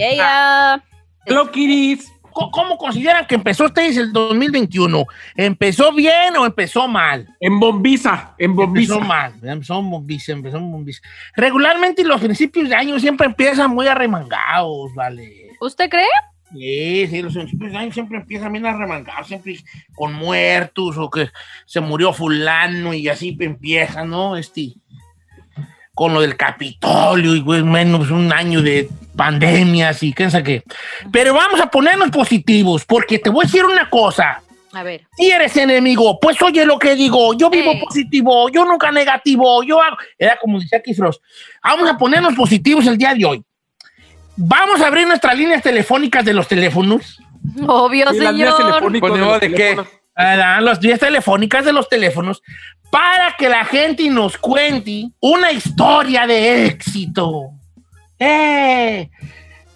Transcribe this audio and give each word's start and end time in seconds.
Yeah, 0.00 0.82
Kiris. 1.52 2.10
¿Cómo- 2.32 2.50
¿Cómo 2.52 2.78
consideran 2.78 3.26
que 3.26 3.34
empezó 3.34 3.64
ustedes 3.66 3.96
el 3.96 4.12
2021? 4.12 5.04
¿Empezó 5.36 5.92
bien 5.92 6.36
o 6.38 6.46
empezó 6.46 6.86
mal? 6.86 7.28
En 7.40 7.58
bombiza, 7.58 8.34
en 8.38 8.54
bombiza. 8.54 8.94
Empezó 8.94 9.06
mal, 9.08 9.32
empezó 9.42 9.78
en 9.80 9.90
bombiza, 9.90 10.32
empezó 10.32 10.56
en 10.58 10.70
bombiza. 10.70 11.02
Regularmente 11.34 12.04
los 12.04 12.20
principios 12.20 12.68
de 12.68 12.76
año 12.76 12.98
siempre 13.00 13.26
empiezan 13.26 13.70
muy 13.72 13.88
arremangados, 13.88 14.94
¿vale? 14.94 15.50
¿Usted 15.60 15.90
cree? 15.90 16.06
Sí, 16.52 17.06
sí, 17.08 17.22
los 17.22 17.34
principios 17.34 17.72
de 17.72 17.78
año 17.78 17.92
siempre 17.92 18.18
empiezan 18.18 18.52
bien 18.52 18.66
arremangados, 18.66 19.26
siempre 19.26 19.56
con 19.94 20.14
muertos 20.14 20.96
o 20.98 21.10
que 21.10 21.28
se 21.66 21.80
murió 21.80 22.12
fulano 22.12 22.94
y 22.94 23.08
así 23.08 23.36
empieza, 23.40 24.04
¿no? 24.04 24.36
Este, 24.36 24.72
con 25.94 26.14
lo 26.14 26.20
del 26.20 26.36
Capitolio 26.36 27.34
y 27.36 27.42
pues, 27.42 27.62
menos 27.64 28.10
un 28.10 28.32
año 28.32 28.62
de 28.62 28.88
pandemias 29.16 30.02
y 30.02 30.12
qué 30.12 30.30
sé 30.30 30.42
qué. 30.42 30.62
Pero 31.12 31.34
vamos 31.34 31.60
a 31.60 31.70
ponernos 31.70 32.10
positivos, 32.10 32.84
porque 32.84 33.18
te 33.18 33.30
voy 33.30 33.44
a 33.44 33.46
decir 33.46 33.64
una 33.64 33.88
cosa. 33.90 34.42
A 34.72 34.82
ver. 34.84 35.02
Si 35.16 35.28
eres 35.30 35.56
enemigo, 35.56 36.18
pues 36.20 36.40
oye 36.42 36.64
lo 36.64 36.78
que 36.78 36.94
digo, 36.94 37.34
yo 37.34 37.50
vivo 37.50 37.72
Eh. 37.72 37.80
positivo, 37.84 38.48
yo 38.50 38.64
nunca 38.64 38.92
negativo, 38.92 39.62
yo 39.64 39.82
hago... 39.82 39.96
Era 40.16 40.36
como 40.40 40.60
decía 40.60 40.80
Keith 40.80 40.96
Frost. 40.96 41.20
Vamos 41.62 41.90
a 41.90 41.98
ponernos 41.98 42.34
positivos 42.34 42.86
el 42.86 42.96
día 42.96 43.12
de 43.14 43.24
hoy. 43.24 43.42
Vamos 44.36 44.80
a 44.80 44.86
abrir 44.86 45.06
nuestras 45.08 45.36
líneas 45.36 45.62
telefónicas 45.62 46.24
de 46.24 46.32
los 46.32 46.46
teléfonos. 46.46 47.18
Obvio, 47.66 48.02
Y 48.12 48.18
las 48.20 48.32
señor. 48.36 48.56
telefónicas 48.56 49.00
Pues, 49.10 49.20
de 49.20 49.26
los 49.26 49.40
¿de 49.40 49.52
qué? 49.54 49.76
¿verdad? 50.16 50.60
Las 50.62 50.78
vías 50.80 51.00
telefónicas 51.00 51.64
de 51.64 51.72
los 51.72 51.88
teléfonos 51.88 52.42
para 52.90 53.34
que 53.38 53.48
la 53.48 53.64
gente 53.64 54.08
nos 54.08 54.36
cuente 54.36 55.08
una 55.20 55.52
historia 55.52 56.26
de 56.26 56.66
éxito. 56.66 57.50
¡Eh! 58.18 59.08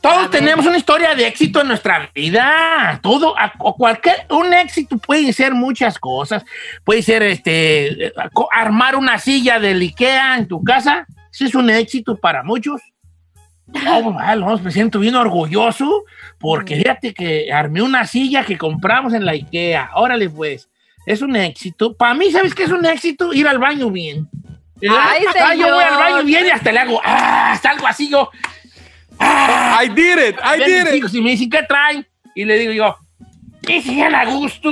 Todos 0.00 0.30
tenemos 0.30 0.66
una 0.66 0.76
historia 0.76 1.14
de 1.14 1.26
éxito 1.26 1.62
en 1.62 1.68
nuestra 1.68 2.10
vida. 2.14 2.98
Todo, 3.02 3.38
a- 3.38 3.54
o 3.58 3.74
cualquier, 3.74 4.26
un 4.28 4.52
éxito 4.52 4.98
puede 4.98 5.32
ser 5.32 5.54
muchas 5.54 5.98
cosas. 5.98 6.44
Puede 6.84 7.00
ser 7.00 7.22
este, 7.22 8.12
armar 8.52 8.96
una 8.96 9.18
silla 9.18 9.58
del 9.58 9.80
IKEA 9.80 10.36
en 10.36 10.46
tu 10.46 10.62
casa. 10.62 11.06
Ese 11.32 11.46
es 11.46 11.54
un 11.54 11.70
éxito 11.70 12.16
para 12.16 12.42
muchos. 12.42 12.82
No, 13.66 14.12
pues, 14.12 14.38
no, 14.38 14.58
me 14.58 14.70
siento 14.70 14.98
bien 14.98 15.14
orgulloso 15.14 16.04
porque 16.38 16.76
fíjate 16.76 17.14
que 17.14 17.50
armé 17.50 17.80
una 17.80 18.06
silla 18.06 18.44
que 18.44 18.58
compramos 18.58 19.14
en 19.14 19.24
la 19.24 19.32
IKEA. 19.32 19.92
Órale, 19.94 20.28
pues, 20.28 20.68
es 21.06 21.22
un 21.22 21.36
éxito. 21.36 21.96
Para 21.96 22.14
mí, 22.14 22.30
¿sabes 22.30 22.54
qué 22.54 22.64
es 22.64 22.70
un 22.70 22.84
éxito? 22.86 23.32
Ir 23.32 23.46
al 23.48 23.58
baño 23.58 23.90
bien. 23.90 24.28
Ay, 24.82 25.24
Ah, 25.40 25.54
yo 25.54 25.66
voy 25.72 25.82
al 25.82 25.90
señor. 25.94 25.98
baño 26.12 26.24
bien 26.24 26.46
y 26.46 26.50
hasta 26.50 26.72
le 26.72 26.78
hago, 26.80 27.00
ah, 27.04 27.58
salgo 27.62 27.86
así 27.86 28.10
yo. 28.10 28.30
Ah, 29.18 29.80
I 29.84 29.88
did 29.88 30.18
it, 30.28 30.36
I 30.42 30.58
did 30.58 30.94
it. 30.94 31.14
y 31.14 31.20
me 31.20 31.30
dicen, 31.30 31.48
¿qué 31.50 31.62
traen? 31.62 32.06
Y 32.34 32.44
le 32.44 32.58
digo 32.58 32.72
yo, 32.72 32.96
¿qué 33.66 33.82
se 33.82 34.02
a 34.02 34.30
gusto? 34.30 34.70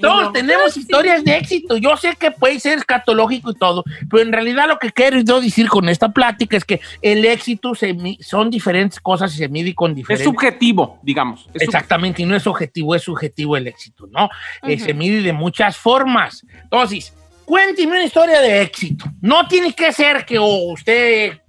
Todos 0.00 0.32
tenemos 0.32 0.76
historias 0.76 1.24
de 1.24 1.36
éxito. 1.36 1.76
Yo 1.76 1.96
sé 1.96 2.16
que 2.18 2.30
puede 2.30 2.60
ser 2.60 2.78
escatológico 2.78 3.50
y 3.50 3.54
todo, 3.54 3.84
pero 4.10 4.22
en 4.22 4.32
realidad 4.32 4.68
lo 4.68 4.78
que 4.78 4.90
quiero 4.92 5.20
yo 5.20 5.40
decir 5.40 5.68
con 5.68 5.88
esta 5.88 6.10
plática 6.10 6.56
es 6.56 6.64
que 6.64 6.80
el 7.02 7.24
éxito 7.24 7.74
se 7.74 7.96
son 8.20 8.50
diferentes 8.50 9.00
cosas 9.00 9.34
y 9.34 9.38
se 9.38 9.48
mide 9.48 9.74
con 9.74 9.92
Es 9.92 9.96
diferentes. 9.96 10.26
subjetivo, 10.26 10.98
digamos. 11.02 11.48
Es 11.54 11.62
Exactamente, 11.62 12.22
y 12.22 12.26
no 12.26 12.36
es 12.36 12.46
objetivo, 12.46 12.94
es 12.94 13.02
subjetivo 13.02 13.56
el 13.56 13.66
éxito, 13.66 14.06
¿no? 14.10 14.28
Eh, 14.62 14.78
se 14.78 14.94
mide 14.94 15.22
de 15.22 15.32
muchas 15.32 15.76
formas. 15.76 16.44
Entonces, 16.62 17.14
cuénteme 17.46 17.92
una 17.92 18.04
historia 18.04 18.40
de 18.40 18.60
éxito. 18.60 19.06
No 19.22 19.46
tiene 19.46 19.72
que 19.72 19.92
ser 19.92 20.26
que 20.26 20.38
o 20.38 20.72
usted 20.72 21.40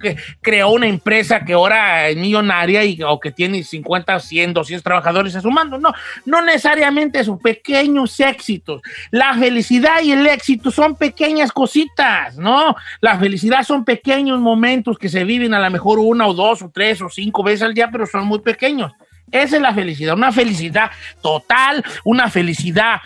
creó 0.41 0.69
una 0.69 0.87
empresa 0.87 1.43
que 1.43 1.53
ahora 1.53 2.07
es 2.07 2.15
millonaria 2.15 2.85
y, 2.85 3.01
o 3.03 3.19
que 3.19 3.31
tiene 3.31 3.63
50, 3.63 4.19
100, 4.19 4.53
200 4.53 4.83
trabajadores 4.83 5.35
a 5.35 5.41
su 5.41 5.51
mando. 5.51 5.77
No, 5.79 5.91
no 6.25 6.41
necesariamente 6.43 7.23
son 7.23 7.39
pequeños 7.39 8.17
éxitos. 8.19 8.81
La 9.11 9.33
felicidad 9.33 10.01
y 10.03 10.11
el 10.11 10.25
éxito 10.27 10.71
son 10.71 10.95
pequeñas 10.95 11.51
cositas, 11.51 12.37
¿no? 12.37 12.75
La 13.01 13.17
felicidad 13.17 13.63
son 13.63 13.83
pequeños 13.83 14.39
momentos 14.39 14.97
que 14.97 15.09
se 15.09 15.23
viven 15.23 15.55
a 15.55 15.59
lo 15.59 15.69
mejor 15.71 15.99
una 15.99 16.27
o 16.27 16.33
dos 16.33 16.61
o 16.61 16.69
tres 16.69 17.01
o 17.01 17.09
cinco 17.09 17.43
veces 17.43 17.63
al 17.63 17.73
día, 17.73 17.89
pero 17.91 18.05
son 18.05 18.25
muy 18.25 18.39
pequeños. 18.39 18.93
Esa 19.31 19.57
es 19.57 19.61
la 19.61 19.73
felicidad, 19.73 20.15
una 20.15 20.31
felicidad 20.31 20.89
total, 21.21 21.83
una 22.05 22.29
felicidad 22.29 23.01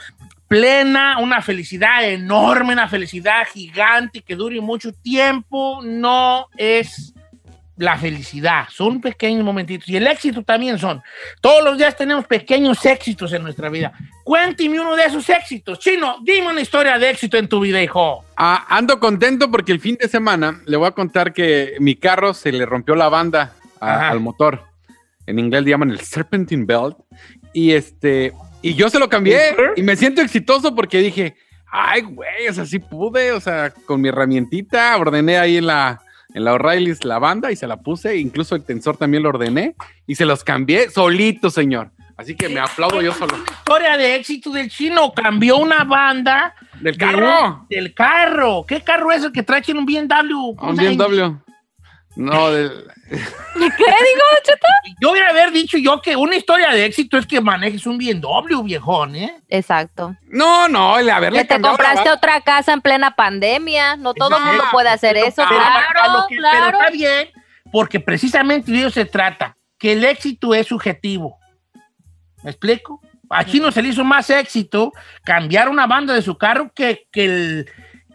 plena, 0.51 1.17
una 1.19 1.41
felicidad 1.41 2.03
enorme, 2.03 2.73
una 2.73 2.89
felicidad 2.89 3.47
gigante 3.53 4.19
que 4.21 4.35
dure 4.35 4.59
mucho 4.59 4.91
tiempo, 4.91 5.79
no 5.81 6.47
es 6.57 7.13
la 7.77 7.97
felicidad, 7.97 8.65
son 8.69 8.99
pequeños 8.99 9.45
momentitos. 9.45 9.87
Y 9.87 9.95
el 9.95 10.05
éxito 10.07 10.43
también 10.43 10.77
son. 10.77 11.01
Todos 11.39 11.63
los 11.63 11.77
días 11.77 11.95
tenemos 11.95 12.27
pequeños 12.27 12.85
éxitos 12.85 13.31
en 13.31 13.43
nuestra 13.43 13.69
vida. 13.69 13.93
Cuénteme 14.25 14.77
uno 14.77 14.97
de 14.97 15.05
esos 15.05 15.29
éxitos. 15.29 15.79
Chino, 15.79 16.17
dime 16.21 16.49
una 16.49 16.59
historia 16.59 16.99
de 16.99 17.11
éxito 17.11 17.37
en 17.37 17.47
tu 17.47 17.61
vida, 17.61 17.81
hijo. 17.81 18.25
Ah, 18.35 18.65
ando 18.67 18.99
contento 18.99 19.49
porque 19.49 19.71
el 19.71 19.79
fin 19.79 19.95
de 20.01 20.09
semana 20.09 20.59
le 20.65 20.75
voy 20.75 20.87
a 20.89 20.91
contar 20.91 21.31
que 21.31 21.75
mi 21.79 21.95
carro 21.95 22.33
se 22.33 22.51
le 22.51 22.65
rompió 22.65 22.93
la 22.95 23.07
banda 23.07 23.53
a- 23.79 24.09
al 24.09 24.19
motor. 24.19 24.65
En 25.25 25.39
inglés 25.39 25.63
le 25.63 25.69
llaman 25.69 25.91
el 25.91 26.01
Serpentine 26.01 26.65
Belt. 26.65 26.97
Y 27.53 27.71
este, 27.71 28.33
y 28.61 28.73
yo 28.75 28.89
se 28.89 28.99
lo 28.99 29.09
cambié 29.09 29.55
y 29.75 29.83
me 29.83 29.95
siento 29.95 30.21
exitoso 30.21 30.75
porque 30.75 30.99
dije, 30.99 31.35
ay, 31.71 32.01
güey, 32.01 32.47
o 32.49 32.53
sea, 32.53 32.65
sí 32.65 32.79
pude, 32.79 33.31
o 33.31 33.39
sea, 33.39 33.71
con 33.85 34.01
mi 34.01 34.09
herramientita 34.09 34.95
ordené 34.97 35.37
ahí 35.37 35.57
en 35.57 35.67
la, 35.67 36.01
en 36.33 36.43
la 36.43 36.53
O'Reilly's 36.53 37.03
la 37.03 37.19
banda 37.19 37.51
y 37.51 37.55
se 37.55 37.67
la 37.67 37.77
puse, 37.77 38.17
incluso 38.17 38.55
el 38.55 38.63
tensor 38.63 38.97
también 38.97 39.23
lo 39.23 39.29
ordené 39.29 39.75
y 40.07 40.15
se 40.15 40.25
los 40.25 40.43
cambié 40.43 40.89
solito, 40.89 41.49
señor. 41.49 41.91
Así 42.17 42.35
que 42.35 42.49
me 42.49 42.59
aplaudo 42.59 43.01
yo 43.01 43.13
solo. 43.13 43.35
Historia 43.37 43.97
de 43.97 44.15
éxito 44.15 44.51
del 44.51 44.69
chino. 44.69 45.11
Cambió 45.11 45.57
una 45.57 45.83
banda 45.85 46.53
Del 46.79 46.95
de 46.95 46.99
carro. 46.99 47.65
del 47.67 47.95
carro. 47.95 48.63
¿Qué 48.67 48.81
carro 48.81 49.11
es 49.11 49.23
el 49.23 49.31
que 49.31 49.41
trae 49.41 49.63
chino? 49.63 49.79
un 49.79 49.87
BMW? 49.87 50.55
¿Cómo 50.55 50.69
Un? 50.71 50.75
BMW. 50.77 51.35
No, 52.15 52.51
del, 52.51 52.87
¿Qué 53.09 53.15
digo, 53.15 54.25
Cheto? 54.43 54.67
Yo 55.01 55.11
hubiera 55.11 55.29
haber 55.29 55.51
dicho 55.51 55.77
yo 55.77 56.01
que 56.01 56.15
una 56.15 56.35
historia 56.35 56.69
de 56.71 56.85
éxito 56.85 57.17
es 57.17 57.25
que 57.25 57.39
manejes 57.39 57.85
un 57.87 57.97
BMW, 57.97 58.61
viejón, 58.63 59.15
¿eh? 59.15 59.41
Exacto. 59.49 60.15
No, 60.27 60.67
no, 60.67 60.97
el 60.99 61.09
haberle 61.09 61.39
Que 61.39 61.45
te 61.45 61.59
la 61.59 61.69
compraste 61.69 62.09
otra 62.11 62.41
casa 62.41 62.73
en 62.73 62.81
plena 62.81 63.15
pandemia. 63.15 63.95
No 63.95 64.13
todo 64.13 64.37
el 64.37 64.43
mundo 64.43 64.63
puede 64.71 64.89
hacer 64.89 65.13
Pero- 65.13 65.27
eso. 65.27 65.43
pero- 65.47 65.61
Claro, 65.61 66.13
lo 66.19 66.27
que- 66.27 66.35
Pero 66.35 66.41
claro. 66.49 66.77
está 66.79 66.91
bien, 66.91 67.29
porque 67.71 67.99
precisamente 67.99 68.71
de 68.71 68.79
eso 68.81 68.89
se 68.89 69.05
trata, 69.05 69.55
que 69.79 69.93
el 69.93 70.03
éxito 70.03 70.53
es 70.53 70.67
subjetivo. 70.67 71.37
¿Me 72.43 72.51
explico? 72.51 72.99
A 73.29 73.45
Chino 73.45 73.71
se 73.71 73.81
le 73.81 73.89
hizo 73.89 74.03
más 74.03 74.29
éxito 74.29 74.91
cambiar 75.23 75.69
una 75.69 75.87
banda 75.87 76.13
de 76.13 76.21
su 76.21 76.37
carro 76.37 76.71
que, 76.75 77.07
que, 77.11 77.25
el- 77.25 77.69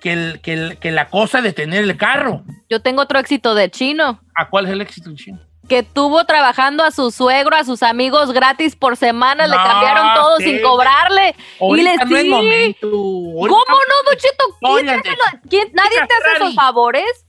que, 0.06 0.12
el- 0.12 0.40
que 0.40 0.52
el- 0.52 0.78
que 0.78 0.92
la 0.92 1.08
cosa 1.08 1.40
de 1.42 1.52
tener 1.52 1.82
el 1.82 1.96
carro. 1.96 2.44
Yo 2.70 2.80
tengo 2.80 3.02
otro 3.02 3.18
éxito 3.18 3.56
de 3.56 3.68
chino. 3.72 4.20
¿A 4.36 4.48
cuál 4.48 4.66
es 4.66 4.70
el 4.72 4.80
éxito 4.80 5.08
del 5.10 5.18
Chino? 5.18 5.40
Que 5.68 5.82
tuvo 5.82 6.24
trabajando 6.26 6.84
a 6.84 6.92
su 6.92 7.10
suegro, 7.10 7.56
a 7.56 7.64
sus 7.64 7.82
amigos 7.82 8.30
gratis 8.30 8.76
por 8.76 8.96
semana, 8.96 9.48
le 9.48 9.56
No, 9.56 9.64
cambiaron 9.64 10.14
todo 10.14 10.36
sí. 10.38 10.44
sin 10.44 10.62
cobrarle. 10.62 11.34
y 11.60 11.82
le 11.82 11.96
no 11.96 12.16
es 12.16 12.22
sí. 12.22 12.28
momento. 12.28 12.88
¿Cómo 12.88 13.48
no, 13.48 14.92
de- 14.92 15.02
quién- 15.50 15.70
¿Nadie 15.72 15.96
te 15.96 16.14
hace 16.14 16.36
esos 16.36 16.54
favores? 16.54 17.26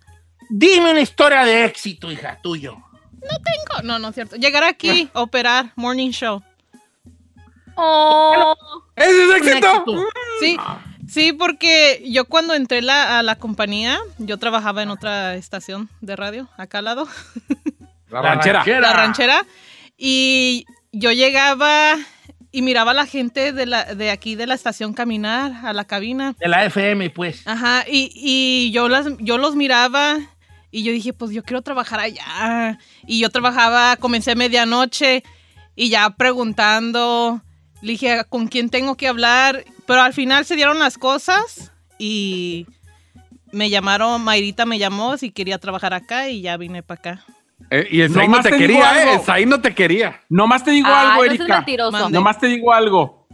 Dime 0.50 0.92
una 0.92 1.02
historia 1.02 1.44
de 1.46 1.66
éxito, 1.66 2.12
hija, 2.12 2.38
tuyo. 2.44 2.78
No, 3.84 3.98
no 3.98 4.09
es 4.09 4.14
cierto. 4.16 4.36
Llegar 4.36 4.64
aquí, 4.64 5.09
operar, 5.14 5.72
morning 5.76 6.12
show. 6.12 6.44
Oh, 7.76 8.56
¡Ese 8.96 9.09
es 9.24 9.30
Un 9.30 9.36
éxito! 9.36 9.68
éxito. 9.68 10.04
Sí, 10.40 10.58
sí, 11.08 11.34
porque 11.34 12.04
yo 12.08 12.26
cuando 12.26 12.54
entré 12.54 12.82
la- 12.82 13.20
a 13.20 13.24
la 13.24 13.36
compañía, 13.36 14.00
yo 14.18 14.38
trabajaba 14.38 14.84
en 14.84 14.90
otra 14.90 15.36
estación 15.36 15.90
de 16.02 16.16
radio, 16.16 16.50
acá 16.58 16.80
al 16.80 16.86
lado, 16.86 17.08
La 18.09 18.22
ranchera. 18.22 18.64
la 18.80 18.94
ranchera, 18.94 19.46
y 19.98 20.66
yo 20.92 21.12
llegaba 21.12 21.96
y 22.52 22.62
miraba 22.62 22.92
a 22.92 22.94
la 22.94 23.06
gente 23.06 23.52
de, 23.52 23.66
la, 23.66 23.84
de 23.96 24.09
aquí 24.12 24.36
de 24.36 24.48
la 24.48 24.54
estación 24.56 24.94
caminar 24.94 25.52
a 25.66 25.74
la 25.74 25.86
cabina. 25.86 26.34
De 26.40 26.48
la 26.48 26.66
FM, 26.66 27.09
pues. 27.09 27.46
Ajá, 27.46 27.84
y, 27.88 28.12
y 28.16 28.72
yo, 28.72 28.88
las, 28.90 29.08
yo 29.20 29.38
los 29.38 29.56
miraba 29.56 30.18
y 30.72 30.84
yo 30.84 30.92
dije, 30.92 31.14
pues 31.14 31.32
yo 31.32 31.44
quiero 31.44 31.62
trabajar 31.62 32.00
allá. 32.00 32.80
Y 33.06 33.20
yo 33.20 33.30
trabajaba, 33.30 33.98
comencé 33.98 34.36
medianoche 34.36 35.24
y 35.76 35.90
ya 35.90 36.09
preguntando, 36.12 37.42
le 37.82 37.91
dije, 37.91 38.24
¿con 38.29 38.47
quién 38.47 38.70
tengo 38.70 38.96
que 38.96 39.08
hablar? 39.08 39.64
Pero 39.85 40.02
al 40.02 40.14
final 40.14 40.46
se 40.46 40.56
dieron 40.56 40.79
las 40.79 40.97
cosas 40.97 41.72
y 41.97 42.68
me 43.52 43.70
llamaron, 43.70 44.24
Mayrita 44.24 44.66
me 44.66 44.79
llamó 44.79 45.18
si 45.18 45.32
quería 45.32 45.58
trabajar 45.58 45.94
acá 45.94 46.29
y 46.29 46.41
ya 46.41 46.58
vine 46.58 46.84
para 46.84 47.00
acá. 47.00 47.26
Eh, 47.70 47.88
y 47.91 48.02
el 48.02 48.14
no 48.14 48.22
Nomás 48.22 48.44
te, 48.44 48.52
quería, 48.52 49.03
¿eh? 49.03 49.09
algo. 49.09 49.35
El 49.35 49.50
no 49.50 49.62
te 49.62 49.76
quería. 49.76 50.22
Nomás 50.29 50.64
te 50.64 50.72
digo 50.72 50.88
Ay, 50.88 51.08
algo, 51.08 51.16
no 51.18 51.24
Erika. 51.24 51.66
Nomás 52.09 52.40
te 52.40 52.47
digo 52.47 52.74
algo. 52.74 53.28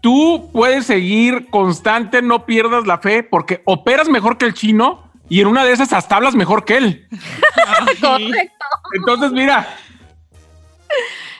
Tú 0.00 0.50
puedes 0.52 0.86
seguir 0.86 1.48
constante, 1.48 2.22
no 2.22 2.44
pierdas 2.44 2.86
la 2.86 2.98
fe, 2.98 3.22
porque 3.22 3.62
operas 3.66 4.08
mejor 4.08 4.36
que 4.36 4.46
el 4.46 4.54
chino 4.54 5.12
y 5.28 5.40
en 5.40 5.46
una 5.46 5.64
de 5.64 5.72
esas 5.72 5.92
hasta 5.92 6.16
hablas 6.16 6.34
mejor 6.34 6.64
que 6.64 6.76
él. 6.76 7.08
Correcto. 8.00 8.66
Entonces, 8.94 9.30
mira, 9.32 9.76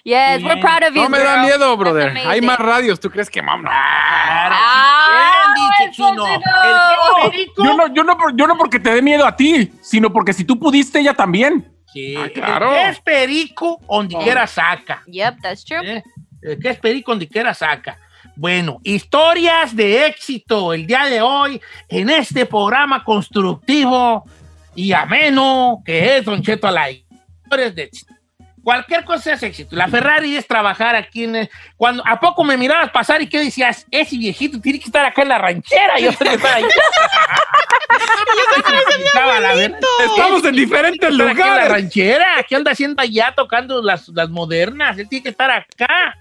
Yes, 0.05 0.43
we're 0.43 0.61
proud 0.61 0.83
of 0.83 0.95
you. 0.95 1.03
No 1.03 1.09
me 1.09 1.19
da 1.19 1.43
miedo, 1.43 1.77
brother. 1.77 2.13
Hay 2.27 2.41
más 2.41 2.59
radios. 2.59 2.99
¿Tú 2.99 3.09
crees 3.09 3.31
que 3.31 3.41
mamá? 3.41 3.71
Ah, 3.73 5.55
yo 5.97 6.13
no, 6.15 7.95
yo, 7.95 8.03
no, 8.05 8.17
yo 8.37 8.47
no 8.47 8.57
porque 8.57 8.81
te 8.81 8.95
dé 8.95 9.03
miedo 9.03 9.25
a 9.27 9.37
ti, 9.37 9.71
sino 9.81 10.13
porque 10.13 10.33
si 10.33 10.45
tú 10.45 10.59
pudiste, 10.59 10.99
ella 11.01 11.15
también. 11.15 11.69
Sí, 11.93 12.17
Ah, 12.17 12.29
claro. 12.33 12.71
que 12.71 12.89
es 12.89 13.01
perico, 13.01 13.79
donde 13.89 14.17
quiera 14.19 14.47
saca. 14.47 15.03
Yep, 15.07 15.41
that's 15.43 15.65
true. 15.65 15.79
¿eh? 15.99 16.03
Que 16.61 16.71
es 16.71 16.79
perico, 16.79 17.13
donde 17.13 17.29
quiera 17.29 17.53
saca. 17.55 17.99
Bueno, 18.35 18.79
historias 18.83 19.77
de 19.77 20.07
éxito 20.07 20.73
el 20.73 20.87
día 20.87 21.05
de 21.05 21.21
hoy 21.21 21.61
en 21.89 22.09
este 22.09 22.47
programa 22.47 23.05
constructivo 23.05 24.25
y 24.75 24.93
ameno 24.93 25.83
que 25.85 26.17
es 26.17 26.25
Don 26.25 26.41
Cheto 26.43 26.67
Alay. 26.67 27.05
Historias 27.45 27.75
de 27.75 27.83
éxito. 27.85 28.12
Cualquier 28.63 29.05
cosa 29.05 29.33
es 29.33 29.43
éxito. 29.43 29.75
La 29.75 29.89
Ferrari 29.89 30.37
es 30.37 30.47
trabajar 30.47 30.95
aquí 30.95 31.25
en... 31.25 31.37
el- 31.37 31.51
Cuando, 31.77 32.03
¿A 32.07 32.21
poco 32.21 32.45
me 32.45 32.57
mirabas 32.57 32.91
pasar 32.91 33.21
y 33.21 33.27
qué 33.27 33.41
decías? 33.41 33.87
Ese 33.91 34.17
viejito 34.17 34.61
tiene 34.61 34.79
que 34.79 34.85
estar 34.87 35.05
acá 35.05 35.23
en 35.23 35.29
la 35.31 35.39
ranchera. 35.39 35.99
Yo 35.99 36.13
tengo 36.13 36.31
que 36.31 36.37
estar 36.37 36.55
ahí. 36.55 36.65
Estaba 39.05 39.41
la 39.41 39.55
verdad. 39.55 39.79
Estamos 40.05 40.45
en 40.45 40.55
diferentes 40.55 41.11
Estar 41.11 41.29
aquí 41.29 41.41
en 41.41 41.47
la 41.47 41.53
lugares. 41.55 41.69
ranchera, 41.73 42.27
¿qué 42.49 42.57
anda 42.57 42.73
haciendo 42.73 43.03
allá 43.03 43.33
tocando 43.37 43.83
las, 43.83 44.09
las 44.09 44.29
modernas? 44.31 44.99
Él 44.99 45.09
tiene 45.09 45.23
que 45.25 45.29
estar 45.31 45.51
acá. 45.51 46.17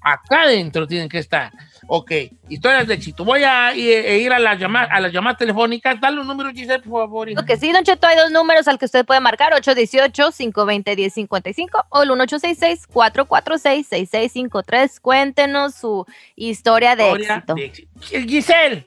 Acá 0.00 0.42
adentro 0.42 0.86
tienen 0.86 1.08
que 1.08 1.18
estar. 1.18 1.50
Ok, 1.90 2.12
historias 2.50 2.86
de 2.86 2.92
éxito. 2.94 3.24
Voy 3.24 3.42
a 3.44 3.74
i- 3.74 3.90
e 3.90 4.18
ir 4.18 4.30
a 4.30 4.38
las 4.38 4.58
llamadas, 4.58 4.90
a 4.92 5.00
las 5.00 5.10
llamadas 5.10 5.38
telefónicas. 5.38 5.98
Dale 5.98 6.20
un 6.20 6.26
número, 6.26 6.50
Giselle, 6.50 6.80
por 6.82 7.00
favor. 7.04 7.30
Lo 7.32 7.44
que 7.46 7.56
sí, 7.56 7.72
Don 7.72 7.82
Cheto, 7.82 8.06
hay 8.06 8.14
dos 8.18 8.30
números 8.30 8.68
al 8.68 8.78
que 8.78 8.84
usted 8.84 9.06
puede 9.06 9.20
marcar, 9.20 9.54
818-520-1055 9.54 11.86
o 11.88 12.02
el 12.02 12.10
1866-446-6653. 12.10 15.00
Cuéntenos 15.00 15.74
su 15.74 16.04
historia 16.36 16.94
de 16.96 17.04
Historia 17.04 17.34
éxito. 17.36 17.54
de 17.54 17.64
éxito. 17.64 17.88
Giselle, 18.28 18.86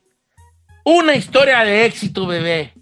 una 0.83 1.15
historia 1.15 1.63
de 1.63 1.85
éxito, 1.85 2.27
bebé. 2.27 2.73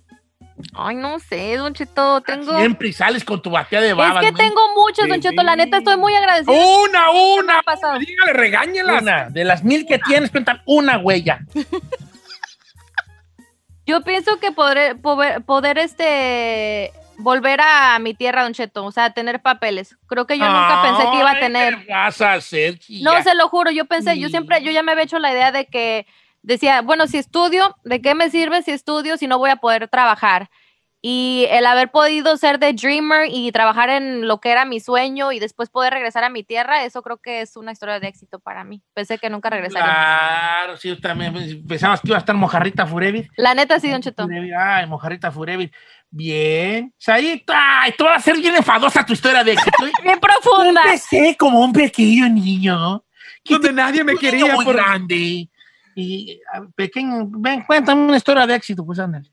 Ay, 0.74 0.96
no 0.96 1.20
sé, 1.20 1.56
Don 1.58 1.74
Cheto, 1.74 2.22
tengo... 2.22 2.58
Siempre 2.58 2.92
sales 2.94 3.24
con 3.24 3.42
tu 3.42 3.50
batea 3.50 3.82
de 3.82 3.90
Es 3.90 3.96
babas. 3.96 4.24
que 4.24 4.32
¿no? 4.32 4.38
tengo 4.38 4.62
muchos, 4.76 5.08
Don 5.08 5.22
Cheto, 5.22 5.44
la 5.44 5.56
neta 5.56 5.78
estoy 5.78 5.98
muy 5.98 6.14
agradecida. 6.14 6.54
Una, 6.54 7.12
una. 7.12 7.62
pasado? 7.64 8.00
Dígale, 8.00 8.34
regáñelas. 8.34 9.02
Una, 9.02 9.30
de 9.30 9.44
las 9.44 9.64
mil 9.64 9.86
que 9.86 10.00
tienes, 10.00 10.32
cuentan 10.32 10.62
una 10.66 10.98
huella. 10.98 11.40
Yo 13.86 14.02
pienso 14.02 14.40
que 14.40 14.52
poder, 14.52 15.02
poder, 15.02 15.44
poder, 15.44 15.80
este 15.80 16.92
volver 17.20 17.60
a 17.62 18.00
mi 18.00 18.14
tierra, 18.14 18.44
Don 18.44 18.54
Cheto, 18.54 18.86
o 18.86 18.92
sea, 18.92 19.12
tener 19.12 19.42
papeles. 19.42 19.98
Creo 20.08 20.26
que 20.26 20.38
yo 20.38 20.46
nunca 20.46 20.82
pensé 20.84 21.12
que 21.12 21.20
iba 21.20 21.32
a 21.32 21.40
tener. 21.40 21.86
¿qué 21.86 21.92
vas 21.92 22.22
a 22.22 22.34
hacer, 22.34 22.80
No, 23.02 23.22
se 23.24 23.36
lo 23.36 23.48
juro, 23.50 23.72
yo 23.72 23.86
pensé, 23.86 24.18
yo 24.20 24.30
siempre, 24.30 24.64
yo 24.64 24.72
ya 24.72 24.84
me 24.84 24.92
había 24.92 25.04
hecho 25.04 25.20
la 25.20 25.32
idea 25.32 25.52
de 25.52 25.66
que 25.66 26.08
decía, 26.42 26.82
bueno, 26.82 27.08
si 27.08 27.18
estudio, 27.18 27.76
¿de 27.84 28.02
qué 28.02 28.16
me 28.16 28.30
sirve 28.30 28.62
si 28.62 28.72
estudio 28.72 29.18
si 29.18 29.28
no 29.28 29.38
voy 29.40 29.50
a 29.50 29.58
poder 29.58 29.88
trabajar? 29.88 30.50
Y 31.02 31.46
el 31.52 31.66
haber 31.66 31.92
podido 31.92 32.36
ser 32.36 32.60
de 32.60 32.74
dreamer 32.74 33.30
y 33.32 33.54
trabajar 33.54 33.90
en 33.90 34.28
lo 34.28 34.42
que 34.42 34.52
era 34.52 34.66
mi 34.66 34.82
sueño 34.82 35.32
y 35.32 35.40
después 35.40 35.70
poder 35.70 35.94
regresar 35.94 36.26
a 36.26 36.30
mi 36.30 36.44
tierra, 36.44 36.84
eso 36.84 37.02
creo 37.02 37.16
que 37.22 37.40
es 37.40 37.56
una 37.56 37.72
historia 37.72 38.02
de 38.02 38.10
éxito 38.10 38.40
para 38.40 38.66
mí. 38.66 38.82
Pensé 38.94 39.18
que 39.18 39.30
nunca 39.30 39.50
regresaría. 39.50 39.86
Claro, 39.86 40.76
sí, 40.76 40.90
yo 40.90 41.00
también 41.00 41.64
pensabas 41.66 42.02
que 42.02 42.10
iba 42.10 42.18
a 42.18 42.20
estar 42.20 42.36
Mojarrita 42.36 42.86
Furevir. 42.86 43.30
La 43.38 43.54
neta 43.54 43.80
sí, 43.80 43.90
Don 43.90 44.02
Cheto. 44.02 44.28
Ay, 44.60 44.88
Mojarrita 44.88 45.32
Furevir. 45.32 45.72
Bien. 46.12 46.94
Saíta, 46.98 47.82
ay, 47.84 47.94
tú 47.98 48.04
vas 48.04 48.18
a 48.18 48.20
ser 48.20 48.36
bien 48.36 48.56
enfadosa 48.58 49.06
tu 49.06 49.14
historia 49.14 49.42
de 49.42 49.54
éxito. 49.54 49.78
Bien 50.04 50.20
profunda. 50.20 50.82
Empecé 50.84 51.38
como 51.40 51.62
un 51.62 51.72
pequeño 51.72 52.28
niño. 52.28 53.06
que 53.42 53.54
Donde 53.54 53.72
nadie 53.72 54.04
me 54.04 54.16
un 54.16 54.20
niño 54.22 54.32
quería. 54.32 54.56
muy 54.56 54.66
por- 54.66 54.76
grande. 54.76 55.48
Y 56.02 56.40
ah, 56.54 56.62
pequeño, 56.76 57.28
ven, 57.30 57.64
cuéntame 57.64 58.02
una 58.04 58.18
historia 58.18 58.48
de 58.48 58.56
éxito, 58.56 58.86
pues 58.86 59.00
ándale. 59.00 59.32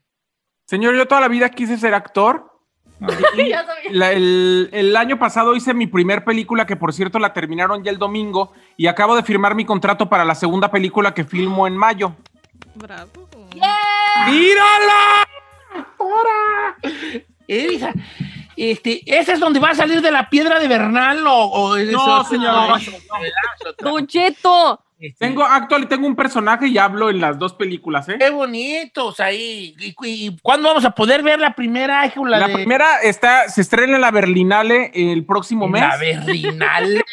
Señor, 0.65 0.95
yo 0.95 1.07
toda 1.07 1.21
la 1.21 1.27
vida 1.29 1.49
quise 1.49 1.77
ser 1.77 1.93
actor. 1.93 2.51
Ya 3.37 3.63
sabía. 3.63 3.91
La- 3.91 4.11
el, 4.11 4.69
el 4.73 4.95
año 4.97 5.19
pasado 5.19 5.55
hice 5.55 5.73
mi 5.73 5.85
primer 5.87 6.25
película, 6.25 6.65
que 6.65 6.75
por 6.75 6.91
cierto 6.93 7.19
la 7.19 7.31
terminaron 7.31 7.83
ya 7.83 7.91
el 7.91 7.99
domingo, 7.99 8.53
y 8.75 8.87
acabo 8.87 9.15
de 9.15 9.23
firmar 9.23 9.53
mi 9.55 9.65
contrato 9.65 10.09
para 10.09 10.25
la 10.25 10.33
segunda 10.35 10.71
película 10.71 11.13
que 11.13 11.23
filmo 11.23 11.67
en 11.67 11.77
mayo. 11.77 12.15
Bravo. 12.75 13.09
¡Mírala! 14.27 15.27
Esa, 17.47 17.93
este, 18.57 19.01
¿Esa 19.05 19.33
es 19.33 19.39
donde 19.39 19.59
va 19.59 19.69
a 19.69 19.75
salir 19.75 20.01
de 20.01 20.11
la 20.11 20.29
piedra 20.29 20.59
de 20.59 20.67
Bernal 20.67 21.25
o, 21.27 21.33
o 21.45 21.75
es 21.77 21.89
No, 21.91 22.23
señor, 22.25 22.53
No, 22.53 22.77
no. 22.77 22.77
Don 23.79 24.07
Cheto. 24.07 24.83
Este, 24.99 25.27
Tengo, 25.27 25.43
actual, 25.43 25.87
tengo 25.87 26.07
un 26.07 26.15
personaje 26.15 26.67
y 26.69 26.77
hablo 26.79 27.09
en 27.11 27.21
las 27.21 27.37
dos 27.37 27.53
películas, 27.53 28.09
¿eh? 28.09 28.15
Qué 28.19 28.31
bonitos 28.31 29.19
ahí. 29.19 29.75
¿Y, 29.79 29.89
y- 29.89 30.27
y 30.27 30.37
cuándo 30.41 30.69
vamos 30.69 30.85
a 30.85 30.91
poder 30.91 31.21
ver 31.21 31.39
la 31.39 31.53
primera? 31.53 32.03
hijo, 32.07 32.25
la 32.25 32.47
de- 32.47 32.53
primera 32.53 33.01
está, 33.03 33.47
se 33.47 33.61
estrena 33.61 33.95
en 33.95 34.01
la 34.01 34.09
Berlinale 34.09 34.91
el 34.95 35.23
próximo 35.25 35.67
mes. 35.67 35.81
La 35.83 35.97
Berlinale. 35.97 37.03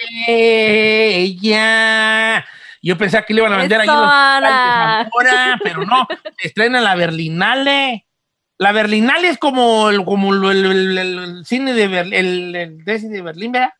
ella. 1.15 2.45
Yo 2.83 2.99
pensaba 2.99 3.25
que 3.25 3.33
le 3.35 3.41
iban 3.41 3.53
a 3.53 3.57
vender 3.59 3.81
ahí 3.81 3.87
los. 3.87 3.97
Zamora, 3.97 5.59
pero 5.63 5.85
no. 5.85 6.07
Estrena 6.43 6.81
la 6.81 6.95
Berlinale. 6.95 8.07
La 8.59 8.73
Berlinale 8.73 9.29
es 9.29 9.39
como 9.39 9.91
el, 9.91 10.05
como 10.05 10.33
el, 10.33 10.45
el- 10.67 10.99
el- 10.99 11.19
el 11.19 11.45
cine 11.47 11.73
de 11.73 11.89
Berlín, 11.89 12.15
el, 12.15 12.55
el 12.57 12.85
de 12.85 12.95
ese 12.95 13.09
de 13.09 13.21
Berlín, 13.23 13.53
¿verdad? 13.53 13.71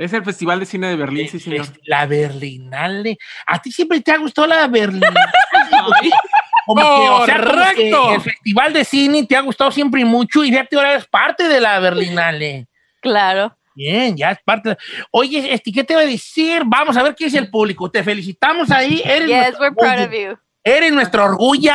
Es 0.00 0.12
el 0.12 0.24
Festival 0.24 0.60
de 0.60 0.66
Cine 0.66 0.88
de 0.88 0.96
Berlín, 0.96 1.28
sí, 1.28 1.38
señor. 1.38 1.60
Es- 1.60 1.72
La 1.84 2.06
Berlinale. 2.06 3.18
¿A 3.46 3.60
ti 3.60 3.70
siempre 3.70 4.00
te 4.00 4.12
ha 4.12 4.16
gustado 4.18 4.46
la 4.48 4.66
Berlinale? 4.66 5.14
Como 6.66 6.80
que, 6.82 7.08
o 7.10 7.26
sea, 7.26 7.40
como 7.40 7.52
que 7.74 8.14
el 8.14 8.20
Festival 8.20 8.72
de 8.72 8.84
Cine 8.84 9.26
te 9.26 9.34
ha 9.36 9.40
gustado 9.40 9.70
siempre 9.72 10.02
y 10.02 10.04
mucho 10.04 10.44
y 10.44 10.50
fíjate, 10.50 10.76
ahora 10.76 10.92
eres 10.92 11.06
parte 11.06 11.48
de 11.48 11.60
la 11.60 11.80
Berlinale. 11.80 12.68
Claro. 13.00 13.56
Bien, 13.74 14.16
ya 14.16 14.32
es 14.32 14.38
parte. 14.44 14.70
de- 14.70 14.78
Oye, 15.10 15.52
este, 15.52 15.72
¿qué 15.72 15.82
te 15.84 15.94
voy 15.94 16.04
a 16.04 16.06
decir? 16.06 16.62
Vamos 16.66 16.96
a 16.96 17.02
ver 17.02 17.14
qué 17.16 17.24
dice 17.24 17.38
el 17.38 17.50
público. 17.50 17.90
Te 17.90 18.04
felicitamos 18.04 18.70
ahí. 18.70 19.02
Eres, 19.04 19.28
Yes, 19.28 19.58
we're 19.58 19.74
proud 19.74 20.04
of 20.06 20.12
you. 20.12 20.38
Eres 20.76 20.92
nuestro 20.92 21.24
orgullo. 21.24 21.72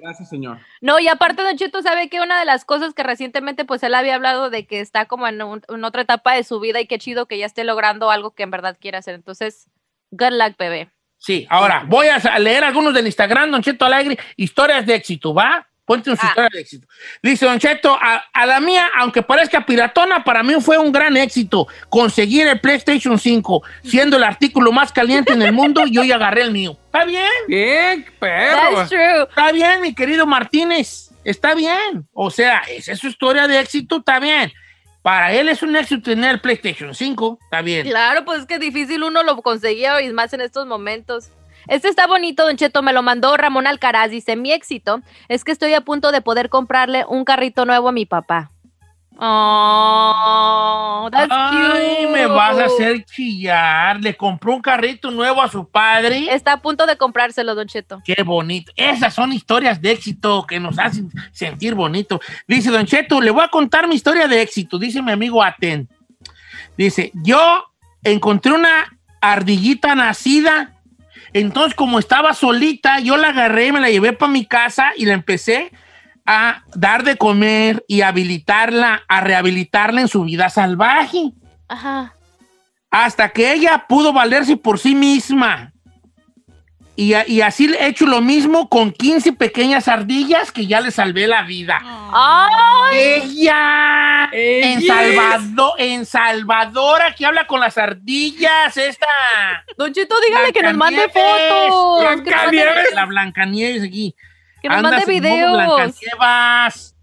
Gracias, 0.00 0.28
señor. 0.28 0.58
No, 0.80 0.98
y 0.98 1.08
aparte, 1.08 1.42
Don 1.42 1.56
Cheto, 1.56 1.82
sabe 1.82 2.08
que 2.08 2.20
una 2.20 2.38
de 2.38 2.44
las 2.46 2.64
cosas 2.64 2.94
que 2.94 3.02
recientemente, 3.02 3.64
pues 3.64 3.82
él 3.82 3.94
había 3.94 4.14
hablado 4.14 4.50
de 4.50 4.66
que 4.66 4.80
está 4.80 5.06
como 5.06 5.26
en, 5.28 5.42
un- 5.42 5.62
en 5.68 5.84
otra 5.84 6.02
etapa 6.02 6.34
de 6.34 6.44
su 6.44 6.58
vida 6.60 6.80
y 6.80 6.86
qué 6.86 6.98
chido 6.98 7.26
que 7.26 7.38
ya 7.38 7.46
esté 7.46 7.64
logrando 7.64 8.10
algo 8.10 8.30
que 8.34 8.42
en 8.42 8.50
verdad 8.50 8.76
quiere 8.80 8.98
hacer. 8.98 9.14
Entonces, 9.14 9.68
good 10.10 10.32
luck, 10.32 10.56
bebé. 10.58 10.90
Sí, 11.18 11.46
ahora 11.50 11.84
voy 11.86 12.06
a 12.08 12.38
leer 12.38 12.64
algunos 12.64 12.94
del 12.94 13.06
Instagram, 13.06 13.50
Don 13.50 13.62
Cheto 13.62 13.84
Alegre, 13.84 14.18
historias 14.36 14.86
de 14.86 14.94
éxito, 14.94 15.34
¿va? 15.34 15.66
Una 15.94 16.02
Ah. 16.20 16.26
historia 16.26 16.48
de 16.52 16.60
éxito. 16.60 16.86
Dice 17.22 17.46
Don 17.46 17.58
Cheto, 17.58 17.92
a, 17.94 18.24
a 18.32 18.46
la 18.46 18.60
mía, 18.60 18.86
aunque 18.96 19.22
parezca 19.22 19.64
piratona, 19.66 20.22
para 20.24 20.42
mí 20.42 20.54
fue 20.60 20.78
un 20.78 20.92
gran 20.92 21.16
éxito 21.16 21.66
conseguir 21.88 22.46
el 22.46 22.60
PlayStation 22.60 23.18
5, 23.18 23.62
siendo 23.82 24.16
el 24.16 24.24
artículo 24.24 24.72
más 24.72 24.92
caliente 24.92 25.32
en 25.32 25.42
el 25.42 25.52
mundo, 25.52 25.82
y 25.86 25.98
hoy 25.98 26.12
agarré 26.12 26.42
el 26.42 26.52
mío. 26.52 26.76
¿Está 26.86 27.04
bien? 27.04 27.28
Bien, 27.48 28.04
true. 28.18 29.22
Está 29.28 29.52
bien, 29.52 29.80
mi 29.82 29.94
querido 29.94 30.26
Martínez. 30.26 31.10
Está 31.24 31.54
bien. 31.54 32.06
O 32.12 32.30
sea, 32.30 32.62
esa 32.68 32.92
es 32.92 32.98
su 32.98 33.08
historia 33.08 33.46
de 33.46 33.58
éxito, 33.60 33.98
está 33.98 34.18
bien. 34.20 34.52
Para 35.02 35.32
él 35.32 35.48
es 35.48 35.62
un 35.62 35.74
éxito 35.76 36.02
tener 36.10 36.30
el 36.32 36.40
PlayStation 36.40 36.94
5, 36.94 37.38
está 37.44 37.62
bien. 37.62 37.86
Claro, 37.88 38.24
pues 38.24 38.40
es 38.40 38.46
que 38.46 38.58
difícil 38.58 39.02
uno 39.02 39.22
lo 39.22 39.40
conseguía 39.40 40.00
y 40.02 40.12
más 40.12 40.32
en 40.34 40.42
estos 40.42 40.66
momentos. 40.66 41.30
Este 41.68 41.88
está 41.88 42.06
bonito, 42.06 42.44
Don 42.46 42.56
Cheto, 42.56 42.82
me 42.82 42.92
lo 42.92 43.02
mandó 43.02 43.36
Ramón 43.36 43.66
Alcaraz. 43.66 44.10
Dice, 44.10 44.36
mi 44.36 44.52
éxito 44.52 45.00
es 45.28 45.44
que 45.44 45.52
estoy 45.52 45.74
a 45.74 45.82
punto 45.82 46.12
de 46.12 46.20
poder 46.20 46.48
comprarle 46.48 47.04
un 47.08 47.24
carrito 47.24 47.64
nuevo 47.64 47.88
a 47.88 47.92
mi 47.92 48.06
papá. 48.06 48.50
Oh, 49.22 51.08
that's 51.12 51.28
Ay, 51.30 52.06
cute. 52.06 52.12
me 52.12 52.26
vas 52.26 52.58
a 52.58 52.64
hacer 52.64 53.04
chillar. 53.04 54.00
Le 54.00 54.16
compró 54.16 54.54
un 54.54 54.62
carrito 54.62 55.10
nuevo 55.10 55.42
a 55.42 55.48
su 55.48 55.68
padre. 55.68 56.32
Está 56.32 56.54
a 56.54 56.62
punto 56.62 56.86
de 56.86 56.96
comprárselo, 56.96 57.54
Don 57.54 57.66
Cheto. 57.66 58.00
Qué 58.02 58.22
bonito. 58.22 58.72
Esas 58.76 59.12
son 59.12 59.32
historias 59.34 59.82
de 59.82 59.92
éxito 59.92 60.46
que 60.46 60.58
nos 60.58 60.78
hacen 60.78 61.10
sentir 61.32 61.74
bonito. 61.74 62.18
Dice 62.48 62.70
Don 62.70 62.86
Cheto, 62.86 63.20
le 63.20 63.30
voy 63.30 63.44
a 63.44 63.48
contar 63.48 63.86
mi 63.88 63.94
historia 63.94 64.26
de 64.26 64.40
éxito. 64.40 64.78
Dice 64.78 65.02
mi 65.02 65.12
amigo 65.12 65.42
Aten. 65.42 65.86
Dice, 66.78 67.10
yo 67.14 67.64
encontré 68.02 68.52
una 68.52 68.96
ardillita 69.20 69.94
nacida. 69.94 70.79
Entonces, 71.32 71.74
como 71.74 71.98
estaba 71.98 72.34
solita, 72.34 73.00
yo 73.00 73.16
la 73.16 73.28
agarré, 73.28 73.72
me 73.72 73.80
la 73.80 73.90
llevé 73.90 74.12
para 74.12 74.32
mi 74.32 74.44
casa 74.44 74.90
y 74.96 75.06
la 75.06 75.14
empecé 75.14 75.70
a 76.26 76.62
dar 76.74 77.04
de 77.04 77.16
comer 77.16 77.84
y 77.88 78.02
habilitarla, 78.02 79.02
a 79.08 79.20
rehabilitarla 79.20 80.00
en 80.00 80.08
su 80.08 80.24
vida 80.24 80.48
salvaje 80.50 81.32
Ajá. 81.68 82.14
hasta 82.90 83.30
que 83.30 83.52
ella 83.52 83.86
pudo 83.88 84.12
valerse 84.12 84.56
por 84.56 84.78
sí 84.78 84.94
misma. 84.94 85.69
Y, 87.00 87.14
y 87.28 87.40
así 87.40 87.74
he 87.80 87.86
hecho 87.86 88.04
lo 88.04 88.20
mismo 88.20 88.68
con 88.68 88.92
15 88.92 89.32
pequeñas 89.32 89.88
ardillas 89.88 90.52
que 90.52 90.66
ya 90.66 90.82
le 90.82 90.90
salvé 90.90 91.26
la 91.26 91.44
vida. 91.44 91.80
¡Ay! 91.82 92.98
¡Ella! 93.22 94.28
En 94.30 94.80
Ella 94.80 94.94
Salvador, 94.94 95.72
en 95.78 96.04
Salvadora, 96.04 97.14
que 97.14 97.24
habla 97.24 97.46
con 97.46 97.58
las 97.58 97.78
ardillas, 97.78 98.76
esta. 98.76 99.06
Don 99.78 99.94
Cheto, 99.94 100.14
dígale 100.28 100.52
que 100.52 100.62
nos 100.62 100.74
mande 100.74 101.08
fotos. 101.08 102.02
Blancanieves. 102.02 102.92
La 102.92 103.06
Blancanieves 103.06 103.82
aquí. 103.82 104.14
que 104.60 104.68
nos 104.68 104.82
mande 104.82 104.96
Andas 104.96 105.08
videos. 105.08 105.52
Blancanieves. 105.52 106.96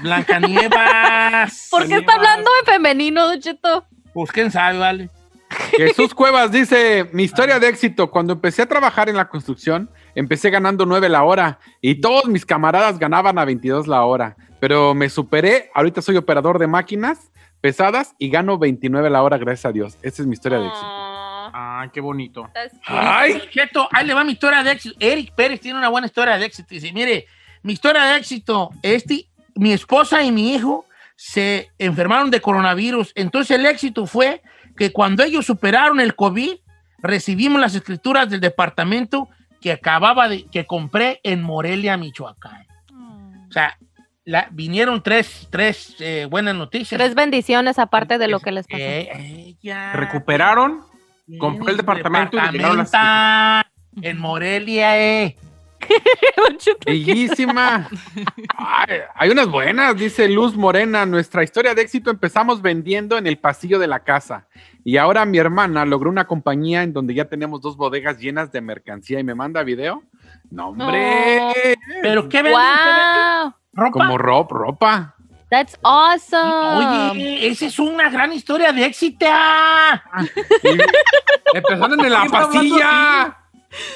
Blancanieves. 0.00 1.68
¿Por 1.70 1.88
qué 1.88 1.96
está 1.96 2.14
hablando 2.14 2.50
en 2.60 2.72
femenino, 2.72 3.26
Don 3.26 3.38
Cheto? 3.38 3.86
Pues 4.14 4.32
quién 4.32 4.50
sabe, 4.50 4.78
vale. 4.78 5.10
Jesús 5.76 6.14
Cuevas 6.14 6.50
dice, 6.52 7.08
mi 7.12 7.24
historia 7.24 7.58
de 7.58 7.68
éxito, 7.68 8.10
cuando 8.10 8.34
empecé 8.34 8.62
a 8.62 8.66
trabajar 8.66 9.08
en 9.08 9.16
la 9.16 9.28
construcción, 9.28 9.90
empecé 10.14 10.50
ganando 10.50 10.86
9 10.86 11.08
la 11.08 11.22
hora 11.22 11.58
y 11.80 12.00
todos 12.00 12.26
mis 12.26 12.44
camaradas 12.44 12.98
ganaban 12.98 13.38
a 13.38 13.44
22 13.44 13.86
la 13.86 14.04
hora, 14.04 14.36
pero 14.60 14.94
me 14.94 15.08
superé, 15.08 15.70
ahorita 15.74 16.02
soy 16.02 16.16
operador 16.16 16.58
de 16.58 16.66
máquinas 16.66 17.30
pesadas 17.60 18.14
y 18.18 18.28
gano 18.28 18.58
29 18.58 19.08
la 19.10 19.22
hora, 19.22 19.38
gracias 19.38 19.66
a 19.66 19.72
Dios. 19.72 19.98
Esa 20.02 20.22
es 20.22 20.26
mi 20.26 20.34
historia 20.34 20.58
de 20.58 20.66
éxito. 20.66 20.86
Ah, 20.86 21.12
Ay, 21.52 21.90
qué 21.92 22.00
bonito. 22.00 22.48
Ay, 22.86 23.42
Cheto, 23.50 23.88
ahí 23.92 24.06
le 24.06 24.14
va 24.14 24.24
mi 24.24 24.32
historia 24.32 24.62
de 24.62 24.72
éxito. 24.72 24.96
Eric 24.98 25.34
Pérez 25.34 25.60
tiene 25.60 25.78
una 25.78 25.88
buena 25.88 26.06
historia 26.06 26.38
de 26.38 26.46
éxito. 26.46 26.68
Dice, 26.70 26.92
mire, 26.92 27.26
mi 27.62 27.74
historia 27.74 28.04
de 28.04 28.16
éxito, 28.16 28.70
este, 28.82 29.26
mi 29.54 29.72
esposa 29.72 30.22
y 30.22 30.32
mi 30.32 30.54
hijo 30.54 30.86
se 31.16 31.70
enfermaron 31.78 32.30
de 32.30 32.40
coronavirus. 32.40 33.12
Entonces 33.14 33.58
el 33.58 33.66
éxito 33.66 34.06
fue 34.06 34.42
que 34.82 34.92
cuando 34.92 35.22
ellos 35.22 35.46
superaron 35.46 36.00
el 36.00 36.16
COVID, 36.16 36.54
recibimos 36.98 37.60
las 37.60 37.76
escrituras 37.76 38.28
del 38.28 38.40
departamento 38.40 39.28
que 39.60 39.70
acababa 39.70 40.28
de, 40.28 40.44
que 40.50 40.66
compré 40.66 41.20
en 41.22 41.40
Morelia, 41.40 41.96
Michoacán. 41.96 42.66
O 43.48 43.52
sea, 43.52 43.78
la- 44.24 44.48
vinieron 44.50 45.00
tres, 45.00 45.46
tres 45.52 45.94
eh, 46.00 46.26
buenas 46.28 46.56
noticias. 46.56 46.98
Tres 46.98 47.14
bendiciones 47.14 47.78
aparte 47.78 48.18
de 48.18 48.26
lo 48.26 48.40
que 48.40 48.50
les 48.50 48.66
pasó. 48.66 48.82
Eh, 48.82 49.54
ella- 49.62 49.92
Recuperaron. 49.92 50.80
compré 51.38 51.70
el 51.70 51.76
departamento 51.76 52.36
y 52.36 52.40
llegaron 52.50 52.78
las- 52.78 53.64
en 54.02 54.18
Morelia, 54.18 54.98
eh. 55.00 55.36
Bellísima. 56.86 57.88
Ay, 58.56 58.98
hay 59.14 59.30
unas 59.30 59.48
buenas, 59.48 59.96
dice 59.96 60.28
Luz 60.28 60.56
Morena. 60.56 61.06
Nuestra 61.06 61.42
historia 61.42 61.74
de 61.74 61.82
éxito 61.82 62.10
empezamos 62.10 62.62
vendiendo 62.62 63.18
en 63.18 63.26
el 63.26 63.38
pasillo 63.38 63.78
de 63.78 63.86
la 63.86 64.00
casa. 64.00 64.46
Y 64.84 64.96
ahora 64.96 65.24
mi 65.24 65.38
hermana 65.38 65.84
logró 65.84 66.10
una 66.10 66.26
compañía 66.26 66.82
en 66.82 66.92
donde 66.92 67.14
ya 67.14 67.26
tenemos 67.26 67.60
dos 67.60 67.76
bodegas 67.76 68.18
llenas 68.18 68.50
de 68.52 68.60
mercancía 68.60 69.20
y 69.20 69.24
me 69.24 69.34
manda 69.34 69.62
video. 69.62 70.02
No, 70.50 70.68
hombre. 70.68 71.40
Pero 72.02 72.28
qué. 72.28 72.42
Wow, 72.42 73.54
ropa. 73.72 73.90
Como 73.92 74.18
ropa, 74.18 74.54
ropa. 74.54 75.16
that's 75.50 75.78
awesome. 75.82 77.12
Oye, 77.12 77.46
esa 77.48 77.66
es 77.66 77.78
una 77.78 78.10
gran 78.10 78.32
historia 78.32 78.72
de 78.72 78.84
éxito. 78.86 79.26
Y 80.62 81.56
Empezaron 81.56 82.04
en 82.04 82.12
la 82.12 82.20
¿Qué 82.20 82.26
está 82.26 82.38
hablando 82.38 82.76
pasilla. 82.76 83.38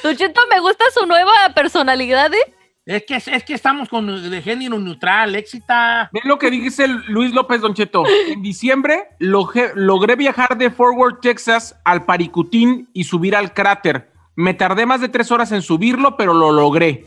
Don 0.02 0.16
Cheto, 0.16 0.40
me 0.50 0.60
gusta 0.60 0.84
su 0.92 1.06
nueva 1.06 1.32
personalidad, 1.54 2.32
¿eh? 2.32 2.54
Es 2.86 3.04
que, 3.04 3.16
es 3.16 3.42
que 3.42 3.54
estamos 3.54 3.88
con 3.88 4.30
de 4.30 4.42
género 4.42 4.78
neutral, 4.78 5.34
éxito. 5.34 5.74
Ve 6.12 6.20
lo 6.22 6.38
que 6.38 6.52
dice 6.52 6.86
Luis 7.08 7.32
López 7.32 7.60
Don 7.60 7.74
Cheto. 7.74 8.04
En 8.28 8.42
diciembre 8.42 9.08
logré 9.18 10.14
viajar 10.14 10.56
de 10.56 10.70
Fort 10.70 10.96
Worth, 10.96 11.20
Texas 11.20 11.76
al 11.84 12.04
Paricutín 12.04 12.88
y 12.92 13.02
subir 13.02 13.34
al 13.34 13.52
cráter. 13.54 14.12
Me 14.36 14.54
tardé 14.54 14.86
más 14.86 15.00
de 15.00 15.08
tres 15.08 15.32
horas 15.32 15.50
en 15.50 15.62
subirlo, 15.62 16.16
pero 16.16 16.32
lo 16.32 16.52
logré. 16.52 17.06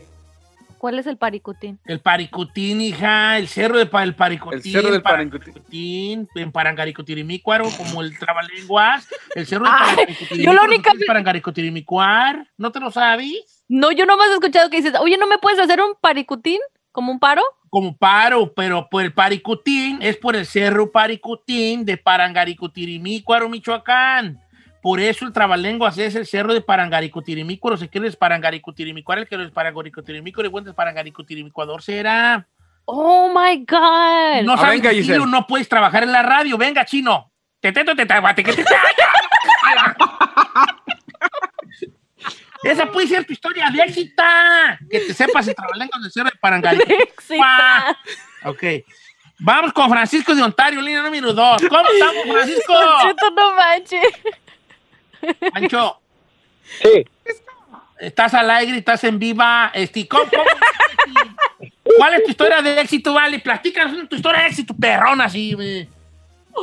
¿Cuál 0.80 0.98
es 0.98 1.06
el 1.06 1.18
paricutín? 1.18 1.78
El 1.84 2.00
Paricutín, 2.00 2.80
hija, 2.80 3.36
el 3.36 3.48
cerro 3.48 3.76
de 3.76 3.84
pa- 3.84 4.02
el 4.02 4.14
Paricutín. 4.14 4.56
El 4.56 4.62
cerro 4.62 4.90
del 4.90 5.02
Paricutín. 5.02 6.26
En 6.34 6.50
Parangaricutirimícuaro, 6.52 7.66
como 7.76 8.00
el 8.00 8.18
trabalenguas. 8.18 9.06
El 9.34 9.46
cerro 9.46 9.66
de 9.66 9.70
Ay, 9.78 9.78
Parangaricutirimícuaro. 9.78 10.42
yo 10.46 10.52
vez- 10.98 11.06
Parangaricutirimícuaro. 11.06 12.44
¿No 12.56 12.72
te 12.72 12.80
lo 12.80 12.90
sabes? 12.90 13.62
No, 13.68 13.92
yo 13.92 14.06
nomás 14.06 14.28
he 14.30 14.32
escuchado 14.32 14.70
que 14.70 14.78
dices, 14.78 14.94
oye, 14.98 15.18
¿no 15.18 15.26
me 15.26 15.36
puedes 15.36 15.58
hacer 15.60 15.82
un 15.82 15.92
paricutín? 16.00 16.58
¿Como 16.92 17.12
un 17.12 17.20
paro? 17.20 17.42
como 17.68 17.96
paro, 17.96 18.52
pero 18.54 18.88
por 18.90 19.04
el 19.04 19.12
Paricutín 19.12 19.98
es 20.02 20.16
por 20.16 20.34
el 20.34 20.44
Cerro 20.44 20.90
Paricutín 20.90 21.84
de 21.84 21.98
Parangaricutirimícuaro, 21.98 23.48
Michoacán. 23.48 24.40
Por 24.82 25.00
eso 25.00 25.26
el 25.26 25.32
trabalenguas 25.32 25.98
es 25.98 26.14
el 26.14 26.26
cerro 26.26 26.54
de 26.54 26.62
Parangaricutirimícuaro. 26.62 27.76
Se 27.76 27.88
quiere 27.88 28.08
es 28.08 28.16
Parangaricutirimícuaro, 28.16 29.20
el 29.20 29.28
que 29.28 29.36
no 29.36 29.42
es 29.42 29.50
Parangaricutirimícuaro, 29.50 30.48
y 30.48 30.50
bueno, 30.50 30.70
es 30.70 30.74
Parangaricutirimícuador 30.76 31.82
será. 31.82 32.46
Oh 32.86 33.28
my 33.28 33.58
God. 33.66 34.42
No 34.44 34.56
sabes 34.56 34.80
venga, 34.80 34.90
Giselle. 34.90 35.26
no 35.26 35.46
puedes 35.46 35.68
trabajar 35.68 36.02
en 36.02 36.12
la 36.12 36.22
radio. 36.22 36.56
Venga, 36.56 36.84
chino. 36.84 37.30
Te 37.60 37.72
teto, 37.72 37.94
te 37.94 38.06
tabate, 38.06 38.42
que 38.42 38.54
te 38.54 38.64
Esa 42.62 42.86
puede 42.86 43.06
ser 43.06 43.24
tu 43.24 43.32
historia 43.32 43.70
de 43.70 43.82
éxito. 43.82 44.22
Que 44.90 45.00
te 45.00 45.14
sepas 45.14 45.46
el 45.46 45.54
trabalenguas 45.54 46.02
del 46.02 46.10
cerro 46.10 46.30
de 46.30 46.36
Parangaricutirimícuaro. 46.40 47.04
Éxita. 47.10 47.98
Ok. 48.44 48.64
Vamos 49.42 49.72
con 49.72 49.88
Francisco 49.88 50.34
de 50.34 50.42
Ontario, 50.42 50.82
línea 50.82 51.02
número 51.02 51.32
dos. 51.32 51.62
¿Cómo 51.68 51.84
estamos, 51.90 52.24
Francisco? 52.30 52.74
No 53.34 53.56
manches. 53.56 54.02
Pancho, 55.52 55.96
Sí, 56.82 57.04
estás 57.98 58.32
al 58.34 58.48
aire, 58.50 58.78
estás 58.78 59.02
en 59.04 59.18
viva. 59.18 59.70
Este, 59.74 60.06
¿cómo- 60.06 60.24
cómo- 60.30 60.44
¿Cuál 61.96 62.14
es 62.14 62.24
tu 62.24 62.30
historia 62.30 62.62
de 62.62 62.80
éxito, 62.80 63.12
vale? 63.12 63.38
Platícanos 63.40 64.08
tu 64.08 64.16
historia 64.16 64.42
de 64.42 64.48
éxito, 64.48 64.74
perrón, 64.80 65.20
así. 65.20 65.56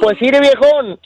pues 0.02 0.18
mire 0.22 0.40
viejón, 0.40 1.00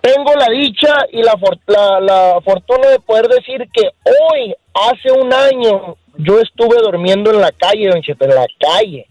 tengo 0.00 0.34
la 0.34 0.46
dicha 0.50 0.94
y 1.12 1.22
la, 1.22 1.36
for- 1.36 1.58
la, 1.66 2.00
la 2.00 2.40
fortuna 2.42 2.88
de 2.88 3.00
poder 3.00 3.28
decir 3.28 3.68
que 3.72 3.90
hoy, 4.32 4.54
hace 4.74 5.12
un 5.12 5.32
año, 5.32 5.96
yo 6.16 6.40
estuve 6.40 6.76
durmiendo 6.82 7.30
en 7.30 7.40
la 7.40 7.52
calle, 7.52 7.88
don 7.88 8.00
Cheto, 8.02 8.24
en 8.24 8.34
la 8.34 8.46
calle. 8.58 9.06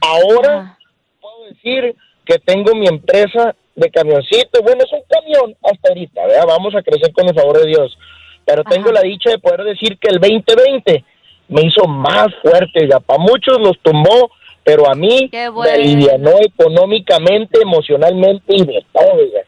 Ahora 0.00 0.76
Ah. 0.76 0.78
puedo 1.20 1.44
decir 1.48 1.94
que 2.26 2.38
tengo 2.38 2.74
mi 2.74 2.86
empresa 2.86 3.54
de 3.74 3.90
camioncito. 3.90 4.62
Bueno, 4.62 4.84
es 4.84 4.92
un 4.92 5.02
camión 5.08 5.56
hasta 5.62 5.88
ahorita, 5.88 6.26
¿verdad? 6.26 6.46
Vamos 6.46 6.74
a 6.74 6.82
crecer 6.82 7.12
con 7.12 7.28
el 7.28 7.34
favor 7.34 7.60
de 7.60 7.66
Dios. 7.68 7.96
Pero 8.44 8.62
tengo 8.64 8.92
la 8.92 9.00
dicha 9.00 9.30
de 9.30 9.38
poder 9.38 9.64
decir 9.64 9.98
que 9.98 10.08
el 10.10 10.20
2020 10.20 11.04
me 11.48 11.62
hizo 11.62 11.86
más 11.86 12.28
fuerte, 12.42 12.88
ya. 12.88 13.00
Para 13.00 13.18
muchos 13.18 13.58
los 13.58 13.78
tumbó, 13.82 14.30
pero 14.62 14.90
a 14.90 14.94
mí 14.94 15.30
me 15.32 15.70
alivianó 15.70 16.32
económicamente, 16.40 17.60
emocionalmente 17.62 18.44
y 18.54 18.64
de 18.64 18.84
todo, 18.92 19.18
ya. 19.32 19.40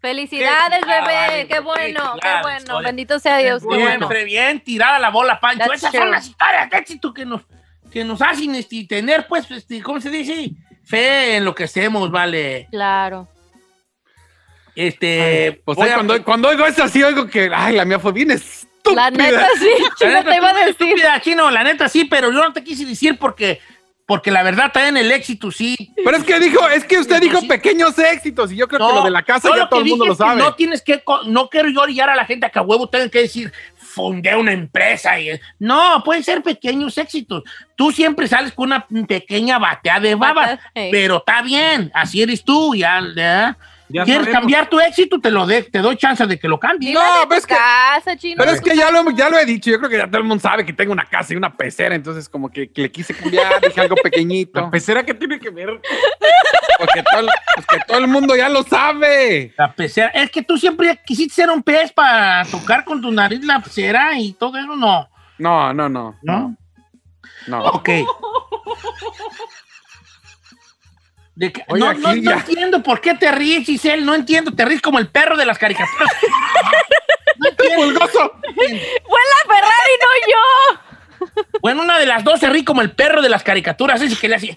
Felicidades, 0.00 0.80
Qué 0.84 0.86
bebé. 0.86 1.48
Qué 1.48 1.60
bueno, 1.60 2.16
qué 2.20 2.28
bueno. 2.42 2.80
Bendito 2.80 3.18
sea 3.18 3.38
Dios, 3.38 3.62
qué 3.68 3.76
Bien, 3.76 3.98
bueno. 3.98 4.24
bien, 4.24 4.60
tirada 4.60 4.98
la 4.98 5.10
bola, 5.10 5.40
Pancho. 5.40 5.64
That's 5.64 5.78
Esas 5.78 5.90
true. 5.90 6.00
son 6.00 6.10
las 6.10 6.28
historias 6.28 6.70
de 6.70 6.78
éxito 6.78 7.12
que 7.12 7.24
nos, 7.24 7.42
que 7.90 8.04
nos 8.04 8.22
hacen 8.22 8.54
este, 8.54 8.84
tener, 8.84 9.26
pues, 9.26 9.50
este, 9.50 9.82
¿cómo 9.82 10.00
se 10.00 10.10
dice? 10.10 10.52
Fe 10.84 11.36
en 11.38 11.44
lo 11.44 11.54
que 11.54 11.64
hacemos, 11.64 12.10
vale. 12.10 12.68
Claro. 12.70 13.28
Este. 14.76 15.60
Pues 15.64 15.76
voy 15.76 15.86
ahí 15.86 15.92
a- 15.92 15.94
cuando, 15.96 16.22
cuando 16.24 16.48
oigo 16.48 16.66
eso 16.66 16.84
así, 16.84 17.02
oigo 17.02 17.26
que, 17.26 17.50
ay, 17.52 17.74
la 17.74 17.84
mía 17.84 17.98
fue 17.98 18.12
bien 18.12 18.30
estúpida. 18.30 18.66
La 18.94 19.10
neta, 19.10 19.48
sí, 19.58 19.68
La 19.82 19.90
chino, 19.96 20.10
neta, 20.12 20.30
te 20.30 20.36
iba 20.36 20.50
a 20.50 20.54
decir. 20.54 20.68
estúpida, 20.70 21.20
chino, 21.20 21.50
la 21.50 21.64
neta 21.64 21.88
sí, 21.88 22.04
pero 22.04 22.30
yo 22.30 22.40
no 22.40 22.52
te 22.52 22.62
quise 22.62 22.84
decir 22.84 23.18
porque, 23.18 23.58
porque 24.06 24.30
la 24.30 24.44
verdad 24.44 24.70
también 24.70 24.96
el 24.98 25.10
éxito 25.10 25.50
sí. 25.50 25.74
Pero 26.04 26.16
es 26.18 26.22
que 26.22 26.38
dijo, 26.38 26.68
es 26.68 26.84
que 26.84 26.98
usted 26.98 27.20
dijo 27.20 27.40
pequeños 27.48 27.98
éxitos 27.98 28.52
y 28.52 28.56
yo 28.56 28.68
creo 28.68 28.86
que 28.86 28.94
lo 28.94 29.02
de 29.02 29.10
la 29.10 29.24
casa 29.24 29.48
ya 29.56 29.68
todo 29.68 29.80
el 29.80 29.86
mundo 29.86 30.06
lo 30.06 30.14
sabe. 30.14 30.40
No 30.40 30.54
tienes 30.54 30.82
que, 30.82 31.02
no 31.26 31.48
quiero 31.48 31.68
yo 31.70 31.80
orillar 31.80 32.10
a 32.10 32.14
la 32.14 32.26
gente 32.26 32.46
a 32.46 32.50
que 32.50 32.58
a 32.60 32.62
huevo 32.62 32.88
tengan 32.88 33.10
que 33.10 33.22
decir, 33.22 33.52
fundé 33.76 34.36
una 34.36 34.52
empresa. 34.52 35.18
Y, 35.18 35.30
no, 35.58 36.02
pueden 36.04 36.22
ser 36.22 36.42
pequeños 36.42 36.96
éxitos. 36.98 37.42
Tú 37.74 37.90
siempre 37.90 38.28
sales 38.28 38.52
con 38.52 38.66
una 38.66 38.86
pequeña 39.08 39.58
batea 39.58 39.98
de 39.98 40.14
babas, 40.14 40.60
pero 40.74 41.16
está 41.16 41.42
bien, 41.42 41.90
así 41.92 42.22
eres 42.22 42.44
tú, 42.44 42.74
ya, 42.76 43.02
ya. 43.16 43.56
Ya 43.88 44.02
¿Quieres 44.04 44.24
sabemos. 44.24 44.40
cambiar 44.40 44.68
tu 44.68 44.80
éxito? 44.80 45.20
Te 45.20 45.30
lo 45.30 45.46
de, 45.46 45.62
te 45.62 45.78
doy 45.78 45.96
chance 45.96 46.26
de 46.26 46.38
que 46.38 46.48
lo 46.48 46.58
cambies. 46.58 46.92
No, 46.92 47.00
de 47.00 47.22
tu 47.22 47.28
ves 47.28 47.46
que- 47.46 47.54
casa, 47.54 48.16
chino. 48.16 48.34
Pero 48.38 48.50
es 48.50 48.60
que 48.60 48.74
ya 48.76 48.90
lo, 48.90 49.08
ya 49.10 49.28
lo 49.28 49.38
he 49.38 49.44
dicho, 49.44 49.70
yo 49.70 49.78
creo 49.78 49.88
que 49.88 49.96
ya 49.98 50.06
todo 50.06 50.18
el 50.18 50.24
mundo 50.24 50.42
sabe 50.42 50.64
que 50.66 50.72
tengo 50.72 50.92
una 50.92 51.04
casa 51.04 51.32
y 51.32 51.36
una 51.36 51.56
pecera, 51.56 51.94
entonces 51.94 52.28
como 52.28 52.50
que, 52.50 52.68
que 52.70 52.82
le 52.82 52.90
quise 52.90 53.14
cambiar, 53.14 53.60
dije 53.62 53.80
algo 53.80 53.94
pequeñito, 53.96 54.60
La 54.60 54.70
pecera 54.70 55.04
que 55.04 55.14
tiene 55.14 55.38
que 55.38 55.50
ver. 55.50 55.80
porque 56.78 57.02
todo, 57.10 57.20
el- 57.20 57.28
pues 57.54 57.66
que 57.66 57.78
todo 57.86 57.98
el 57.98 58.08
mundo 58.08 58.34
ya 58.34 58.48
lo 58.48 58.62
sabe. 58.64 59.54
La 59.56 59.72
pecera. 59.72 60.08
Es 60.08 60.30
que 60.30 60.42
tú 60.42 60.58
siempre 60.58 61.00
quisiste 61.06 61.34
ser 61.34 61.50
un 61.50 61.62
pez 61.62 61.92
para 61.92 62.44
tocar 62.46 62.84
con 62.84 63.00
tu 63.00 63.10
nariz 63.12 63.44
la 63.44 63.60
pecera 63.60 64.18
y 64.18 64.32
todo 64.32 64.58
eso, 64.58 64.74
no. 64.76 65.08
No, 65.38 65.72
no, 65.72 65.88
no, 65.88 66.16
¿No? 66.22 66.56
no. 67.46 67.64
Ok. 67.66 67.88
De 71.36 71.52
que- 71.52 71.62
Oye, 71.68 71.80
no, 71.84 72.08
aquí 72.08 72.20
no- 72.22 72.32
entiendo 72.32 72.82
por 72.82 73.00
qué 73.00 73.14
te 73.14 73.30
ríes, 73.30 73.64
Giselle. 73.66 74.02
No 74.04 74.14
entiendo. 74.14 74.52
Te 74.52 74.64
ríes 74.64 74.80
como 74.82 74.98
el 74.98 75.06
perro 75.08 75.36
de 75.36 75.46
las 75.46 75.58
caricaturas. 75.58 76.12
No 77.38 77.50
entiendo. 77.50 77.76
Pulgoso. 77.84 78.32
Fue 78.54 79.20
la 79.20 79.54
Ferrari, 79.54 79.94
no 80.00 80.08
yo. 80.32 81.46
Bueno, 81.60 81.82
una 81.82 81.98
de 81.98 82.06
las 82.06 82.24
dos 82.24 82.40
se 82.40 82.48
ríe 82.48 82.64
como 82.64 82.80
el 82.80 82.92
perro 82.92 83.20
de 83.20 83.28
las 83.28 83.42
caricaturas, 83.42 84.00
ese 84.00 84.18
que 84.18 84.26
le 84.26 84.36
hacía. 84.36 84.54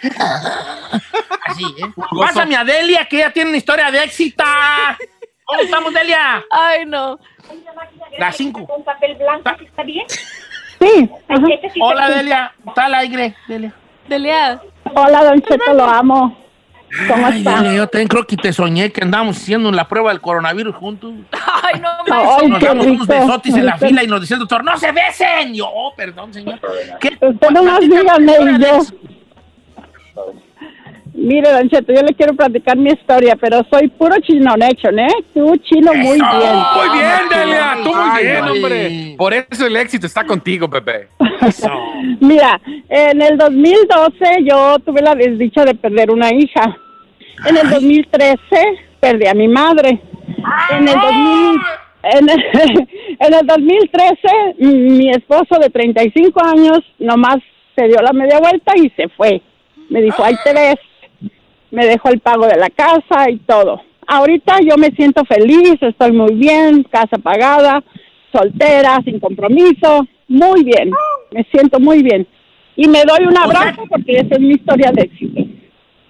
Así, 1.46 1.64
¿eh? 1.78 1.86
Pásame 2.18 2.56
a 2.56 2.64
Delia, 2.64 3.06
que 3.06 3.18
ella 3.18 3.32
tiene 3.34 3.50
una 3.50 3.58
historia 3.58 3.92
de 3.92 4.02
éxito. 4.04 4.46
¿Cómo 5.44 5.60
estamos, 5.62 5.94
Delia? 5.94 6.42
Ay, 6.52 6.86
no. 6.86 7.20
Las 8.18 8.38
cinco. 8.38 8.66
Con 8.66 8.84
papel 8.86 9.16
blanco, 9.16 9.50
¿sí 9.60 9.66
¿está 9.66 9.84
bien? 9.84 10.06
Sí. 10.08 11.10
Este 11.28 11.72
Hola, 11.82 12.10
Delia. 12.10 12.54
Está 12.66 12.86
al 12.86 12.96
aire, 12.96 13.36
Delia. 13.48 13.74
Delia. 14.08 14.62
Hola, 14.96 15.24
Don 15.26 15.42
Cheto, 15.42 15.74
lo 15.74 15.84
amo. 15.84 16.49
¿Cómo 17.08 17.28
Ay, 17.28 17.38
está? 17.40 17.74
Yo 17.74 17.88
también 17.88 18.08
creo 18.08 18.26
que 18.26 18.36
te 18.36 18.52
soñé 18.52 18.92
que 18.92 19.04
andábamos 19.04 19.38
haciendo 19.38 19.72
la 19.72 19.88
prueba 19.88 20.10
del 20.12 20.22
coronavirus 20.22 20.76
juntos. 20.76 21.14
Ay, 21.32 21.80
no, 21.80 21.90
Ay, 22.12 22.48
Nos 22.50 22.62
damos 22.62 22.86
unos 22.86 23.08
rico. 23.08 23.14
besotis 23.20 23.56
en 23.56 23.66
la 23.66 23.78
fila 23.78 24.04
y 24.04 24.08
nos 24.08 24.22
decía 24.22 24.36
el 24.36 24.40
doctor, 24.40 24.64
¡no 24.64 24.78
se 24.78 24.92
besen! 24.92 25.54
Yo, 25.54 25.68
oh, 25.72 25.94
perdón, 25.96 26.34
señor. 26.34 26.60
Dígame 27.82 28.58
Mire, 31.20 31.52
Don 31.52 31.70
Cheto, 31.70 31.94
yo 31.94 32.02
le 32.02 32.14
quiero 32.14 32.34
platicar 32.34 32.78
mi 32.78 32.92
historia, 32.92 33.36
pero 33.36 33.62
soy 33.70 33.90
puro 33.90 34.16
chino 34.22 34.56
nation, 34.56 34.98
¿eh? 35.00 35.14
Tú 35.34 35.54
chino 35.58 35.94
muy 35.94 36.18
bien. 36.18 36.56
Muy 36.76 36.98
bien, 36.98 37.30
Delia, 37.30 37.78
tú 37.84 37.94
muy 37.94 38.22
bien, 38.22 38.44
hombre. 38.46 39.16
Por 39.18 39.34
eso 39.34 39.68
el 39.68 39.76
éxito 39.76 40.08
está 40.08 40.24
contigo, 40.24 40.70
Pepe. 40.70 41.10
Mira, 42.22 42.62
en 42.88 43.22
el 43.22 43.38
2012 43.38 44.44
yo 44.50 44.80
tuve 44.80 45.02
la 45.02 45.14
desdicha 45.14 45.66
de 45.66 45.76
perder 45.76 46.10
una 46.10 46.34
hija. 46.34 46.78
En 47.46 47.58
el 47.58 47.70
2013 47.70 48.38
perdí 49.02 49.28
a 49.28 49.34
mi 49.34 49.50
madre. 49.50 50.00
En 50.72 50.88
el 50.88 51.00
2000, 51.00 51.62
en 52.04 52.30
el, 52.30 52.40
en 53.20 53.34
el 53.34 53.46
2013 53.46 54.28
mi 54.58 55.10
esposo 55.10 55.60
de 55.60 55.70
35 55.70 56.42
años 56.46 56.80
nomás 56.98 57.38
se 57.76 57.88
dio 57.88 58.02
la 58.02 58.14
media 58.14 58.40
vuelta 58.40 58.74
y 58.78 58.90
se 58.92 59.10
fue. 59.10 59.42
Me 59.90 60.02
dijo, 60.02 60.24
ahí 60.24 60.36
te 60.44 60.54
ves. 60.54 60.80
Me 61.72 61.86
dejó 61.86 62.10
el 62.10 62.20
pago 62.20 62.48
de 62.48 62.58
la 62.58 62.70
casa 62.70 63.30
y 63.30 63.38
todo. 63.38 63.82
Ahorita 64.08 64.58
yo 64.62 64.76
me 64.78 64.90
siento 64.92 65.24
feliz, 65.26 65.76
estoy 65.82 66.12
muy 66.12 66.34
bien, 66.34 66.84
casa 66.84 67.18
pagada, 67.18 67.84
soltera, 68.32 69.00
sin 69.04 69.20
compromiso, 69.20 70.08
muy 70.28 70.64
bien, 70.64 70.92
me 71.32 71.44
siento 71.52 71.80
muy 71.80 72.02
bien. 72.02 72.28
Y 72.76 72.88
me 72.88 73.04
doy 73.04 73.26
un 73.26 73.38
abrazo 73.38 73.84
porque 73.90 74.14
esa 74.14 74.36
es 74.36 74.40
mi 74.40 74.54
historia 74.54 74.92
de 74.92 75.04
éxito. 75.04 75.42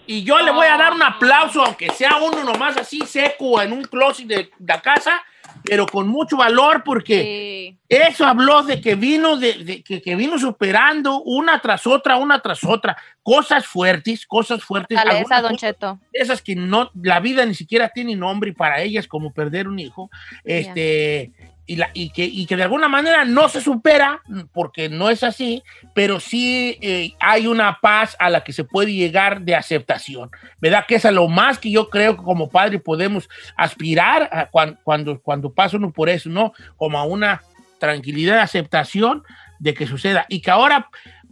Y 0.05 0.23
yo 0.23 0.39
le 0.39 0.51
voy 0.51 0.65
a 0.65 0.77
dar 0.77 0.93
un 0.93 1.03
aplauso, 1.03 1.63
aunque 1.63 1.89
sea 1.89 2.17
uno 2.17 2.43
nomás 2.43 2.77
así 2.77 2.99
seco 3.01 3.61
en 3.61 3.73
un 3.73 3.83
closet 3.83 4.27
de 4.27 4.49
la 4.65 4.81
casa, 4.81 5.21
pero 5.69 5.85
con 5.88 6.07
mucho 6.07 6.38
valor 6.38 6.83
porque 6.83 7.69
Sí. 7.69 7.77
eso 7.89 8.25
habló 8.25 8.63
de 8.63 8.81
que 8.81 8.95
vino 8.95 9.38
de, 9.38 9.53
de- 9.63 9.83
que, 9.83 10.01
que 10.01 10.15
vino 10.15 10.38
superando 10.39 11.21
una 11.21 11.59
tras 11.61 11.85
otra, 11.88 12.17
una 12.17 12.41
tras 12.41 12.63
otra, 12.63 12.97
cosas 13.23 13.65
fuertes, 13.65 14.25
cosas 14.25 14.63
fuertes. 14.63 14.97
Fortaleza, 14.99 15.41
Don 15.41 15.55
Cheto. 15.55 15.99
esas 16.13 16.41
que 16.41 16.55
no, 16.55 16.89
la 17.01 17.19
vida 17.19 17.45
ni 17.45 17.53
siquiera 17.53 17.89
tiene 17.89 18.15
nombre 18.15 18.53
para 18.53 18.81
ellas 18.81 19.07
como 19.07 19.31
perder 19.33 19.67
un 19.67 19.79
hijo, 19.79 20.09
este, 20.43 21.31
y, 21.69 21.75
la, 21.75 21.91
y, 21.93 22.09
que, 22.09 22.25
y 22.25 22.47
que 22.47 22.55
de 22.57 22.63
alguna 22.63 22.88
manera 22.89 23.25
no 23.25 23.47
se 23.47 23.61
supera, 23.61 24.21
porque 24.53 24.89
no 24.89 25.11
es 25.11 25.23
así, 25.23 25.61
pero 25.93 26.19
sí 26.19 26.79
eh, 26.81 27.11
hay 27.19 27.45
una 27.45 27.77
paz 27.79 28.15
a 28.17 28.31
la 28.31 28.43
que 28.43 28.53
se 28.53 28.63
puede 28.63 28.91
llegar 28.91 29.41
de 29.41 29.55
aceptación, 29.55 30.31
¿verdad? 30.59 30.85
Que 30.88 30.95
es 30.95 31.05
a 31.05 31.11
lo 31.11 31.27
más 31.27 31.59
que 31.59 31.69
yo 31.69 31.91
creo 31.91 32.17
que 32.17 32.23
como 32.23 32.49
padre 32.49 32.79
podemos 32.79 33.29
aspirar 33.55 34.27
a 34.31 34.49
cuan- 34.49 34.79
cuando, 34.83 35.21
cuando, 35.21 35.53
pasa 35.53 35.77
uno 35.77 35.91
por 35.91 36.09
eso, 36.09 36.27
¿no? 36.29 36.53
Como 36.75 36.97
a 36.97 37.03
una 37.03 37.43
tranquilidad 37.77 38.38
de 38.38 38.41
aceptación 38.41 39.23
de 39.59 39.75
que 39.75 39.85
suceda 39.85 40.25
y 40.27 40.39
que 40.41 40.49
ahora 40.49 40.89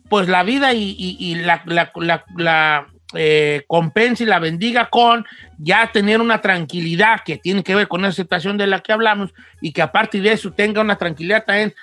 pues 0.08 0.30
la 0.30 0.44
vida 0.44 0.72
y, 0.74 0.96
y- 1.20 1.34
la- 1.36 1.64
la- 1.66 1.92
la, 2.36 2.88
eh, 3.14 3.64
compense 3.68 4.24
y 4.24 4.28
la 4.28 4.40
bendiga 4.40 4.90
con 4.90 5.26
ya 5.58 5.90
tener 5.92 6.20
una 6.22 6.42
tranquilidad 6.42 7.22
que 7.26 7.38
tiene 7.38 7.64
que 7.64 7.76
ver 7.76 7.88
con 7.88 8.02
esa 8.02 8.10
aceptación 8.10 8.58
de 8.58 8.68
la 8.68 8.80
que 8.82 8.92
hablamos 8.94 9.34
y 9.62 9.72
que 9.72 9.82
aparte 9.82 10.20
de 10.22 10.34
eso 10.34 10.52
tenga 10.52 10.82
una 10.82 10.98
tranquilidad 10.98 11.46
también 11.46 11.74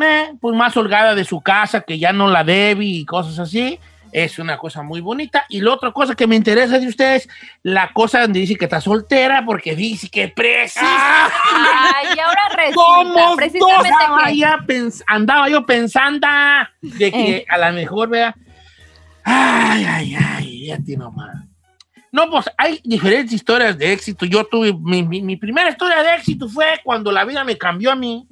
eh, 0.00 0.30
pues 0.40 0.54
más 0.56 0.76
holgada 0.76 1.14
de 1.14 1.24
su 1.24 1.40
casa, 1.40 1.80
que 1.80 1.98
ya 1.98 2.12
no 2.12 2.28
la 2.28 2.44
debe 2.44 2.84
y 2.84 3.04
cosas 3.04 3.38
así. 3.38 3.80
Es 4.10 4.38
una 4.38 4.56
cosa 4.56 4.82
muy 4.82 5.00
bonita. 5.02 5.44
Y 5.50 5.60
la 5.60 5.72
otra 5.72 5.90
cosa 5.92 6.14
que 6.14 6.26
me 6.26 6.34
interesa 6.36 6.78
de 6.78 6.86
ustedes, 6.88 7.28
la 7.62 7.92
cosa 7.92 8.22
donde 8.22 8.40
dice 8.40 8.56
que 8.56 8.64
está 8.64 8.80
soltera, 8.80 9.44
porque 9.44 9.76
dice 9.76 10.08
que 10.08 10.28
precisa. 10.28 11.26
Ay, 11.26 12.06
y 12.16 12.18
ahora 12.18 12.40
resulta, 12.56 12.74
Somos 13.20 13.36
precisamente. 13.36 13.88
Andaba, 14.00 14.24
que... 14.28 14.36
ya 14.36 14.56
pens- 14.66 15.02
andaba 15.06 15.48
yo 15.50 15.66
pensando 15.66 16.26
de 16.80 17.10
que 17.12 17.36
Eh. 17.38 17.46
a 17.50 17.58
lo 17.58 17.72
mejor, 17.74 18.08
vea. 18.08 18.34
Ay, 19.30 19.84
ay, 19.84 20.14
ay, 20.14 20.66
ya 20.66 20.78
ti 20.78 20.96
nomás. 20.96 21.44
No, 22.10 22.30
pues 22.30 22.46
hay 22.56 22.80
diferentes 22.84 23.32
historias 23.34 23.76
de 23.76 23.92
éxito. 23.92 24.24
Yo 24.24 24.44
tuve, 24.46 24.72
mi, 24.72 25.02
mi- 25.02 25.20
mi 25.22 25.36
primera 25.36 25.68
historia 25.70 26.02
de 26.02 26.14
éxito 26.14 26.48
fue 26.48 26.80
cuando 26.82 27.12
la 27.12 27.24
vida 27.24 27.44
me 27.44 27.56
cambió 27.58 27.92
a 27.92 27.94
mí. 27.96 28.26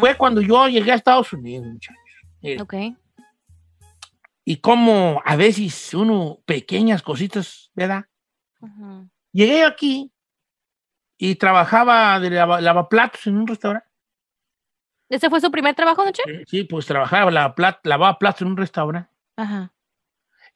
Fue 0.00 0.16
cuando 0.16 0.40
yo 0.40 0.66
llegué 0.68 0.92
a 0.92 0.94
Estados 0.94 1.32
Unidos, 1.32 1.66
muchachos. 1.66 1.96
Eh, 2.42 2.60
Ok. 2.60 2.74
Y 4.44 4.56
como 4.58 5.20
a 5.26 5.36
veces 5.36 5.92
uno, 5.92 6.38
pequeñas 6.46 7.02
cositas, 7.02 7.70
¿verdad? 7.74 8.06
Llegué 9.32 9.62
aquí 9.64 10.10
y 11.18 11.34
trabajaba 11.34 12.18
de 12.20 12.30
lava- 12.30 12.60
lavaplatos 12.60 13.26
en 13.26 13.36
un 13.36 13.46
restaurante. 13.46 13.86
¿Ese 15.10 15.28
fue 15.28 15.40
su 15.40 15.50
primer 15.50 15.74
trabajo, 15.74 16.02
Don 16.04 16.12
Cheto? 16.12 16.30
Sí, 16.46 16.64
pues 16.64 16.86
trabajaba, 16.86 17.30
lavaba 17.30 17.54
plat- 17.54 17.80
lavaba 17.82 18.18
platos 18.18 18.42
en 18.42 18.48
un 18.48 18.56
restaurante. 18.56 19.10
Ajá. 19.36 19.72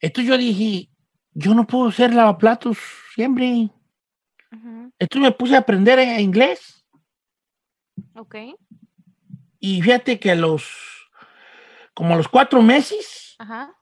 Entonces 0.03 0.29
yo 0.29 0.37
dije, 0.37 0.89
yo 1.31 1.55
no 1.55 1.65
puedo 1.65 1.89
ser 1.89 2.13
lavaplatos 2.13 2.77
siempre. 3.15 3.69
Ujú. 4.51 4.91
Entonces 4.99 5.21
me 5.21 5.31
puse 5.31 5.55
a 5.55 5.59
aprender 5.59 5.97
eh, 5.97 6.19
inglés. 6.19 6.85
Ok. 8.13 8.35
Y 9.61 9.81
fíjate 9.81 10.19
que 10.19 10.31
a 10.31 10.35
los, 10.35 10.65
como 11.93 12.13
a 12.13 12.17
los 12.17 12.27
cuatro 12.27 12.61
meses, 12.61 13.37
Ajá. 13.39 13.73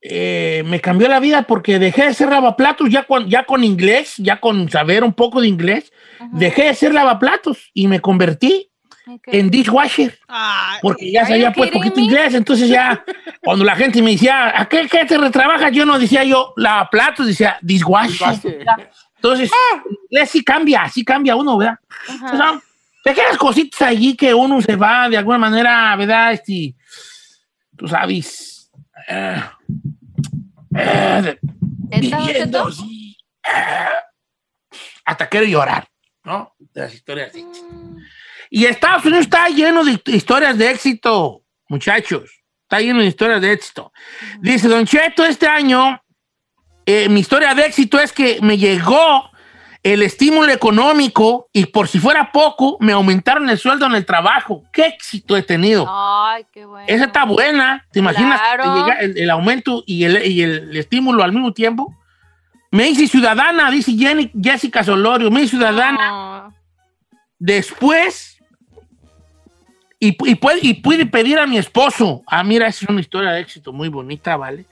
eh, 0.00 0.64
me 0.66 0.80
cambió 0.80 1.06
la 1.06 1.20
vida 1.20 1.42
porque 1.42 1.78
dejé 1.78 2.06
de 2.06 2.14
ser 2.14 2.30
lavaplatos 2.30 2.90
ya 2.90 3.04
con, 3.04 3.30
ya 3.30 3.44
con 3.44 3.62
inglés, 3.62 4.16
ya 4.16 4.40
con 4.40 4.68
saber 4.68 5.04
un 5.04 5.12
poco 5.12 5.40
de 5.40 5.46
inglés. 5.46 5.92
Ajá. 6.18 6.30
Dejé 6.32 6.64
de 6.64 6.74
ser 6.74 6.92
lavaplatos 6.92 7.70
y 7.74 7.86
me 7.86 8.00
convertí 8.00 8.69
Ok. 9.14 9.28
en 9.28 9.50
dishwasher. 9.50 10.18
Ay, 10.28 10.78
Porque 10.82 11.10
ya 11.12 11.26
sabía 11.26 11.52
pues 11.52 11.70
poquito 11.70 11.96
me? 11.96 12.02
inglés, 12.02 12.34
entonces 12.34 12.68
ya 12.68 13.04
cuando 13.42 13.64
la 13.64 13.74
gente 13.76 14.00
me 14.02 14.12
decía, 14.12 14.58
¿a 14.60 14.68
qué, 14.68 14.86
qué 14.88 15.04
te 15.04 15.18
retrabajas? 15.18 15.72
Yo 15.72 15.84
no 15.86 15.98
decía 15.98 16.24
yo 16.24 16.52
lavaplatos, 16.56 17.26
decía 17.26 17.58
dishwasher. 17.62 18.64
Entonces, 19.16 19.50
inglés 20.10 20.30
sí 20.30 20.42
cambia, 20.44 20.88
sí 20.88 21.04
cambia 21.04 21.36
uno, 21.36 21.56
¿verdad? 21.58 21.78
O 22.32 22.36
sea, 22.36 22.60
pequeñas 23.04 23.36
cositas 23.36 23.82
allí 23.82 24.16
que 24.16 24.32
uno 24.32 24.60
se 24.62 24.76
va 24.76 25.08
de 25.08 25.16
alguna 25.18 25.38
manera, 25.38 25.94
¿verdad? 25.96 26.32
Este, 26.32 26.74
tú 27.76 27.86
sabes, 27.88 28.70
eh, 29.08 29.42
eh, 30.74 31.20
de- 31.22 31.38
¿Neta, 32.00 32.16
Don 32.18 32.26
viviendo 32.26 32.68
eh, 32.68 33.88
hasta 35.04 35.28
quiero 35.28 35.46
llorar, 35.46 35.88
¿no? 36.24 36.54
De 36.58 36.82
las 36.82 36.94
historias 36.94 37.34
éxito. 37.34 37.58
Y 38.50 38.64
Estados 38.66 39.04
Unidos 39.04 39.22
está 39.26 39.48
lleno 39.48 39.84
de 39.84 40.00
historias 40.06 40.58
de 40.58 40.70
éxito, 40.70 41.42
muchachos. 41.68 42.42
Está 42.62 42.80
lleno 42.80 43.00
de 43.00 43.06
historias 43.06 43.40
de 43.40 43.52
éxito. 43.52 43.92
Dice 44.40 44.68
Don 44.68 44.84
Cheto, 44.86 45.24
este 45.24 45.46
año, 45.46 46.02
eh, 46.84 47.08
mi 47.08 47.20
historia 47.20 47.54
de 47.54 47.64
éxito 47.66 47.98
es 48.00 48.12
que 48.12 48.38
me 48.42 48.58
llegó 48.58 49.30
el 49.82 50.02
estímulo 50.02 50.52
económico 50.52 51.48
y 51.52 51.66
por 51.66 51.88
si 51.88 51.98
fuera 51.98 52.32
poco, 52.32 52.76
me 52.80 52.92
aumentaron 52.92 53.48
el 53.48 53.56
sueldo 53.58 53.86
en 53.86 53.94
el 53.94 54.04
trabajo. 54.04 54.64
¿Qué 54.72 54.86
éxito 54.86 55.36
he 55.36 55.42
tenido? 55.42 55.86
Ay, 55.88 56.44
qué 56.52 56.64
bueno. 56.66 56.86
Esa 56.88 57.04
está 57.06 57.24
buena. 57.24 57.86
¿Te 57.92 58.00
imaginas 58.00 58.40
que 58.40 58.56
Claro. 58.62 58.92
el, 59.00 59.16
el 59.16 59.30
aumento 59.30 59.82
y 59.86 60.04
el, 60.04 60.26
y 60.26 60.42
el 60.42 60.76
estímulo 60.76 61.22
al 61.22 61.32
mismo 61.32 61.52
tiempo? 61.52 61.96
Me 62.72 62.88
hice 62.88 63.06
ciudadana, 63.06 63.70
dice 63.70 63.92
Jenny- 63.92 64.30
Jessica 64.40 64.84
Solorio. 64.84 65.30
Me 65.30 65.40
hice 65.42 65.56
ciudadana. 65.56 66.50
Después, 67.38 68.36
y, 70.00 70.16
y 70.28 70.34
puede, 70.34 70.58
y 70.62 70.74
pude 70.74 71.06
pedir 71.06 71.38
a 71.38 71.46
mi 71.46 71.58
esposo. 71.58 72.22
Ah, 72.26 72.42
mira, 72.42 72.66
esa 72.66 72.84
es 72.86 72.90
una 72.90 73.00
historia 73.00 73.30
de 73.32 73.40
éxito 73.40 73.72
muy 73.72 73.88
bonita, 73.88 74.36
¿vale? 74.36 74.64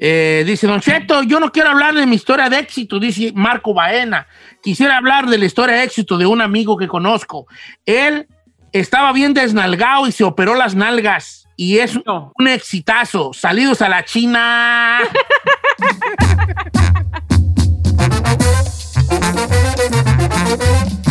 Eh, 0.00 0.44
dice, 0.46 0.68
Don 0.68 0.80
Cheto, 0.80 1.24
yo 1.24 1.40
no 1.40 1.50
quiero 1.50 1.70
hablar 1.70 1.92
de 1.94 2.06
mi 2.06 2.14
historia 2.14 2.48
de 2.48 2.58
éxito, 2.60 3.00
dice 3.00 3.32
Marco 3.34 3.74
Baena. 3.74 4.28
Quisiera 4.62 4.96
hablar 4.98 5.26
de 5.26 5.38
la 5.38 5.44
historia 5.46 5.74
de 5.76 5.82
éxito 5.82 6.16
de 6.16 6.26
un 6.26 6.40
amigo 6.40 6.76
que 6.76 6.86
conozco. 6.86 7.48
Él 7.84 8.28
estaba 8.72 9.12
bien 9.12 9.34
desnalgado 9.34 10.06
y 10.06 10.12
se 10.12 10.22
operó 10.22 10.54
las 10.54 10.76
nalgas. 10.76 11.48
Y 11.56 11.78
es 11.78 11.98
No. 12.06 12.32
un 12.38 12.46
exitazo. 12.46 13.32
Salidos 13.32 13.82
a 13.82 13.88
la 13.88 14.04
China. 14.04 15.00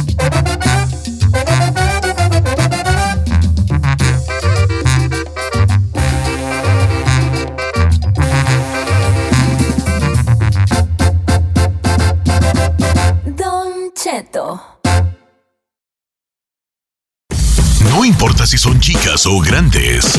No 17.90 18.06
importa 18.06 18.46
si 18.46 18.58
son 18.58 18.80
chicas 18.80 19.26
o 19.26 19.42
grandes, 19.42 20.18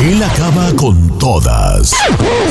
él 0.00 0.22
acaba 0.22 0.70
con 0.76 1.18
todas 1.18 1.92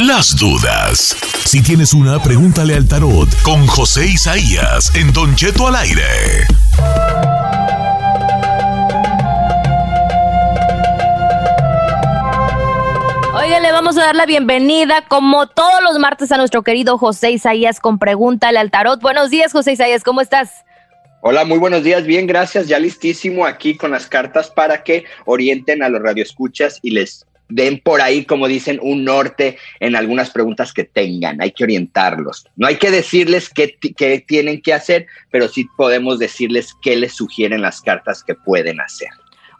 las 0.01 0.35
dudas. 0.35 1.15
Si 1.45 1.63
tienes 1.63 1.93
una, 1.93 2.21
pregúntale 2.21 2.75
al 2.75 2.85
tarot 2.85 3.29
con 3.43 3.65
José 3.65 4.07
Isaías 4.07 4.93
en 4.95 5.13
Don 5.13 5.33
Cheto 5.37 5.67
al 5.67 5.77
aire. 5.77 6.03
Oiga, 13.35 13.61
le 13.61 13.71
vamos 13.71 13.97
a 13.97 14.01
dar 14.01 14.17
la 14.17 14.25
bienvenida 14.25 15.05
como 15.07 15.47
todos 15.47 15.81
los 15.81 15.97
martes 15.97 16.29
a 16.33 16.37
nuestro 16.37 16.61
querido 16.61 16.97
José 16.97 17.31
Isaías 17.31 17.79
con 17.79 17.99
Pregúntale 17.99 18.59
al 18.59 18.69
Tarot. 18.69 19.01
Buenos 19.01 19.29
días, 19.29 19.53
José 19.53 19.71
Isaías, 19.71 20.03
¿cómo 20.03 20.19
estás? 20.19 20.65
Hola, 21.25 21.45
muy 21.45 21.57
buenos 21.57 21.83
días. 21.83 22.05
Bien, 22.05 22.27
gracias. 22.27 22.67
Ya 22.67 22.79
listísimo 22.79 23.45
aquí 23.45 23.75
con 23.77 23.91
las 23.91 24.07
cartas 24.07 24.49
para 24.49 24.83
que 24.83 25.05
orienten 25.25 25.81
a 25.81 25.88
los 25.88 26.01
radioescuchas 26.01 26.79
y 26.81 26.91
les 26.91 27.25
den 27.47 27.79
por 27.79 28.01
ahí, 28.01 28.25
como 28.25 28.45
dicen, 28.47 28.77
un 28.81 29.05
norte 29.05 29.57
en 29.79 29.95
algunas 29.95 30.31
preguntas 30.31 30.73
que 30.73 30.83
tengan. 30.83 31.41
Hay 31.41 31.51
que 31.51 31.63
orientarlos. 31.63 32.45
No 32.57 32.67
hay 32.67 32.75
que 32.75 32.91
decirles 32.91 33.49
qué, 33.49 33.69
ti- 33.69 33.93
qué 33.93 34.19
tienen 34.19 34.62
que 34.62 34.73
hacer, 34.73 35.07
pero 35.31 35.47
sí 35.47 35.65
podemos 35.77 36.19
decirles 36.19 36.73
qué 36.81 36.97
les 36.97 37.13
sugieren 37.13 37.62
las 37.62 37.79
cartas 37.79 38.21
que 38.21 38.36
pueden 38.36 38.81
hacer. 38.81 39.07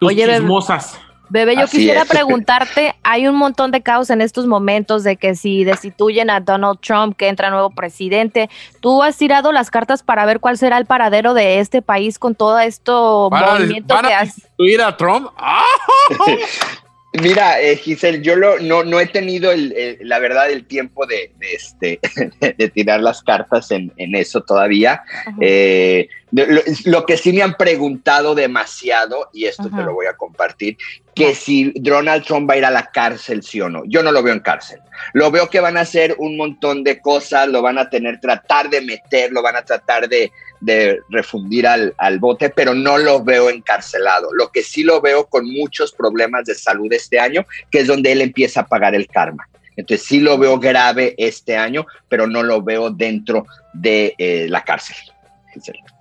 Tus 0.02 0.10
Oye, 0.10 0.26
bebé. 0.26 0.39
chismosas. 0.39 0.99
Bebé, 1.29 1.55
yo 1.55 1.63
Así 1.63 1.77
quisiera 1.77 2.01
es. 2.03 2.07
preguntarte, 2.09 2.95
hay 3.03 3.27
un 3.27 3.36
montón 3.36 3.71
de 3.71 3.81
caos 3.81 4.09
en 4.09 4.21
estos 4.21 4.45
momentos 4.45 5.03
de 5.03 5.15
que 5.15 5.36
si 5.36 5.63
destituyen 5.63 6.29
a 6.29 6.39
Donald 6.39 6.79
Trump, 6.79 7.15
que 7.17 7.27
entra 7.27 7.49
nuevo 7.49 7.69
presidente, 7.69 8.49
¿tú 8.81 9.01
has 9.03 9.17
tirado 9.17 9.51
las 9.51 9.71
cartas 9.71 10.03
para 10.03 10.25
ver 10.25 10.39
cuál 10.39 10.57
será 10.57 10.77
el 10.77 10.86
paradero 10.86 11.33
de 11.33 11.59
este 11.59 11.81
país 11.81 12.19
con 12.19 12.36
todo 12.36 12.59
esto 12.59 13.29
¿Van 13.29 13.43
a, 13.43 13.53
movimiento 13.53 13.93
van 13.95 14.05
que 14.05 14.13
a 14.13 14.19
has... 14.19 14.41
a 14.86 14.97
Trump? 14.97 15.29
¡Ah! 15.38 15.63
Mira, 17.21 17.62
eh, 17.62 17.76
Giselle, 17.78 18.21
yo 18.23 18.36
lo, 18.36 18.58
no, 18.60 18.84
no 18.84 18.99
he 18.99 19.06
tenido 19.06 19.52
el, 19.52 19.71
el- 19.73 19.97
la 20.02 20.17
verdad 20.17 20.49
el 20.49 20.65
tiempo 20.65 21.06
de, 21.06 21.32
de, 21.38 21.54
este, 21.54 21.99
de 22.58 22.69
tirar 22.69 23.02
las 23.02 23.21
cartas 23.21 23.69
en, 23.69 23.93
en 23.97 24.15
eso 24.15 24.41
todavía. 24.41 25.04
Eh, 25.39 26.08
lo, 26.32 26.62
lo 26.86 27.06
que 27.06 27.15
sí 27.17 27.32
me 27.32 27.43
han 27.43 27.54
preguntado 27.54 28.34
demasiado, 28.34 29.30
y 29.32 29.45
esto 29.45 29.67
Ajá. 29.67 29.78
te 29.78 29.84
lo 29.84 29.93
voy 29.93 30.08
a 30.08 30.13
compartir, 30.17 30.76
que 31.13 31.36
si 31.36 31.71
Donald 31.76 32.26
Trump 32.26 32.49
va 32.49 32.56
a 32.56 32.58
ir 32.58 32.65
a 32.65 32.71
la 32.71 32.89
cárcel, 32.89 33.43
sí 33.43 33.62
o 33.62 33.69
no. 33.69 33.84
Yo 33.86 34.02
no 34.02 34.12
lo 34.12 34.23
veo 34.23 34.34
en 34.34 34.39
cárcel. 34.39 34.80
Lo 35.13 35.30
veo 35.30 35.47
que 35.52 35.60
van 35.60 35.78
a 35.78 35.82
hacer 35.82 36.15
un 36.17 36.36
montón 36.36 36.84
de 36.84 36.99
cosas, 36.99 37.47
lo 37.47 37.62
van 37.62 37.78
a 37.78 37.89
tener, 37.91 38.19
tratar 38.19 38.71
de 38.71 38.82
meter, 38.82 39.32
lo 39.32 39.43
van 39.43 39.56
a 39.56 39.62
tratar 39.63 40.10
de, 40.10 40.32
de 40.63 41.02
refundir 41.10 41.67
al, 41.67 41.93
al 41.97 42.19
bote, 42.19 42.49
pero 42.49 42.73
no 42.73 42.97
lo 42.97 43.23
veo 43.23 43.49
encarcelado. 43.49 44.30
Lo 44.34 44.49
que 44.49 44.63
sí 44.63 44.84
lo 44.84 45.02
veo 45.02 45.26
con 45.26 45.45
muchos 45.45 45.91
problemas 45.91 46.45
de 46.45 46.56
salud 46.56 46.91
este 46.91 47.19
año, 47.19 47.45
que 47.69 47.80
es 47.80 47.88
donde 47.88 48.12
él 48.12 48.21
empieza 48.21 48.62
a 48.62 48.67
pagar 48.67 48.95
el 48.95 49.08
karma. 49.08 49.47
Entonces 49.76 50.06
sí 50.06 50.19
lo 50.19 50.38
veo 50.38 50.60
grave 50.60 51.15
este 51.17 51.58
año, 51.58 51.86
pero 52.08 52.28
no 52.28 52.43
lo 52.43 52.62
veo 52.62 52.89
dentro 52.91 53.45
de 53.73 54.15
eh, 54.17 54.47
la 54.49 54.63
cárcel. 54.63 54.95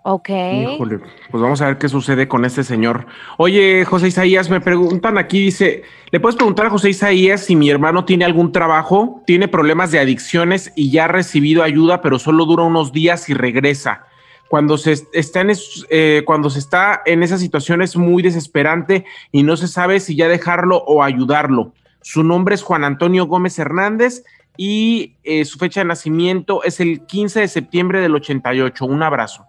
Ok. 0.05 0.31
Híjole, 0.31 0.99
pues 1.31 1.43
vamos 1.43 1.61
a 1.61 1.67
ver 1.67 1.79
qué 1.79 1.89
sucede 1.89 2.27
con 2.27 2.45
este 2.45 2.65
señor. 2.65 3.07
Oye, 3.37 3.85
José 3.85 4.09
Isaías, 4.09 4.49
me 4.49 4.61
preguntan 4.61 5.19
aquí, 5.19 5.41
dice, 5.41 5.83
¿le 6.11 6.21
puedes 6.21 6.37
preguntar 6.37 6.67
a 6.67 6.71
José 6.71 6.91
Isaías 6.91 7.45
si 7.45 7.57
mi 7.57 7.69
hermano 7.71 8.05
tiene 8.05 8.25
algún 8.25 8.53
trabajo, 8.53 9.23
tiene 9.27 9.49
problemas 9.49 9.91
de 9.91 10.01
adicciones 10.01 10.73
y 10.75 10.91
ya 10.91 11.05
ha 11.05 11.09
recibido 11.09 11.63
ayuda, 11.63 12.01
pero 12.01 12.19
solo 12.19 12.47
dura 12.47 12.65
unos 12.65 12.93
días 12.93 13.29
y 13.29 13.35
regresa? 13.35 14.07
Cuando 14.53 14.77
se 14.77 14.93
est- 14.93 15.09
está 15.15 15.41
en 15.41 15.51
eh, 15.89 16.25
cuando 16.27 16.51
se 16.51 16.59
está 16.59 17.01
en 17.07 17.23
esa 17.23 17.39
situación 17.39 17.81
es 17.81 17.97
muy 17.97 18.23
desesperante 18.23 19.07
y 19.31 19.45
no 19.45 19.57
se 19.57 19.67
sabe 19.67 19.99
si 19.99 20.15
ya 20.15 20.29
dejarlo 20.29 20.77
o 20.87 21.03
ayudarlo. 21.03 21.73
Su 22.03 22.23
nombre 22.23 22.55
es 22.55 22.63
Juan 22.63 22.85
Antonio 22.85 23.25
Gómez 23.25 23.59
Hernández 23.59 24.25
y 24.59 25.15
eh, 25.25 25.47
su 25.47 25.59
fecha 25.59 25.81
de 25.81 25.87
nacimiento 25.87 26.65
es 26.65 26.81
el 26.81 27.01
15 27.07 27.41
de 27.41 27.49
septiembre 27.49 28.03
del 28.03 28.15
88. 28.15 28.85
Un 28.85 29.03
abrazo. 29.03 29.47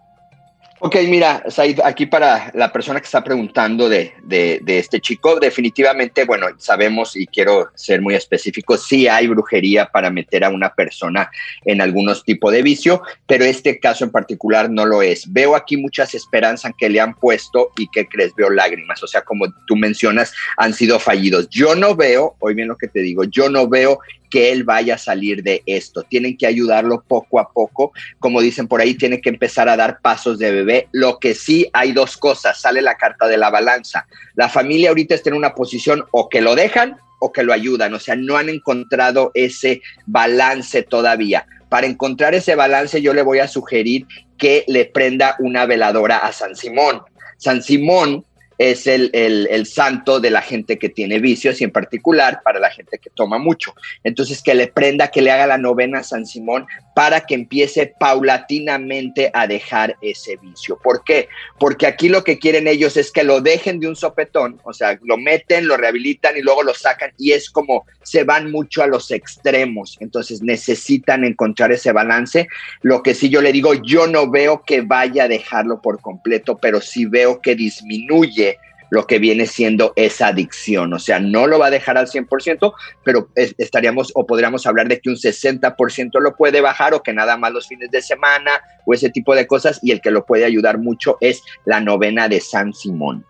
Ok, 0.86 0.96
mira, 1.08 1.42
Said, 1.48 1.80
aquí 1.82 2.04
para 2.04 2.50
la 2.52 2.70
persona 2.70 3.00
que 3.00 3.06
está 3.06 3.24
preguntando 3.24 3.88
de, 3.88 4.12
de- 4.22 4.60
de 4.62 4.78
este 4.78 5.00
chico, 5.00 5.40
definitivamente, 5.40 6.26
bueno, 6.26 6.48
sabemos 6.58 7.16
y 7.16 7.26
quiero 7.26 7.70
ser 7.74 8.02
muy 8.02 8.14
específico, 8.14 8.76
sí 8.76 9.08
hay 9.08 9.26
brujería 9.26 9.86
para 9.86 10.10
meter 10.10 10.44
a 10.44 10.50
una 10.50 10.74
persona 10.74 11.30
en 11.64 11.80
algunos 11.80 12.22
tipos 12.22 12.52
de 12.52 12.60
vicio, 12.60 13.00
pero 13.26 13.46
este 13.46 13.78
caso 13.80 14.04
en 14.04 14.10
particular 14.10 14.68
no 14.68 14.84
lo 14.84 15.00
es. 15.00 15.32
Veo 15.32 15.56
aquí 15.56 15.78
muchas 15.78 16.14
esperanzas 16.14 16.72
que 16.76 16.90
le 16.90 17.00
han 17.00 17.14
puesto 17.14 17.70
y 17.78 17.88
que 17.88 18.06
crees, 18.06 18.34
veo 18.36 18.50
lágrimas, 18.50 19.02
o 19.02 19.06
sea, 19.06 19.22
como 19.22 19.46
tú 19.66 19.76
mencionas, 19.76 20.34
han 20.58 20.74
sido 20.74 20.98
fallidos. 20.98 21.48
Yo 21.48 21.74
no 21.74 21.96
veo, 21.96 22.36
hoy 22.40 22.52
bien 22.52 22.68
lo 22.68 22.76
que 22.76 22.88
te 22.88 23.00
digo, 23.00 23.24
yo 23.24 23.48
no 23.48 23.66
veo 23.66 24.00
que 24.34 24.50
él 24.50 24.64
vaya 24.64 24.96
a 24.96 24.98
salir 24.98 25.44
de 25.44 25.62
esto. 25.64 26.02
Tienen 26.02 26.36
que 26.36 26.48
ayudarlo 26.48 27.04
poco 27.06 27.38
a 27.38 27.52
poco. 27.52 27.92
Como 28.18 28.40
dicen 28.40 28.66
por 28.66 28.80
ahí, 28.80 28.94
tiene 28.94 29.20
que 29.20 29.28
empezar 29.28 29.68
a 29.68 29.76
dar 29.76 30.00
pasos 30.00 30.40
de 30.40 30.50
bebé. 30.50 30.88
Lo 30.90 31.20
que 31.20 31.36
sí 31.36 31.70
hay 31.72 31.92
dos 31.92 32.16
cosas. 32.16 32.60
Sale 32.60 32.82
la 32.82 32.96
carta 32.96 33.28
de 33.28 33.36
la 33.36 33.50
balanza. 33.50 34.08
La 34.34 34.48
familia 34.48 34.88
ahorita 34.88 35.14
está 35.14 35.30
en 35.30 35.36
una 35.36 35.54
posición 35.54 36.04
o 36.10 36.28
que 36.28 36.40
lo 36.40 36.56
dejan 36.56 36.96
o 37.20 37.30
que 37.30 37.44
lo 37.44 37.52
ayudan. 37.52 37.94
O 37.94 38.00
sea, 38.00 38.16
no 38.16 38.36
han 38.36 38.48
encontrado 38.48 39.30
ese 39.34 39.82
balance 40.04 40.82
todavía. 40.82 41.46
Para 41.68 41.86
encontrar 41.86 42.34
ese 42.34 42.56
balance, 42.56 43.00
yo 43.00 43.14
le 43.14 43.22
voy 43.22 43.38
a 43.38 43.46
sugerir 43.46 44.04
que 44.36 44.64
le 44.66 44.84
prenda 44.84 45.36
una 45.38 45.64
veladora 45.64 46.18
a 46.18 46.32
San 46.32 46.56
Simón. 46.56 47.02
San 47.36 47.62
Simón 47.62 48.24
es 48.58 48.86
el, 48.86 49.10
el, 49.12 49.66
santo 49.66 50.20
de 50.20 50.30
la 50.30 50.42
gente 50.42 50.78
que 50.78 50.88
tiene 50.88 51.18
vicios 51.18 51.60
y 51.60 51.64
en 51.64 51.70
particular 51.70 52.40
para 52.44 52.60
la 52.60 52.70
gente 52.70 52.98
que 52.98 53.10
toma 53.10 53.38
mucho. 53.38 53.74
Entonces, 54.04 54.42
que 54.42 54.54
le 54.54 54.68
prenda, 54.68 55.08
que 55.08 55.22
le 55.22 55.32
haga 55.32 55.46
la 55.46 55.58
novena 55.58 56.00
a 56.00 56.04
San 56.04 56.26
Simón 56.26 56.66
para 56.94 57.22
que 57.22 57.34
empiece 57.34 57.92
paulatinamente 57.98 59.30
a 59.34 59.46
dejar 59.46 59.96
ese 60.00 60.36
vicio. 60.36 60.78
¿Por 60.82 61.02
qué? 61.02 61.28
Porque 61.58 61.86
aquí 61.86 62.08
lo 62.08 62.22
que 62.22 62.38
quieren 62.38 62.68
ellos 62.68 62.96
es 62.96 63.10
que 63.10 63.24
lo 63.24 63.40
dejen 63.40 63.80
de 63.80 63.88
un 63.88 63.96
sopetón, 63.96 64.60
o 64.64 64.72
sea, 64.72 64.98
lo 65.02 65.16
meten, 65.16 65.66
lo 65.66 65.76
rehabilitan 65.76 66.36
y 66.36 66.42
luego 66.42 66.62
lo 66.62 66.74
sacan 66.74 67.12
y 67.18 67.32
es 67.32 67.50
como 67.50 67.84
se 68.02 68.24
van 68.24 68.50
mucho 68.50 68.82
a 68.82 68.86
los 68.86 69.10
extremos. 69.10 69.96
Entonces 70.00 70.42
necesitan 70.42 71.24
encontrar 71.24 71.72
ese 71.72 71.92
balance. 71.92 72.46
Lo 72.82 73.02
que 73.02 73.14
sí 73.14 73.28
yo 73.28 73.40
le 73.40 73.52
digo, 73.52 73.74
yo 73.74 74.06
no 74.06 74.30
veo 74.30 74.62
que 74.62 74.82
vaya 74.82 75.24
a 75.24 75.28
dejarlo 75.28 75.80
por 75.80 76.00
completo, 76.00 76.58
pero 76.58 76.80
sí 76.80 77.06
veo 77.06 77.40
que 77.40 77.54
disminuye 77.54 78.53
lo 78.90 79.06
que 79.06 79.18
viene 79.18 79.46
siendo 79.46 79.92
esa 79.96 80.28
adicción. 80.28 80.92
O 80.92 80.98
sea, 80.98 81.18
no 81.20 81.46
lo 81.46 81.58
va 81.58 81.66
a 81.66 81.70
dejar 81.70 81.96
al 81.98 82.06
100%, 82.08 82.74
pero 83.02 83.28
es- 83.34 83.54
estaríamos 83.58 84.12
o 84.14 84.26
podríamos 84.26 84.66
hablar 84.66 84.88
de 84.88 85.00
que 85.00 85.10
un 85.10 85.16
60% 85.16 86.20
lo 86.20 86.36
puede 86.36 86.60
bajar 86.60 86.94
o 86.94 87.02
que 87.02 87.12
nada 87.12 87.36
más 87.36 87.52
los 87.52 87.66
fines 87.66 87.90
de 87.90 88.02
semana 88.02 88.60
o 88.86 88.94
ese 88.94 89.10
tipo 89.10 89.34
de 89.34 89.46
cosas 89.46 89.80
y 89.82 89.90
el 89.90 90.00
que 90.00 90.10
lo 90.10 90.24
puede 90.26 90.44
ayudar 90.44 90.78
mucho 90.78 91.16
es 91.20 91.42
la 91.64 91.80
novena 91.80 92.28
de 92.28 92.40
San 92.40 92.72
Simón. 92.72 93.24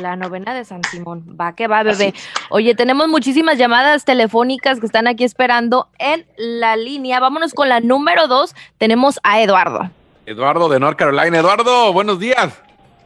La 0.00 0.14
novena 0.14 0.54
de 0.54 0.64
San 0.64 0.84
Simón. 0.84 1.24
Va 1.40 1.56
que 1.56 1.66
va, 1.66 1.82
bebé. 1.82 2.14
Oye, 2.50 2.76
tenemos 2.76 3.08
muchísimas 3.08 3.58
llamadas 3.58 4.04
telefónicas 4.04 4.78
que 4.78 4.86
están 4.86 5.08
aquí 5.08 5.24
esperando 5.24 5.88
en 5.98 6.24
la 6.36 6.76
línea. 6.76 7.18
Vámonos 7.18 7.54
con 7.54 7.68
la 7.68 7.80
número 7.80 8.28
dos. 8.28 8.54
Tenemos 8.78 9.18
a 9.24 9.40
Eduardo. 9.40 9.90
Eduardo 10.26 10.68
de 10.68 10.78
North 10.78 10.96
Carolina. 10.96 11.38
Eduardo, 11.38 11.92
buenos 11.92 12.20
días. 12.20 12.54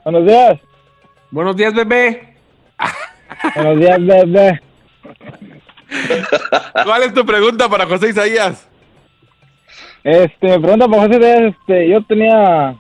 Buenos 0.05 0.27
días. 0.27 0.61
Buenos 1.35 1.57
días, 1.57 1.75
bebé. 1.75 2.37
Buenos 3.57 3.81
días, 3.81 3.99
bebé. 4.07 4.61
¿Cuál 6.85 7.03
es 7.03 7.13
tu 7.13 7.27
pregunta 7.27 7.69
para 7.69 7.87
José 7.87 8.11
Isaías? 8.11 8.69
Este, 10.05 10.47
me 10.47 10.61
pregunta 10.61 10.87
por 10.87 10.99
José, 11.01 11.19
de, 11.19 11.49
este, 11.49 11.89
yo 11.89 12.05
tenía, 12.05 12.77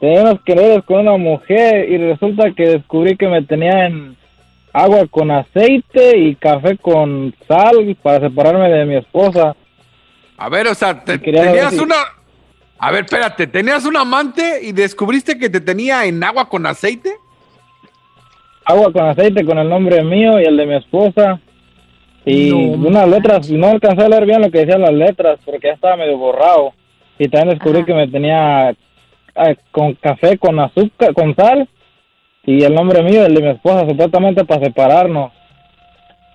tenía 0.00 0.22
unos 0.22 0.40
quereres 0.44 0.82
con 0.86 0.98
una 1.02 1.16
mujer 1.16 1.88
y 1.88 1.98
resulta 1.98 2.50
que 2.56 2.64
descubrí 2.70 3.16
que 3.16 3.28
me 3.28 3.42
tenían 3.44 4.16
agua 4.72 5.06
con 5.08 5.30
aceite 5.30 6.18
y 6.18 6.34
café 6.34 6.76
con 6.78 7.32
sal 7.46 7.96
para 8.02 8.18
separarme 8.26 8.68
de 8.70 8.86
mi 8.86 8.96
esposa. 8.96 9.54
A 10.36 10.48
ver, 10.48 10.66
o 10.66 10.74
sea, 10.74 11.04
te- 11.04 11.18
tenías 11.18 11.74
si- 11.74 11.78
una... 11.78 11.94
A 12.80 12.90
ver, 12.90 13.04
espérate, 13.04 13.46
¿tenías 13.46 13.84
un 13.84 13.96
amante 13.96 14.58
y 14.64 14.72
descubriste 14.72 15.38
que 15.38 15.48
te 15.48 15.60
tenía 15.60 16.06
en 16.06 16.24
agua 16.24 16.48
con 16.48 16.66
aceite? 16.66 17.12
Agua 18.68 18.92
con 18.92 19.06
aceite 19.06 19.46
con 19.46 19.58
el 19.58 19.66
nombre 19.66 20.04
mío 20.04 20.38
y 20.38 20.44
el 20.44 20.54
de 20.58 20.66
mi 20.66 20.74
esposa. 20.74 21.40
Y 22.26 22.50
No 22.50 22.88
unas 22.88 23.08
letras, 23.08 23.50
no 23.50 23.68
alcancé 23.68 24.04
a 24.04 24.08
leer 24.10 24.26
bien 24.26 24.42
lo 24.42 24.50
que 24.50 24.58
decían 24.58 24.82
las 24.82 24.92
letras 24.92 25.40
porque 25.42 25.68
ya 25.68 25.72
estaba 25.72 25.96
medio 25.96 26.18
borrado. 26.18 26.74
Y 27.18 27.28
también 27.28 27.54
descubrí 27.56 27.78
Ajá. 27.78 27.86
que 27.86 27.94
me 27.94 28.08
tenía 28.08 28.68
ah, 29.34 29.54
con 29.70 29.94
café 29.94 30.36
con 30.36 30.60
azúcar, 30.60 31.14
con 31.14 31.34
sal. 31.34 31.66
Y 32.44 32.62
el 32.62 32.74
nombre 32.74 33.02
mío 33.02 33.24
el 33.24 33.34
de 33.34 33.42
mi 33.42 33.48
esposa, 33.48 33.88
supuestamente 33.88 34.44
para 34.44 34.66
separarnos. 34.66 35.32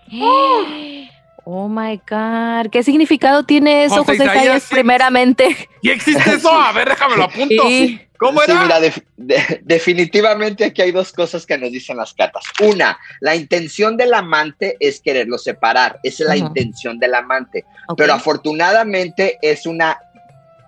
Oh 1.46 1.68
my 1.68 2.00
God. 2.10 2.70
¿Qué 2.72 2.84
significado 2.84 3.44
tiene 3.44 3.84
eso, 3.86 3.98
José 3.98 4.14
José 4.14 4.24
Isaías, 4.24 4.44
Isaías, 4.46 4.64
sí. 4.64 4.74
primeramente? 4.76 5.70
¿Y 5.82 5.90
existe 5.90 6.36
eso? 6.36 6.52
A 6.52 6.72
ver, 6.72 6.90
déjame 6.90 7.18
lo 7.18 7.24
apunto. 7.26 7.64
Sí. 7.68 8.00
¿Cómo 8.18 8.40
Sí, 8.42 8.52
era? 8.52 8.62
mira, 8.64 8.80
def- 8.80 9.04
de- 9.18 9.60
definitivamente 9.64 10.64
aquí 10.64 10.82
hay 10.82 10.92
dos 10.94 11.12
cosas 11.12 11.46
que 11.46 11.58
nos 11.58 11.70
dicen 11.72 11.98
las 11.98 12.14
cartas. 12.14 12.46
Una, 12.62 12.98
la 13.20 13.36
intención 13.36 13.98
del 13.98 14.14
amante 14.14 14.78
es 14.80 15.02
quererlo 15.02 15.38
separar. 15.38 16.00
Esa 16.04 16.24
es 16.24 16.30
la 16.30 16.38
intención 16.38 16.98
del 17.00 17.16
amante. 17.16 17.66
Pero 17.98 18.14
afortunadamente 18.14 19.38
es 19.42 19.66
una 19.66 19.98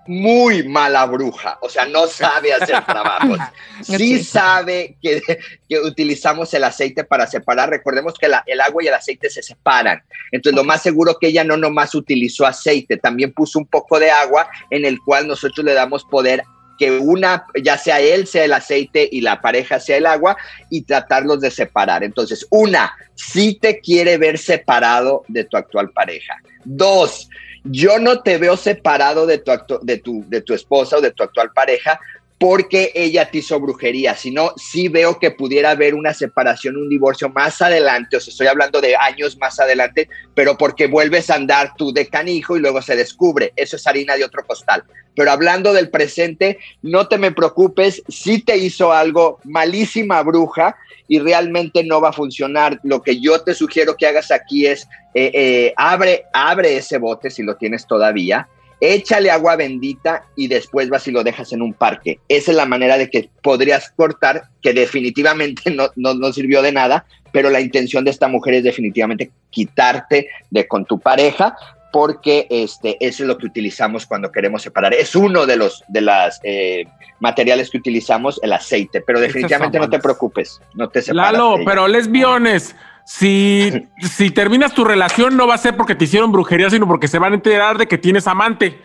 muy 0.07 0.67
mala 0.67 1.05
bruja. 1.05 1.57
O 1.61 1.69
sea, 1.69 1.85
no 1.85 2.07
sabe 2.07 2.53
hacer 2.53 2.83
trabajos. 2.85 3.39
Sí 3.81 4.23
sabe 4.23 4.97
que, 5.01 5.21
que 5.67 5.79
utilizamos 5.79 6.53
el 6.53 6.63
aceite 6.63 7.03
para 7.03 7.27
separar. 7.27 7.69
Recordemos 7.69 8.13
que 8.19 8.27
la- 8.27 8.43
el 8.45 8.61
agua 8.61 8.83
y 8.83 8.87
el 8.87 8.93
aceite 8.93 9.29
se 9.29 9.41
separan. 9.43 10.03
Entonces, 10.31 10.55
lo 10.55 10.63
más 10.63 10.81
seguro 10.81 11.17
que 11.19 11.27
ella 11.27 11.43
no 11.43 11.57
nomás 11.57 11.95
utilizó 11.95 12.45
aceite, 12.45 12.97
también 12.97 13.33
puso 13.33 13.59
un 13.59 13.65
poco 13.67 13.99
de 13.99 14.11
agua 14.11 14.47
en 14.69 14.85
el 14.85 14.99
cual 14.99 15.27
nosotros 15.27 15.65
le 15.65 15.73
damos 15.73 16.03
poder 16.05 16.43
que 16.77 16.91
una, 16.91 17.45
ya 17.63 17.77
sea 17.77 18.01
él, 18.01 18.27
sea 18.27 18.43
el 18.43 18.51
aceite 18.51 19.07
y 19.09 19.21
la 19.21 19.39
pareja 19.41 19.79
sea 19.79 19.95
el 19.95 20.05
agua 20.05 20.35
y 20.69 20.81
tratarlos 20.81 21.39
de 21.39 21.49
separar. 21.49 22.03
Entonces, 22.03 22.45
una, 22.49 22.93
si 23.13 23.55
te 23.55 23.79
quiere 23.79 24.17
ver 24.17 24.37
separado 24.37 25.23
de 25.29 25.45
tu 25.45 25.55
actual 25.55 25.91
pareja. 25.91 26.35
Dos, 26.65 27.29
yo 27.65 27.99
no 27.99 28.21
te 28.21 28.38
veo 28.38 28.58
separado 28.58 29.25
de 29.25 29.39
tu, 29.39 29.51
de 29.82 29.97
tu, 29.97 30.23
de 30.30 30.41
tu 30.41 30.54
esposa 30.54 30.97
o 30.97 31.01
de 31.01 31.12
tu 31.12 31.23
actual 31.23 31.51
pareja 31.54 31.99
porque 32.38 32.91
ella 32.95 33.30
te 33.32 33.38
hizo 33.38 33.60
brujería, 33.60 34.15
sino 34.15 34.54
sí 34.58 34.89
veo 34.89 35.19
que 35.19 35.32
pudiera 35.32 35.71
haber 35.71 35.95
una 35.95 36.13
separación, 36.13 36.75
un 36.75 36.89
divorcio 36.89 37.30
más 37.30 37.62
adelante, 37.62 38.17
o 38.17 38.19
sea, 38.19 38.32
estoy 38.32 38.47
hablando 38.47 38.82
de 38.82 38.95
años 38.95 39.38
más 39.38 39.60
adelante, 39.60 40.10
pero 40.34 40.58
porque 40.58 40.88
vuelves 40.88 41.30
a 41.30 41.36
andar 41.36 41.73
tú 41.78 41.93
de 41.93 42.08
canijo 42.08 42.58
y 42.58 42.60
luego 42.60 42.82
se 42.82 42.95
descubre, 42.95 43.54
eso 43.56 43.78
es 43.78 43.88
harina 43.88 44.17
de 44.17 44.25
otro 44.25 44.45
costal. 44.45 44.84
Pero 45.15 45.32
hablando 45.32 45.71
del 45.71 45.89
presente, 45.89 46.60
no 46.82 47.08
te 47.08 47.17
me 47.17 47.32
preocupes, 47.32 48.04
si 48.10 48.41
te 48.41 48.58
hizo 48.58 48.91
algo 48.91 49.39
malísima 49.45 50.21
bruja 50.21 50.75
y 51.07 51.19
realmente 51.19 51.83
no 51.83 52.01
va 52.01 52.09
a 52.09 52.13
funcionar. 52.13 52.79
Lo 52.83 53.01
que 53.01 53.19
yo 53.19 53.41
te 53.41 53.53
sugiero 53.53 53.95
que 53.95 54.07
hagas 54.07 54.31
aquí 54.31 54.65
es 54.65 54.87
eh, 55.13 55.31
eh, 55.33 55.73
abre, 55.77 56.25
abre 56.33 56.77
ese 56.77 56.97
bote 56.97 57.29
si 57.29 57.43
lo 57.43 57.55
tienes 57.55 57.87
todavía, 57.87 58.47
échale 58.79 59.31
agua 59.31 59.55
bendita 59.55 60.25
y 60.35 60.47
después 60.47 60.89
vas 60.89 61.07
y 61.07 61.11
lo 61.11 61.23
dejas 61.23 61.53
en 61.53 61.61
un 61.61 61.73
parque. 61.73 62.19
Esa 62.27 62.51
es 62.51 62.57
la 62.57 62.65
manera 62.65 62.97
de 62.97 63.09
que 63.09 63.29
podrías 63.41 63.91
cortar, 63.91 64.49
que 64.61 64.73
definitivamente 64.73 65.71
no, 65.71 65.89
no, 65.95 66.13
no 66.13 66.33
sirvió 66.33 66.61
de 66.61 66.71
nada, 66.71 67.05
pero 67.31 67.49
la 67.49 67.61
intención 67.61 68.03
de 68.03 68.11
esta 68.11 68.27
mujer 68.27 68.55
es 68.55 68.63
definitivamente 68.63 69.31
quitarte 69.49 70.29
de 70.49 70.67
con 70.67 70.85
tu 70.85 70.99
pareja 70.99 71.55
porque 71.95 72.45
este, 72.49 72.97
eso 72.99 73.23
es 73.23 73.27
lo 73.27 73.38
que 73.38 73.45
utilizamos 73.45 74.05
cuando 74.05 74.29
queremos 74.29 74.62
separar. 74.62 74.93
Es 74.93 75.15
uno 75.15 75.45
de 75.45 75.55
los 75.55 75.81
de 75.88 76.01
las, 76.01 76.41
eh, 76.43 76.84
materiales 77.21 77.69
que 77.69 77.77
utilizamos, 77.77 78.38
el 78.43 78.51
aceite, 78.51 78.99
pero 78.99 79.21
definitivamente 79.21 79.79
no 79.79 79.89
te 79.89 79.99
preocupes, 79.99 80.60
no 80.73 80.89
te 80.89 81.01
separas. 81.01 81.31
Lalo, 81.31 81.55
pero 81.63 81.88
lesbiones, 81.88 82.75
si, 83.05 83.88
si 84.01 84.29
terminas 84.31 84.73
tu 84.73 84.84
relación 84.84 85.38
no 85.38 85.47
va 85.47 85.55
a 85.55 85.58
ser 85.58 85.77
porque 85.77 85.95
te 85.95 86.03
hicieron 86.03 86.34
brujería, 86.34 86.69
sino 86.69 86.86
porque 86.86 87.08
se 87.08 87.17
van 87.17 87.31
a 87.31 87.36
enterar 87.36 87.77
de 87.77 87.88
que 87.88 87.97
tienes 87.97 88.27
amante. 88.27 88.77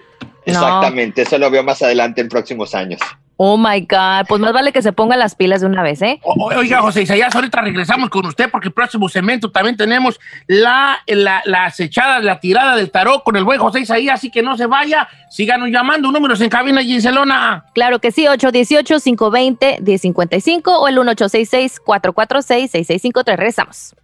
Exactamente, 0.44 1.23
eso 1.23 1.37
lo 1.37 1.51
veo 1.51 1.64
más 1.64 1.83
adelante 1.83 2.20
en 2.20 2.29
próximos 2.29 2.77
años. 2.77 3.01
Oh 3.42 3.57
my 3.57 3.81
God. 3.88 4.26
Pues 4.29 4.38
más 4.38 4.53
vale 4.53 4.70
que 4.70 4.83
se 4.83 4.92
pongan 4.92 5.18
las 5.18 5.35
pilas 5.35 5.62
de 5.62 5.66
una 5.66 5.83
vez, 5.83 6.03
¿eh? 6.03 6.20
O- 6.24 6.50
Oiga, 6.55 6.83
José 6.83 7.00
Isaías, 7.03 7.35
ahorita 7.35 7.62
regresamos 7.62 8.11
con 8.11 8.26
usted 8.26 8.50
porque 8.50 8.68
el 8.68 8.74
próximo 8.74 9.09
segmento 9.09 9.50
también 9.50 9.79
tenemos 9.79 10.20
la, 10.46 10.98
la, 11.07 11.40
la 11.46 11.64
acechada, 11.64 12.20
la 12.20 12.38
tirada 12.38 12.76
del 12.76 12.90
tarot 12.90 13.24
con 13.24 13.37
el 13.37 13.44
buen 13.44 13.59
José 13.59 13.81
Isaías, 13.81 14.16
así 14.16 14.31
que 14.31 14.42
no 14.42 14.59
se 14.59 14.66
vaya, 14.66 15.09
síganos 15.31 15.70
llamando, 15.70 16.12
números 16.12 16.38
en 16.42 16.50
cabina 16.50 16.83
Gincelona. 16.83 17.64
Claro 17.72 17.98
que 17.98 18.12
sí, 18.12 18.26
818-520-1055 18.26 20.62
o 20.66 20.87
el 20.88 20.98
1866-446-6653. 20.98 23.24
Regresamos. 23.37 23.94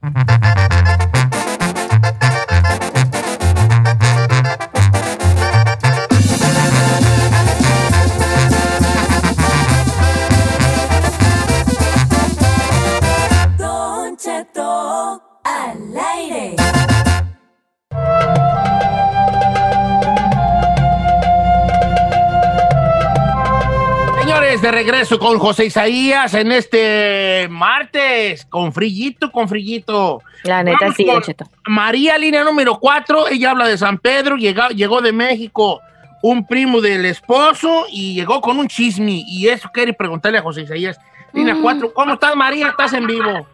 Señores, 24.57 24.63
de 24.63 24.71
regreso 24.71 25.19
con 25.19 25.39
José 25.39 25.67
Isaías 25.67 26.33
en 26.33 26.51
este 26.51 27.47
martes, 27.51 28.47
con 28.47 28.73
frillito, 28.73 29.31
con 29.31 29.49
frillito. 29.49 30.23
La 30.45 30.63
neta 30.63 30.79
Vamos 30.81 30.97
sí, 30.97 31.05
con 31.05 31.21
Cheto. 31.23 31.45
María, 31.67 32.17
línea 32.17 32.43
número 32.43 32.79
4, 32.79 33.29
ella 33.29 33.51
habla 33.51 33.69
de 33.69 33.77
San 33.77 33.99
Pedro, 33.99 34.37
llegó, 34.37 34.69
llegó 34.69 35.03
de 35.03 35.13
México 35.13 35.81
un 36.23 36.47
primo 36.47 36.81
del 36.81 37.05
esposo 37.05 37.85
y 37.91 38.15
llegó 38.15 38.41
con 38.41 38.59
un 38.59 38.67
chisme. 38.69 39.23
Y 39.27 39.49
eso 39.49 39.69
quiere 39.73 39.93
preguntarle 39.93 40.39
a 40.39 40.43
José 40.43 40.63
Isaías. 40.63 40.99
Línea 41.35 41.55
Mm. 41.55 41.63
4, 41.63 41.93
¿cómo 41.93 42.15
estás 42.15 42.35
María? 42.35 42.69
¿Estás 42.69 42.95
en 42.95 43.07
vivo? 43.07 43.47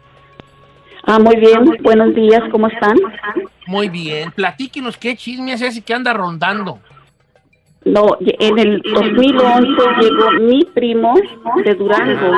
Ah, 1.05 1.19
muy 1.19 1.35
bien. 1.35 1.65
Buenos 1.81 2.15
días, 2.15 2.41
¿cómo 2.49 2.67
están? 2.67 2.95
Muy 3.67 3.89
bien. 3.89 4.31
Platíquenos 4.31 4.95
qué 4.97 5.17
chisme 5.17 5.51
es 5.53 5.61
ese 5.61 5.81
que 5.81 5.93
anda 5.93 6.13
rondando. 6.13 6.79
No, 7.85 8.17
en 8.19 8.59
el 8.59 8.81
2011 8.81 9.67
llegó 10.01 10.31
mi 10.39 10.63
primo 10.65 11.15
de 11.63 11.75
Durango 11.75 12.31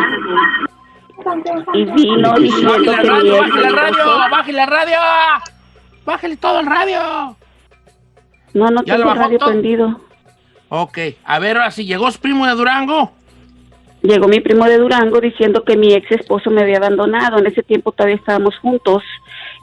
y 1.74 1.86
vino 1.86 2.34
diciendo 2.40 2.74
que 2.78 2.86
la 2.86 3.02
radio, 3.02 3.38
bájale 3.38 3.62
la 3.62 3.76
radio, 3.76 4.06
bájale 4.32 4.54
la 4.54 4.66
radio. 4.66 4.98
Bájale 6.06 6.38
todo 6.38 6.60
el 6.60 6.66
radio. 6.68 7.00
No, 8.54 8.68
no 8.68 8.84
¿Ya 8.84 8.98
le 8.98 9.04
tengo 9.04 9.16
radio 9.16 9.40
todo? 9.40 9.50
prendido. 9.50 10.00
Ok, 10.70 10.98
a 11.24 11.40
ver, 11.40 11.58
ahora 11.58 11.72
sí, 11.72 11.86
llegó 11.86 12.10
su 12.12 12.20
primo 12.20 12.46
de 12.46 12.54
Durango. 12.54 13.12
Llegó 14.02 14.28
mi 14.28 14.40
primo 14.40 14.66
de 14.66 14.78
Durango 14.78 15.20
diciendo 15.20 15.64
que 15.64 15.78
mi 15.78 15.94
ex 15.94 16.12
esposo 16.12 16.52
me 16.52 16.62
había 16.62 16.78
abandonado. 16.78 17.40
En 17.40 17.48
ese 17.48 17.64
tiempo 17.64 17.92
todavía 17.92 18.18
estábamos 18.18 18.58
juntos 18.60 19.04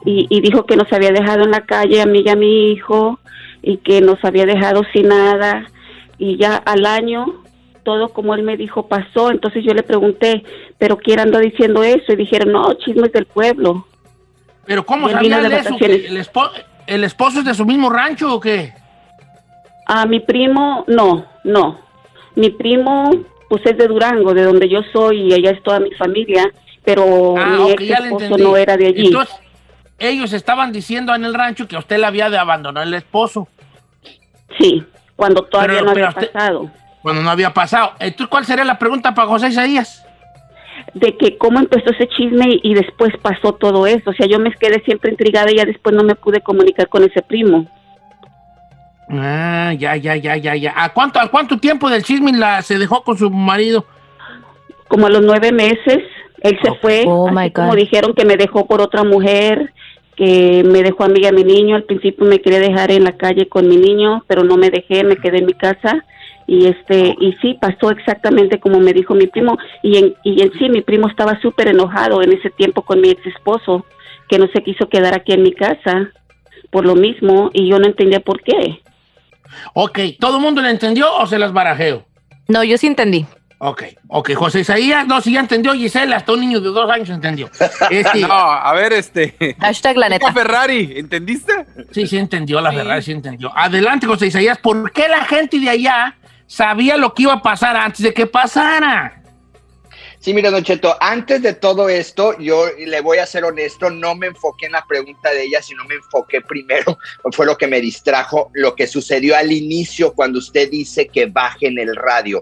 y, 0.05 0.27
y 0.29 0.41
dijo 0.41 0.65
que 0.65 0.75
nos 0.75 0.91
había 0.91 1.11
dejado 1.11 1.43
en 1.43 1.51
la 1.51 1.61
calle 1.61 2.01
a 2.01 2.05
mí 2.05 2.23
y 2.25 2.29
a 2.29 2.35
mi 2.35 2.71
hijo 2.71 3.19
y 3.63 3.77
que 3.77 4.01
nos 4.01 4.23
había 4.23 4.45
dejado 4.45 4.83
sin 4.93 5.07
nada. 5.07 5.65
Y 6.19 6.37
ya 6.37 6.57
al 6.57 6.85
año 6.85 7.25
todo 7.83 8.09
como 8.09 8.33
él 8.35 8.43
me 8.43 8.55
dijo 8.55 8.87
pasó. 8.87 9.31
Entonces 9.31 9.63
yo 9.65 9.73
le 9.73 9.81
pregunté, 9.83 10.43
¿pero 10.77 10.97
quién 10.97 11.19
anda 11.19 11.39
diciendo 11.39 11.83
eso? 11.83 12.13
Y 12.13 12.15
dijeron, 12.17 12.51
no, 12.53 12.73
chismes 12.75 13.11
del 13.11 13.25
pueblo. 13.25 13.85
Pero 14.65 14.85
¿cómo 14.85 15.09
Y 15.09 15.13
él 15.13 15.19
vino 15.19 15.35
sabía 15.37 15.49
de 15.49 15.55
eso? 15.55 15.65
vacaciones. 15.71 16.01
¿Que 16.01 16.07
¿El, 16.07 16.17
espo- 16.17 16.51
¿El 16.87 17.03
esposo 17.03 17.39
es 17.39 17.45
de 17.45 17.53
su 17.55 17.65
mismo 17.65 17.89
rancho 17.89 18.33
o 18.35 18.39
qué? 18.39 18.73
A 19.85 20.05
mi 20.05 20.19
primo, 20.21 20.85
no, 20.87 21.25
no. 21.43 21.79
Mi 22.35 22.49
primo, 22.51 23.11
pues 23.49 23.65
es 23.65 23.77
de 23.77 23.87
Durango, 23.87 24.33
de 24.33 24.43
donde 24.43 24.69
yo 24.69 24.79
soy 24.93 25.23
y 25.29 25.33
allá 25.33 25.51
es 25.51 25.61
toda 25.61 25.79
mi 25.81 25.91
familia, 25.91 26.49
pero 26.85 27.35
Ah, 27.37 27.57
mi 27.57 27.71
ok, 27.73 27.81
ex 27.81 27.99
esposo 27.99 28.37
no 28.37 28.55
era 28.55 28.77
de 28.77 28.87
allí. 28.87 29.07
Entonces, 29.07 29.35
ellos 29.99 30.31
estaban 30.31 30.71
diciendo 30.71 31.13
en 31.13 31.25
el 31.25 31.33
rancho 31.33 31.67
que 31.67 31.75
a 31.75 31.79
usted 31.79 31.97
le 31.99 32.05
había 32.05 32.29
de 32.29 32.37
abandonar 32.37 32.87
el 32.87 32.93
esposo. 32.93 33.49
Sí, 34.59 34.83
cuando 35.15 35.43
todavía 35.43 35.75
Pero- 35.79 35.85
no 35.87 35.93
pero 35.93 36.07
había 36.07 36.17
usted- 36.19 36.31
pasado. 36.31 36.71
Cuando 37.01 37.21
no 37.21 37.29
había 37.29 37.53
pasado. 37.53 37.91
Entonces, 37.99 38.27
¿cuál 38.27 38.45
sería 38.45 38.63
la 38.63 38.79
pregunta 38.79 39.13
para 39.13 39.27
José 39.27 39.49
Isaías? 39.49 40.05
De 40.93 41.17
que 41.17 41.37
cómo 41.37 41.59
empezó 41.59 41.89
ese 41.91 42.07
chisme 42.07 42.45
y, 42.49 42.71
y 42.71 42.73
después 42.75 43.11
pasó 43.21 43.53
todo 43.53 43.85
eso. 43.87 44.11
O 44.11 44.13
sea, 44.13 44.25
yo 44.25 44.39
me 44.39 44.51
quedé 44.53 44.81
siempre 44.85 45.11
intrigada 45.11 45.51
y 45.51 45.57
ya 45.57 45.65
después 45.65 45.93
no 45.95 46.03
me 46.03 46.15
pude 46.15 46.39
comunicar 46.41 46.87
con 46.87 47.03
ese 47.03 47.21
primo. 47.21 47.67
Ah, 49.09 49.73
ya, 49.77 49.95
ya, 49.97 50.15
ya, 50.15 50.37
ya, 50.37 50.55
ya. 50.55 50.73
¿A 50.75 50.89
cuánto, 50.93 51.19
a 51.19 51.27
cuánto 51.29 51.57
tiempo 51.57 51.89
del 51.89 52.03
chisme 52.03 52.31
la, 52.31 52.61
se 52.61 52.77
dejó 52.79 53.03
con 53.03 53.17
su 53.17 53.29
marido? 53.29 53.85
Como 54.87 55.07
a 55.07 55.09
los 55.09 55.21
nueve 55.21 55.51
meses, 55.51 55.99
él 56.41 56.57
se 56.63 56.73
fue. 56.75 57.03
Oh, 57.05 57.27
así 57.27 57.35
my 57.35 57.49
God. 57.49 57.53
como 57.53 57.75
dijeron 57.75 58.13
que 58.13 58.25
me 58.25 58.37
dejó 58.37 58.65
por 58.65 58.81
otra 58.81 59.03
mujer, 59.03 59.73
que 60.15 60.63
me 60.63 60.83
dejó 60.83 61.03
a 61.03 61.07
mí 61.07 61.21
y 61.21 61.25
a 61.25 61.31
mi 61.31 61.43
niño. 61.43 61.75
Al 61.75 61.83
principio 61.83 62.25
me 62.25 62.39
quería 62.39 62.59
dejar 62.59 62.91
en 62.91 63.03
la 63.03 63.17
calle 63.17 63.47
con 63.47 63.67
mi 63.67 63.77
niño, 63.77 64.23
pero 64.27 64.43
no 64.43 64.57
me 64.57 64.69
dejé, 64.69 65.03
me 65.03 65.17
quedé 65.17 65.39
en 65.39 65.45
mi 65.45 65.53
casa. 65.53 66.03
Y 66.45 66.67
este 66.67 67.15
y 67.19 67.33
sí, 67.41 67.57
pasó 67.59 67.89
exactamente 67.91 68.59
como 68.59 68.79
me 68.79 68.93
dijo 68.93 69.13
mi 69.15 69.27
primo. 69.27 69.57
Y 69.81 69.97
en, 69.97 70.15
y 70.23 70.41
en 70.41 70.51
sí, 70.53 70.69
mi 70.69 70.81
primo 70.81 71.07
estaba 71.07 71.39
súper 71.41 71.69
enojado 71.69 72.21
en 72.21 72.33
ese 72.33 72.49
tiempo 72.49 72.81
con 72.81 73.01
mi 73.01 73.09
ex 73.09 73.25
esposo, 73.25 73.85
que 74.27 74.37
no 74.37 74.47
se 74.53 74.63
quiso 74.63 74.89
quedar 74.89 75.15
aquí 75.15 75.33
en 75.33 75.43
mi 75.43 75.53
casa 75.53 76.09
por 76.69 76.85
lo 76.85 76.95
mismo. 76.95 77.49
Y 77.53 77.69
yo 77.69 77.79
no 77.79 77.85
entendía 77.85 78.19
por 78.19 78.41
qué. 78.41 78.81
Ok, 79.73 79.99
¿todo 80.19 80.37
el 80.37 80.43
mundo 80.43 80.61
le 80.61 80.69
entendió 80.69 81.13
o 81.15 81.27
se 81.27 81.39
las 81.39 81.53
barajeo? 81.53 82.05
No, 82.47 82.63
yo 82.63 82.77
sí 82.77 82.87
entendí. 82.87 83.25
Ok, 83.65 83.83
ok, 84.07 84.33
José 84.33 84.59
Isaías, 84.59 85.07
no, 85.07 85.21
si 85.21 85.33
ya 85.33 85.39
entendió 85.39 85.73
Gisela, 85.73 86.17
hasta 86.17 86.33
un 86.33 86.41
niño 86.41 86.59
de 86.59 86.69
dos 86.69 86.89
años 86.89 87.09
entendió. 87.09 87.49
Este, 87.89 88.19
No, 88.27 88.33
a 88.33 88.73
ver, 88.73 88.93
este. 88.93 89.55
Hashtag 89.59 89.97
la 89.97 90.09
neta. 90.09 90.33
Ferrari, 90.33 90.93
¿entendiste? 90.97 91.65
Sí, 91.91 92.05
sí 92.05 92.17
entendió, 92.17 92.59
la 92.59 92.71
verdad, 92.71 93.01
sí 93.01 93.11
entendió. 93.11 93.51
Adelante, 93.55 94.05
José 94.05 94.27
Isaías, 94.27 94.57
¿por 94.57 94.91
qué 94.91 95.07
la 95.07 95.23
gente 95.25 95.59
de 95.59 95.69
allá 95.69 96.17
sabía 96.53 96.97
lo 96.97 97.13
que 97.13 97.23
iba 97.23 97.33
a 97.33 97.41
pasar 97.41 97.75
antes 97.75 98.03
de 98.03 98.13
que 98.13 98.27
pasara. 98.27 99.19
Sí, 100.19 100.33
mira, 100.33 100.51
Don 100.51 100.63
Cheto, 100.63 100.95
antes 101.01 101.41
de 101.41 101.53
todo 101.53 101.89
esto, 101.89 102.37
yo 102.39 102.67
le 102.77 103.01
voy 103.01 103.17
a 103.17 103.25
ser 103.25 103.43
honesto, 103.43 103.89
no 103.89 104.15
me 104.15 104.27
enfoqué 104.27 104.67
en 104.67 104.71
la 104.71 104.85
pregunta 104.85 105.31
de 105.31 105.43
ella, 105.43 105.61
sino 105.61 105.83
me 105.83 105.95
enfoqué 105.95 106.39
primero, 106.39 106.97
fue 107.33 107.45
lo 107.45 107.57
que 107.57 107.67
me 107.67 107.81
distrajo, 107.81 108.49
lo 108.53 108.73
que 108.73 108.87
sucedió 108.87 109.35
al 109.35 109.51
inicio 109.51 110.13
cuando 110.13 110.39
usted 110.39 110.69
dice 110.69 111.07
que 111.07 111.25
bajen 111.25 111.77
el 111.77 111.93
radio. 111.95 112.41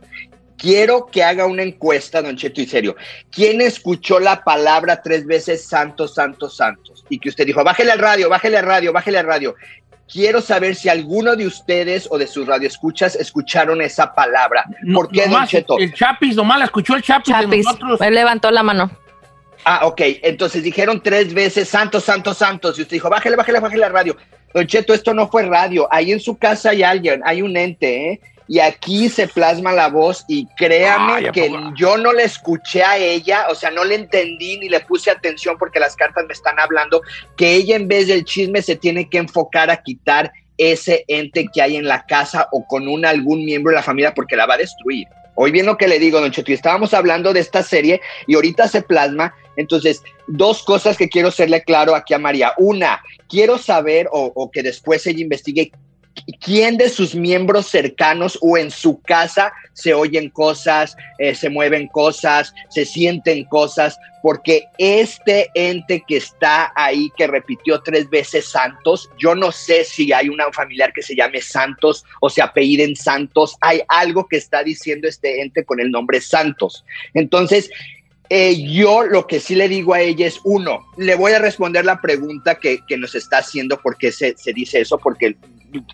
Quiero 0.62 1.08
que 1.08 1.24
haga 1.24 1.48
una 1.48 1.64
encuesta, 1.64 2.22
Don 2.22 2.38
Cheto, 2.38 2.62
y 2.62 2.68
serio. 2.68 2.96
¿Quién 3.32 3.62
escuchó 3.62 4.20
la 4.20 4.44
palabra 4.44 5.02
tres 5.02 5.26
veces 5.26 5.66
santos, 5.66 6.14
santos, 6.14 6.56
santos? 6.56 7.04
Y 7.10 7.18
que 7.18 7.30
usted 7.30 7.48
dijo, 7.48 7.64
bájele 7.64 7.92
al 7.92 7.98
radio, 7.98 8.30
bájele 8.30 8.60
al 8.60 8.66
radio, 8.66 8.94
bájele 8.94 9.18
al 9.18 9.26
radio. 9.26 9.56
Quiero 10.08 10.40
saber 10.40 10.76
si 10.76 10.88
alguno 10.88 11.36
de 11.36 11.48
ustedes 11.48 12.08
o 12.12 12.20
de 12.20 12.28
sus 12.28 12.46
radioescuchas 12.46 13.16
escucharon 13.16 13.82
esa 13.82 14.14
palabra. 14.14 14.66
¿Por 14.94 15.10
qué, 15.10 15.22
Don 15.22 15.32
Nomás 15.32 15.50
Cheto? 15.50 15.80
El 15.80 15.96
Chapis, 15.96 16.36
nomás 16.36 16.60
la 16.60 16.66
escuchó 16.66 16.96
el 16.96 17.02
Chapis, 17.02 17.36
de 17.36 17.42
Chapis, 17.42 17.66
nosotros. 17.66 18.02
él 18.02 18.14
levantó 18.14 18.52
la 18.52 18.62
mano. 18.62 18.92
Ah, 19.64 19.88
ok. 19.88 20.02
Entonces 20.22 20.62
dijeron 20.62 21.02
tres 21.02 21.34
veces 21.34 21.70
santos, 21.70 22.04
santos, 22.04 22.38
santos. 22.38 22.78
Y 22.78 22.84
usted 22.84 22.98
dijo, 22.98 23.10
bájale, 23.10 23.36
bájale, 23.36 23.60
bájale 23.60 23.82
la 23.82 23.90
radio. 23.90 24.16
Don 24.54 24.68
Cheto, 24.68 24.94
esto 24.94 25.16
no 25.16 25.28
fue 25.28 25.42
radio. 25.42 25.88
Ahí 25.90 26.12
en 26.12 26.20
su 26.20 26.38
casa 26.38 26.70
hay 26.70 26.84
alguien, 26.84 27.24
hay 27.26 27.42
un 27.42 27.58
ente, 27.58 28.12
¿eh? 28.12 28.22
Y 28.52 28.60
aquí 28.60 29.08
se 29.08 29.30
plasma 29.30 29.72
la 29.72 29.88
voz 29.88 30.26
y 30.28 30.46
créame 30.58 31.14
Ay, 31.14 31.26
¿a 31.28 31.32
que 31.32 31.50
yo 31.78 31.96
no 31.98 32.12
le 32.12 32.24
escuché 32.24 32.84
a 32.84 32.98
ella, 32.98 33.46
o 33.50 33.56
sea, 33.56 33.72
no 33.72 33.86
le 33.86 33.96
entendí 33.96 34.58
ni 34.58 34.68
le 34.68 34.82
puse 34.82 35.10
atención 35.10 35.56
porque 35.58 35.80
las 35.80 35.96
cartas 35.96 36.26
me 36.28 36.34
están 36.34 36.60
hablando, 36.60 37.02
que 37.38 37.54
ella 37.54 37.78
en 37.78 37.88
vez 37.88 38.10
del 38.10 38.26
chisme 38.26 38.62
se 38.62 38.76
tiene 38.76 39.08
que 39.08 39.20
enfocar 39.20 39.72
a 39.72 39.82
quitar 39.82 40.34
ese 40.58 41.06
ente 41.08 41.48
que 41.48 41.62
hay 41.62 41.78
en 41.78 41.86
la 41.86 42.06
casa 42.06 42.50
o 42.52 42.68
con 42.68 42.90
un 42.90 43.06
algún 43.06 43.46
miembro 43.46 43.72
de 43.72 43.78
la 43.78 43.84
familia 43.84 44.14
porque 44.14 44.36
la 44.36 44.46
va 44.46 44.56
a 44.56 44.58
destruir. 44.58 45.08
Hoy 45.36 45.52
bien 45.52 45.66
lo 45.66 45.78
que 45.78 45.88
le 45.88 45.98
digo, 45.98 46.20
don 46.20 46.32
Cheto, 46.32 46.52
y 46.52 46.56
estábamos 46.56 46.94
hablando 46.94 47.32
de 47.32 47.40
esta 47.40 47.64
serie 47.64 48.02
y 48.28 48.36
ahorita 48.36 48.68
se 48.68 48.82
plasma. 48.82 49.34
Entonces, 49.56 50.04
dos 50.28 50.62
cosas 50.64 50.98
que 50.98 51.08
quiero 51.08 51.30
hacerle 51.30 51.64
claro 51.64 51.96
aquí 51.96 52.14
a 52.14 52.20
María. 52.20 52.52
Una, 52.58 53.02
quiero 53.30 53.58
saber 53.58 54.10
o, 54.12 54.30
o 54.36 54.52
que 54.52 54.62
después 54.62 55.08
ella 55.08 55.22
investigue 55.22 55.72
quién 56.40 56.78
de 56.78 56.90
sus 56.90 57.16
miembros 57.16 57.68
cercanos 57.68 58.38
o 58.42 58.58
en 58.58 58.72
su 58.72 59.02
casa 59.02 59.54
se 59.74 59.94
oyen 59.94 60.30
cosas, 60.30 60.96
eh, 61.18 61.36
se 61.36 61.50
mueven 61.50 61.88
cosas, 61.88 62.54
se 62.70 62.86
sienten 62.86 63.46
cosas, 63.46 63.98
porque 64.22 64.66
este 64.78 65.50
ente 65.56 66.04
que 66.08 66.18
está 66.18 66.72
ahí, 66.76 67.12
que 67.18 67.28
repitió 67.28 67.82
tres 67.82 68.10
veces 68.10 68.50
Santos, 68.50 69.10
yo 69.18 69.36
no 69.36 69.52
sé 69.52 69.84
si 69.84 70.14
hay 70.14 70.30
una 70.30 70.52
familiar 70.52 70.94
que 70.94 71.02
se 71.02 71.16
llame 71.16 71.42
Santos 71.42 72.06
o 72.20 72.30
se 72.30 72.42
apelliden 72.42 72.96
Santos, 72.96 73.56
hay 73.62 73.82
algo 73.88 74.28
que 74.28 74.38
está 74.38 74.64
diciendo 74.64 75.08
este 75.08 75.42
ente 75.42 75.66
con 75.66 75.80
el 75.80 75.92
nombre 75.92 76.22
Santos. 76.22 76.86
Entonces, 77.14 77.70
eh, 78.30 78.64
yo 78.64 79.04
lo 79.04 79.28
que 79.28 79.42
sí 79.42 79.56
le 79.56 79.68
digo 79.68 79.94
a 79.94 80.00
ella 80.00 80.26
es, 80.26 80.40
uno, 80.46 80.86
le 80.98 81.16
voy 81.16 81.34
a 81.34 81.40
responder 81.40 81.84
la 81.84 82.00
pregunta 82.00 82.56
que, 82.56 82.80
nos 82.98 83.14
está 83.14 83.40
haciendo, 83.40 83.82
porque 83.82 84.12
se, 84.12 84.38
se 84.38 84.54
dice 84.54 84.80
eso, 84.80 84.98
porque 84.98 85.36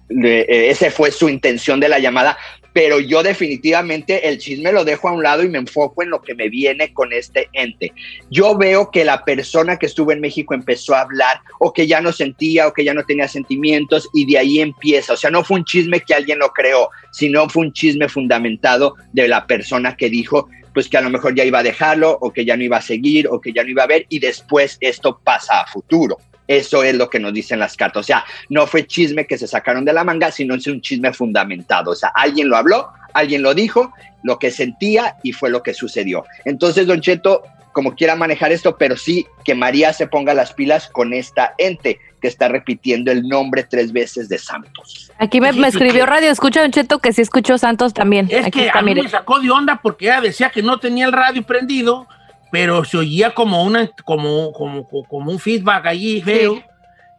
le- 0.09 0.41
eh, 0.41 0.69
ese 0.69 0.91
fue 0.91 1.11
su 1.11 1.29
intención 1.29 1.79
de 1.79 1.89
la 1.89 1.99
llamada, 1.99 2.37
pero 2.73 2.99
yo 2.99 3.23
definitivamente 3.23 4.29
el 4.29 4.37
chisme 4.37 4.71
lo 4.71 4.85
dejo 4.85 5.09
a 5.09 5.11
un 5.11 5.23
lado 5.23 5.43
y 5.43 5.49
me 5.49 5.57
enfoco 5.57 6.03
en 6.03 6.11
lo 6.11 6.21
que 6.21 6.35
me 6.35 6.47
viene 6.47 6.93
con 6.93 7.11
este 7.11 7.49
ente. 7.53 7.91
Yo 8.29 8.55
veo 8.55 8.91
que 8.91 9.03
la 9.03 9.25
persona 9.25 9.77
que 9.77 9.87
estuvo 9.87 10.11
en 10.11 10.21
México 10.21 10.53
empezó 10.53 10.93
a 10.93 11.01
hablar 11.01 11.39
o 11.59 11.73
que 11.73 11.87
ya 11.87 12.01
no 12.01 12.11
sentía 12.11 12.67
o 12.67 12.73
que 12.73 12.83
ya 12.83 12.93
no 12.93 13.03
tenía 13.03 13.27
sentimientos 13.27 14.07
y 14.13 14.31
de 14.31 14.37
ahí 14.37 14.59
empieza. 14.59 15.13
O 15.13 15.17
sea, 15.17 15.31
no 15.31 15.43
fue 15.43 15.57
un 15.57 15.65
chisme 15.65 16.01
que 16.01 16.13
alguien 16.13 16.37
lo 16.37 16.49
creó, 16.49 16.89
sino 17.11 17.49
fue 17.49 17.63
un 17.63 17.73
chisme 17.73 18.09
fundamentado 18.09 18.93
de 19.11 19.27
la 19.27 19.47
persona 19.47 19.95
que 19.97 20.09
dijo 20.09 20.47
pues 20.73 20.87
que 20.87 20.97
a 20.97 21.01
lo 21.01 21.09
mejor 21.09 21.33
ya 21.33 21.43
iba 21.43 21.57
a 21.57 21.63
dejarlo 21.63 22.19
o 22.21 22.31
que 22.31 22.45
ya 22.45 22.55
no 22.55 22.63
iba 22.63 22.77
a 22.77 22.81
seguir 22.83 23.27
o 23.31 23.41
que 23.41 23.51
ya 23.51 23.63
no 23.63 23.69
iba 23.71 23.81
a 23.81 23.87
ver 23.87 24.05
y 24.09 24.19
después 24.19 24.77
esto 24.79 25.19
pasa 25.23 25.61
a 25.61 25.65
futuro. 25.65 26.17
Eso 26.47 26.83
es 26.83 26.95
lo 26.95 27.10
que 27.10 27.19
nos 27.19 27.33
dicen 27.33 27.60
las 27.60 27.75
cartas. 27.75 27.99
O 27.99 28.03
sea, 28.03 28.25
no 28.49 28.65
fue 28.67 28.88
chisme 28.88 29.27
que 29.27 29.38
se 29.38 29.47
sacaron 29.47 29.83
de 29.86 29.93
la 29.93 30.03
manga, 30.03 30.31
sino 30.31 30.55
es 30.55 30.65
un 30.67 30.81
chisme 30.81 31.12
fundamentado. 31.13 31.91
O 31.91 31.95
sea, 31.95 32.10
alguien 32.15 32.49
lo 32.49 32.55
habló, 32.57 32.89
alguien 33.13 33.41
lo 33.41 33.53
dijo, 33.53 33.93
lo 34.23 34.39
que 34.39 34.51
sentía 34.51 35.15
y 35.23 35.33
fue 35.33 35.49
lo 35.49 35.62
que 35.63 35.73
sucedió. 35.73 36.23
Entonces, 36.45 36.88
Don 36.88 37.01
Cheto, 37.01 37.43
como 37.73 37.95
quiera 37.95 38.15
manejar 38.15 38.51
esto, 38.51 38.77
pero 38.77 38.97
sí 38.97 39.27
que 39.43 39.53
María 39.55 39.93
se 39.93 40.07
ponga 40.07 40.33
las 40.33 40.53
pilas 40.53 40.89
con 40.89 41.13
esta 41.13 41.53
ente 41.57 41.99
que 42.21 42.27
está 42.27 42.47
repitiendo 42.47 43.12
el 43.12 43.27
nombre 43.27 43.63
tres 43.63 43.91
veces 43.93 44.27
de 44.27 44.39
Santos. 44.39 45.12
Aquí 45.19 45.39
me, 45.39 45.51
me 45.53 45.67
escribió 45.67 46.05
Radio 46.07 46.31
Escucha 46.31 46.62
Don 46.62 46.71
Cheto 46.71 46.97
que 46.97 47.13
sí 47.13 47.21
escuchó 47.21 47.57
Santos 47.60 47.93
también. 47.93 48.27
Es 48.31 48.45
Aquí 48.47 48.60
que 48.60 48.65
está, 48.67 48.79
a 48.79 48.81
mí 48.81 48.91
mire. 48.91 49.03
me 49.03 49.10
sacó 49.10 49.39
de 49.39 49.51
onda 49.51 49.79
porque 49.83 50.05
ella 50.05 50.21
decía 50.21 50.49
que 50.49 50.63
no 50.63 50.79
tenía 50.79 51.05
el 51.05 51.12
radio 51.12 51.43
prendido, 51.43 52.07
pero 52.51 52.83
se 52.86 52.97
oía 52.97 53.33
como 53.33 53.63
una 53.63 53.88
como 54.05 54.51
como, 54.53 54.88
como 54.88 55.31
un 55.31 55.39
feedback 55.39 55.86
allí 55.88 56.21
feo. 56.21 56.63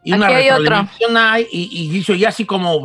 Y 0.04 0.12
una 0.12 0.26
Aquí 0.26 0.34
hay 0.36 0.46
otro. 0.50 0.58
retroalimentación 0.60 1.16
ahí, 1.16 1.46
y, 1.50 1.96
y 1.98 2.02
se 2.04 2.12
oía 2.12 2.28
así 2.28 2.44
como... 2.46 2.80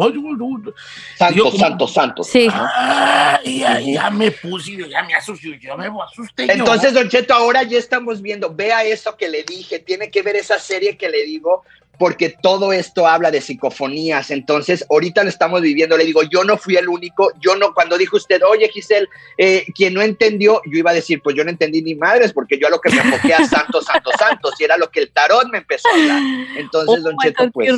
Santos, 1.15 1.35
Yo 1.35 1.43
como- 1.45 1.57
Santos, 1.57 1.93
Santos. 1.93 2.27
Sí. 2.27 2.49
Ay, 2.51 3.59
ya, 3.59 3.79
ya 3.79 4.09
me 4.09 4.31
puse, 4.31 4.75
ya 4.89 5.03
me 5.03 5.13
asusté, 5.13 5.57
ya 5.61 5.77
me 5.77 5.87
asusté. 5.87 6.47
yo. 6.47 6.53
Entonces, 6.53 6.93
Don 6.93 7.07
Cheto, 7.07 7.33
ahora 7.35 7.63
ya 7.63 7.77
estamos 7.77 8.21
viendo, 8.21 8.53
vea 8.53 8.83
eso 8.83 9.15
que 9.15 9.29
le 9.29 9.43
dije, 9.43 9.79
tiene 9.79 10.09
que 10.09 10.21
ver 10.23 10.35
esa 10.35 10.59
serie 10.59 10.97
que 10.97 11.07
le 11.07 11.23
digo, 11.23 11.63
porque 11.97 12.29
todo 12.29 12.73
esto 12.73 13.07
habla 13.07 13.31
de 13.31 13.41
psicofonías. 13.41 14.31
Entonces, 14.31 14.85
ahorita 14.89 15.23
lo 15.23 15.29
estamos 15.29 15.61
viviendo. 15.61 15.97
Le 15.97 16.05
digo, 16.05 16.23
yo 16.23 16.43
no 16.43 16.57
fui 16.57 16.75
el 16.75 16.89
único, 16.89 17.31
yo 17.39 17.55
no, 17.55 17.73
cuando 17.73 17.97
dijo 17.97 18.17
usted, 18.17 18.41
oye, 18.49 18.67
Giselle, 18.69 19.07
eh, 19.37 19.65
quien 19.75 19.93
no 19.93 20.01
entendió, 20.01 20.61
yo 20.65 20.79
iba 20.79 20.91
a 20.91 20.95
decir, 20.95 21.21
pues 21.23 21.35
yo 21.35 21.43
no 21.43 21.51
entendí 21.51 21.81
ni 21.81 21.95
madres, 21.95 22.33
porque 22.33 22.57
yo 22.59 22.67
a 22.67 22.69
lo 22.69 22.79
que 22.79 22.89
me 22.89 23.01
enfoqué 23.01 23.33
a 23.33 23.45
Santos, 23.45 23.85
Santos, 23.85 24.13
Santos, 24.17 24.53
y 24.59 24.63
era 24.63 24.77
lo 24.77 24.89
que 24.89 25.01
el 25.01 25.11
tarot 25.11 25.49
me 25.51 25.59
empezó 25.59 25.87
a 25.89 25.93
hablar. 25.93 26.21
Entonces, 26.57 26.99
Oh 26.99 27.01
Don 27.01 27.15
Cheto, 27.23 27.51
pues 27.51 27.71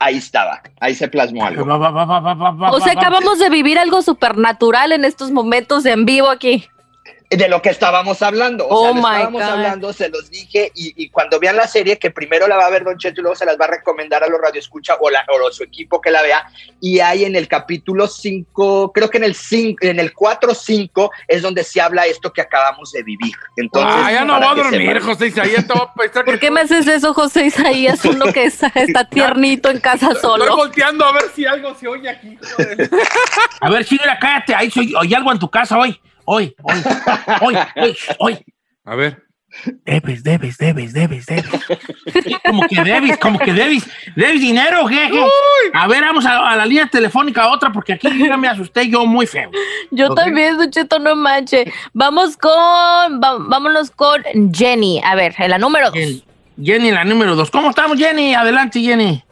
ahí 0.00 0.16
estaba, 0.16 0.62
ahí 0.80 0.94
se 0.94 1.08
plasmó 1.08 1.46
algo. 1.46 1.64
O 2.72 2.80
sea, 2.80 2.92
acabamos 2.92 3.38
de 3.38 3.50
vivir 3.50 3.78
algo 3.78 4.02
supernatural 4.02 4.92
en 4.92 5.04
estos 5.04 5.30
momentos 5.30 5.86
en 5.86 6.04
vivo 6.04 6.28
aquí. 6.28 6.68
De 7.30 7.48
lo 7.48 7.60
que 7.60 7.68
estábamos 7.68 8.22
hablando. 8.22 8.66
O 8.66 8.74
Oh 8.74 8.82
sea, 8.84 8.88
lo 8.94 8.94
my 9.02 9.14
estábamos 9.16 9.42
God. 9.42 9.50
hablando, 9.50 9.92
se 9.92 10.08
los 10.08 10.30
dije, 10.30 10.72
y, 10.74 10.94
y 10.96 11.10
cuando 11.10 11.38
vean 11.38 11.56
la 11.56 11.66
serie, 11.68 11.98
que 11.98 12.10
primero 12.10 12.46
la 12.48 12.56
va 12.56 12.66
a 12.66 12.70
ver 12.70 12.84
Don 12.84 12.96
Cheto 12.96 13.20
y 13.20 13.22
luego 13.22 13.36
se 13.36 13.44
las 13.44 13.58
va 13.60 13.66
a 13.66 13.68
recomendar 13.68 14.24
a 14.24 14.28
los 14.28 14.40
radioescucha 14.40 14.96
o, 15.00 15.10
la, 15.10 15.24
o 15.28 15.50
su 15.52 15.62
equipo 15.62 16.00
que 16.00 16.10
la 16.10 16.22
vea. 16.22 16.46
Y 16.80 17.00
hay 17.00 17.24
en 17.24 17.36
el 17.36 17.46
capítulo 17.48 18.06
5, 18.06 18.92
creo 18.92 19.10
que 19.10 19.18
en 19.18 19.24
el 19.24 19.34
5, 19.34 19.78
en 19.82 20.00
el 20.00 20.14
4-5 20.14 21.10
es 21.28 21.42
donde 21.42 21.64
se 21.64 21.80
habla 21.80 22.06
esto 22.06 22.32
que 22.32 22.40
acabamos 22.40 22.92
de 22.92 23.02
vivir. 23.02 23.34
Entonces, 23.56 23.92
ah, 23.94 24.12
ya 24.12 24.24
no 24.24 24.38
voy 24.38 24.48
a 24.48 24.54
dormir. 24.54 25.00
José 25.00 25.26
Isaías. 25.26 25.64
¿Por 26.24 26.38
qué 26.38 26.50
me 26.50 26.60
haces 26.62 26.86
eso, 26.86 27.12
José 27.12 27.46
Isaías? 27.46 28.04
Uno 28.04 28.32
que 28.32 28.44
está, 28.44 28.68
está 28.74 29.04
tiernito 29.08 29.68
en 29.70 29.80
casa 29.80 30.06
Estoy 30.12 30.22
solo. 30.22 30.56
volteando 30.56 31.04
a 31.04 31.12
ver 31.12 31.24
si 31.34 31.44
algo 31.44 31.74
se 31.74 31.86
oye 31.88 32.08
aquí. 32.08 32.38
joder. 32.56 32.88
A 33.60 33.70
ver, 33.70 33.84
Chiguera, 33.84 34.18
cállate, 34.18 34.54
ahí 34.54 34.70
soy, 34.70 34.94
oye 34.94 35.14
algo 35.16 35.32
en 35.32 35.38
tu 35.38 35.50
casa 35.50 35.76
hoy, 35.78 36.00
hoy, 36.30 36.54
hoy, 36.62 36.76
hoy, 37.40 37.56
hoy, 37.76 37.96
hoy. 38.18 38.38
A 38.84 38.94
ver. 38.94 39.22
Debes, 39.86 40.22
debes, 40.22 40.58
debes, 40.58 40.92
debes, 40.92 41.24
debes. 41.24 41.48
Como 42.44 42.62
que 42.68 42.82
debes, 42.84 43.16
como 43.18 43.38
que 43.38 43.52
debes, 43.54 43.88
debes 44.14 44.40
dinero, 44.42 44.86
jeje. 44.86 45.24
A 45.72 45.88
ver, 45.88 46.02
vamos 46.02 46.26
a, 46.26 46.50
a 46.50 46.54
la 46.56 46.66
línea 46.66 46.86
telefónica 46.86 47.48
otra, 47.48 47.72
porque 47.72 47.94
aquí 47.94 48.08
ya 48.28 48.36
me 48.36 48.46
asusté 48.46 48.88
yo 48.88 49.06
muy 49.06 49.26
feo. 49.26 49.50
Yo 49.90 50.14
también, 50.14 50.58
Don 50.58 50.70
Cheto, 50.70 50.98
no 50.98 51.16
manche. 51.16 51.64
Vamos 51.94 52.36
con, 52.36 52.52
va- 52.52 53.38
vámonos 53.40 53.90
con 53.90 54.22
Jenny. 54.52 55.00
A 55.02 55.14
ver, 55.14 55.34
en 55.38 55.50
la 55.50 55.58
número 55.58 55.86
dos. 55.86 55.94
Jenny, 55.94 56.24
Jenny, 56.62 56.90
la 56.90 57.04
número 57.04 57.34
dos. 57.34 57.50
¿Cómo 57.50 57.70
estamos, 57.70 57.98
Jenny? 57.98 58.34
Adelante, 58.34 58.80
Jenny. 58.80 59.24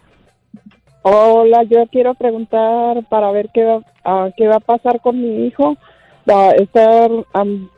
Hola, 1.02 1.62
yo 1.64 1.86
quiero 1.92 2.14
preguntar 2.14 3.04
para 3.10 3.30
ver 3.32 3.50
qué 3.52 3.62
va, 3.64 3.80
ah, 4.04 4.28
qué 4.36 4.48
va 4.48 4.56
a 4.56 4.60
pasar 4.60 5.00
con 5.02 5.20
mi 5.20 5.46
hijo. 5.46 5.76
A 6.28 6.50
estar 6.52 7.10
am, 7.32 7.68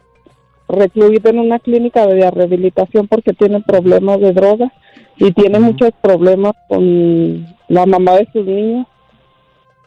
recluido 0.68 1.30
en 1.30 1.38
una 1.38 1.59
clínica 1.59 2.07
de 2.07 2.30
rehabilitación 2.30 3.07
porque 3.09 3.32
tiene 3.34 3.61
problemas 3.61 4.20
de 4.20 4.32
drogas 4.32 4.72
y 5.16 5.32
tiene 5.32 5.59
muchos 5.59 5.90
problemas 6.01 6.53
con 6.68 7.46
la 7.68 7.84
mamá 7.86 8.16
de 8.16 8.28
sus 8.32 8.46
niños. 8.46 8.86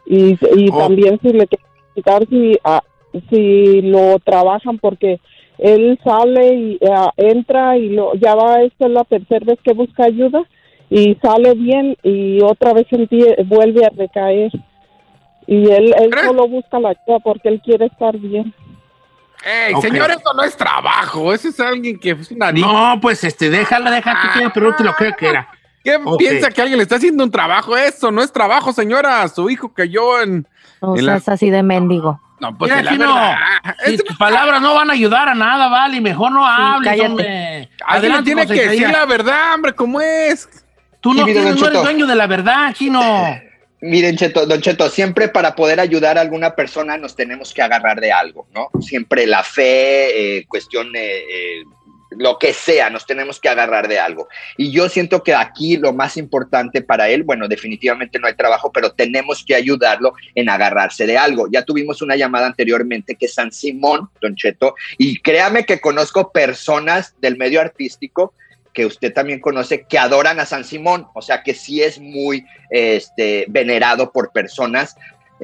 Y, 0.06 0.32
y 0.56 0.68
Oh. 0.72 0.78
también 0.78 1.18
si 1.22 1.32
le 1.32 1.46
preguntar 1.46 2.26
si, 2.28 2.58
ah, 2.64 2.82
si 3.30 3.82
lo 3.82 4.18
trabajan 4.20 4.78
porque 4.78 5.20
él 5.58 5.98
sale 6.04 6.54
y 6.54 6.78
ah, 6.90 7.12
entra 7.16 7.78
y 7.78 7.88
lo, 7.90 8.14
ya 8.14 8.34
va, 8.34 8.62
esta 8.62 8.86
es 8.86 8.92
la 8.92 9.04
tercera 9.04 9.44
vez 9.46 9.58
que 9.62 9.72
busca 9.74 10.04
ayuda 10.04 10.42
y 10.90 11.14
sale 11.22 11.54
bien 11.54 11.96
y 12.02 12.40
otra 12.42 12.72
vez 12.74 12.86
empie- 12.90 13.46
vuelve 13.46 13.84
a 13.84 13.90
recaer. 13.90 14.50
Y 15.46 15.70
él, 15.70 15.94
él 15.98 16.10
¿Crees? 16.10 16.26
solo 16.26 16.48
busca 16.48 16.78
la 16.78 16.90
ayuda 16.90 17.18
porque 17.22 17.48
él 17.48 17.60
quiere 17.64 17.86
estar 17.86 18.16
bien. 18.16 18.54
Ey, 19.44 19.74
Ok. 19.74 19.82
señor, 19.82 20.10
eso 20.10 20.32
no 20.36 20.44
es 20.44 20.56
trabajo. 20.56 21.32
Eso 21.32 21.48
es 21.48 21.58
alguien 21.58 21.98
que 21.98 22.10
es 22.10 22.30
una 22.30 22.52
niña. 22.52 22.66
No, 22.66 23.00
pues 23.00 23.24
este, 23.24 23.50
déjala, 23.50 23.90
déjala 23.90 24.20
que 24.22 24.28
tiene, 24.38 24.50
pero 24.50 24.74
te 24.76 24.84
lo 24.84 24.94
creo 24.94 25.16
que 25.16 25.28
era. 25.28 25.48
¿Qué 25.82 25.96
Ok. 25.96 26.18
piensa 26.18 26.48
que 26.50 26.60
alguien 26.62 26.78
le 26.78 26.84
está 26.84 26.94
haciendo 26.96 27.24
un 27.24 27.30
trabajo? 27.32 27.76
Eso 27.76 28.12
no 28.12 28.22
es 28.22 28.30
trabajo, 28.32 28.72
señora. 28.72 29.26
Su 29.28 29.50
hijo 29.50 29.72
cayó 29.74 30.20
en. 30.22 30.46
No 30.80 30.94
En 30.96 31.06
la- 31.06 31.12
seas 31.14 31.28
así 31.30 31.50
de 31.50 31.62
mendigo. 31.64 32.20
No, 32.38 32.56
pues 32.56 32.70
Mira, 32.72 32.82
la 32.82 32.90
Chino, 32.92 33.16
si 33.86 33.96
tus 33.98 34.16
palabras 34.16 34.60
no 34.60 34.74
van 34.74 34.90
a 34.90 34.94
ayudar 34.94 35.28
a 35.28 35.34
nada, 35.34 35.68
vale. 35.68 36.00
Mejor 36.00 36.30
no 36.32 36.46
hables, 36.46 36.88
cállate. 36.90 37.08
hombre. 37.08 37.70
Le 38.00 38.22
tiene 38.22 38.42
José 38.42 38.54
que 38.54 38.68
decir 38.68 38.90
la 38.90 39.06
verdad, 39.06 39.54
hombre, 39.54 39.72
¿cómo 39.74 40.00
es? 40.00 40.48
Tú 41.00 41.14
no, 41.14 41.24
Sí, 41.24 41.32
tienes, 41.32 41.56
no 41.60 41.66
eres 41.66 41.82
dueño 41.82 42.06
de 42.06 42.14
la 42.14 42.26
verdad, 42.28 42.72
Chino. 42.74 43.00
Miren, 43.82 44.16
Cheto, 44.16 44.46
Don 44.46 44.60
Cheto, 44.60 44.88
siempre 44.88 45.28
para 45.28 45.56
poder 45.56 45.80
ayudar 45.80 46.16
a 46.16 46.20
alguna 46.20 46.54
persona 46.54 46.96
nos 46.96 47.16
tenemos 47.16 47.52
que 47.52 47.62
agarrar 47.62 48.00
de 48.00 48.12
algo, 48.12 48.46
¿no? 48.54 48.70
Siempre 48.80 49.26
la 49.26 49.42
fe, 49.42 50.38
eh, 50.38 50.46
cuestión, 50.46 50.94
eh, 50.94 51.00
eh, 51.00 51.64
lo 52.10 52.38
que 52.38 52.52
sea, 52.52 52.90
nos 52.90 53.06
tenemos 53.06 53.40
que 53.40 53.48
agarrar 53.48 53.88
de 53.88 53.98
algo. 53.98 54.28
Y 54.56 54.70
yo 54.70 54.88
siento 54.88 55.24
que 55.24 55.34
aquí 55.34 55.78
lo 55.78 55.92
más 55.92 56.16
importante 56.16 56.80
para 56.80 57.08
él, 57.08 57.24
bueno, 57.24 57.48
definitivamente 57.48 58.20
no 58.20 58.28
hay 58.28 58.34
trabajo, 58.34 58.70
pero 58.70 58.92
tenemos 58.92 59.44
que 59.44 59.56
ayudarlo 59.56 60.14
en 60.36 60.48
agarrarse 60.48 61.04
de 61.04 61.18
algo. 61.18 61.48
Ya 61.50 61.64
tuvimos 61.64 62.02
una 62.02 62.14
llamada 62.14 62.46
anteriormente 62.46 63.16
que 63.16 63.26
San 63.26 63.50
Simón, 63.50 64.10
Don 64.20 64.36
Cheto, 64.36 64.76
y 64.96 65.18
créame 65.18 65.66
que 65.66 65.80
conozco 65.80 66.30
personas 66.30 67.16
del 67.20 67.36
medio 67.36 67.60
artístico 67.60 68.32
que 68.72 68.86
usted 68.86 69.12
también 69.12 69.40
conoce, 69.40 69.84
que 69.84 69.98
adoran 69.98 70.40
a 70.40 70.46
San 70.46 70.64
Simón, 70.64 71.06
o 71.14 71.22
sea 71.22 71.42
que 71.42 71.54
sí 71.54 71.82
es 71.82 71.98
muy 71.98 72.46
este, 72.70 73.46
venerado 73.48 74.12
por 74.12 74.32
personas 74.32 74.96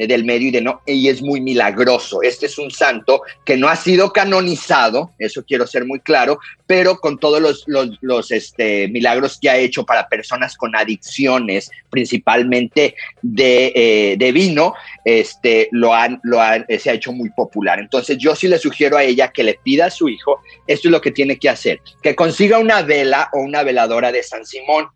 del 0.07 0.25
medio 0.25 0.49
y 0.49 0.51
de 0.53 0.61
no, 0.61 0.81
y 0.87 1.09
es 1.09 1.23
muy 1.23 1.41
milagroso. 1.41 2.23
Este 2.23 2.47
es 2.47 2.59
un 2.59 2.71
santo 2.71 3.23
que 3.45 3.57
no 3.57 3.69
ha 3.69 3.77
sido 3.77 4.13
canonizado, 4.13 5.13
eso 5.19 5.45
quiero 5.45 5.67
ser 5.67 5.85
muy 5.85 6.01
claro, 6.01 6.39
pero 6.67 6.99
con 6.99 7.19
todos 7.19 7.41
los, 7.41 7.65
los, 7.67 7.91
los, 8.01 8.31
este, 8.31 8.89
milagros 8.89 9.39
que 9.41 9.51
ha 9.51 9.57
hecho 9.57 9.85
para 9.85 10.09
personas 10.09 10.57
con 10.57 10.77
adicciones, 10.77 11.71
principalmente 11.91 12.95
de, 13.23 13.73
eh, 13.75 14.17
de 14.19 14.33
vino, 14.33 14.75
este, 15.05 15.69
lo 15.73 15.95
han, 15.95 16.21
lo 16.23 16.41
han, 16.41 16.65
eh, 16.69 16.79
se 16.79 16.91
ha 16.91 16.95
hecho 16.95 17.13
muy 17.13 17.31
popular. 17.31 17.79
Entonces 17.79 18.19
yo 18.19 18.37
sí 18.37 18.49
le 18.49 18.59
sugiero 18.59 18.97
a 18.97 19.05
ella 19.05 19.29
que 19.29 19.43
le 19.43 19.59
pida 19.63 19.87
a 19.87 19.91
su 19.91 20.09
hijo, 20.09 20.41
esto 20.67 20.89
es 20.89 20.93
lo 20.93 21.01
que 21.01 21.11
tiene 21.11 21.39
que 21.39 21.49
hacer, 21.49 21.81
que 22.03 22.15
consiga 22.15 22.59
una 22.59 22.83
vela 22.83 23.31
o 23.33 23.41
una 23.41 23.63
veladora 23.63 24.13
de 24.13 24.23
San 24.23 24.45
Simón, 24.45 24.89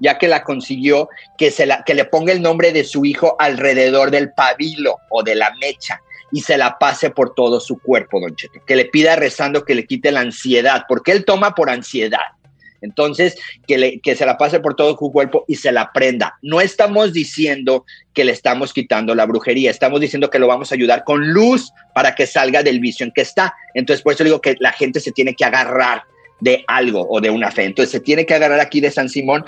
ya 0.00 0.18
que 0.18 0.28
la 0.28 0.44
consiguió, 0.44 1.08
que, 1.36 1.50
se 1.50 1.66
la, 1.66 1.84
que 1.84 1.94
le 1.94 2.04
ponga 2.04 2.32
el 2.32 2.42
nombre 2.42 2.72
de 2.72 2.84
su 2.84 3.04
hijo 3.04 3.36
alrededor 3.38 4.10
del 4.10 4.32
pabilo 4.32 4.98
o 5.10 5.22
de 5.22 5.34
la 5.34 5.52
mecha 5.60 6.00
y 6.30 6.42
se 6.42 6.58
la 6.58 6.78
pase 6.78 7.10
por 7.10 7.34
todo 7.34 7.60
su 7.60 7.78
cuerpo, 7.78 8.20
don 8.20 8.34
Cheto. 8.36 8.60
Que 8.66 8.76
le 8.76 8.84
pida 8.84 9.16
rezando 9.16 9.64
que 9.64 9.74
le 9.74 9.86
quite 9.86 10.12
la 10.12 10.20
ansiedad, 10.20 10.84
porque 10.88 11.12
él 11.12 11.24
toma 11.24 11.54
por 11.54 11.70
ansiedad. 11.70 12.18
Entonces, 12.80 13.36
que, 13.66 13.76
le, 13.76 14.00
que 14.00 14.14
se 14.14 14.24
la 14.24 14.38
pase 14.38 14.60
por 14.60 14.76
todo 14.76 14.96
su 14.96 15.10
cuerpo 15.10 15.44
y 15.48 15.56
se 15.56 15.72
la 15.72 15.92
prenda. 15.92 16.38
No 16.42 16.60
estamos 16.60 17.12
diciendo 17.12 17.84
que 18.14 18.24
le 18.24 18.32
estamos 18.32 18.72
quitando 18.72 19.14
la 19.14 19.26
brujería, 19.26 19.70
estamos 19.70 20.00
diciendo 20.00 20.30
que 20.30 20.38
lo 20.38 20.46
vamos 20.46 20.70
a 20.70 20.74
ayudar 20.74 21.02
con 21.04 21.32
luz 21.32 21.72
para 21.94 22.14
que 22.14 22.26
salga 22.26 22.62
del 22.62 22.78
vicio 22.78 23.04
en 23.04 23.12
que 23.12 23.22
está. 23.22 23.54
Entonces, 23.74 24.02
por 24.02 24.12
eso 24.12 24.24
digo 24.24 24.40
que 24.40 24.56
la 24.60 24.72
gente 24.72 25.00
se 25.00 25.12
tiene 25.12 25.34
que 25.34 25.44
agarrar 25.44 26.04
de 26.40 26.64
algo 26.66 27.06
o 27.08 27.20
de 27.20 27.30
una 27.30 27.50
fe. 27.50 27.64
Entonces, 27.64 27.90
se 27.90 28.00
tiene 28.00 28.26
que 28.26 28.34
agarrar 28.34 28.60
aquí 28.60 28.80
de 28.80 28.90
San 28.90 29.08
Simón 29.08 29.44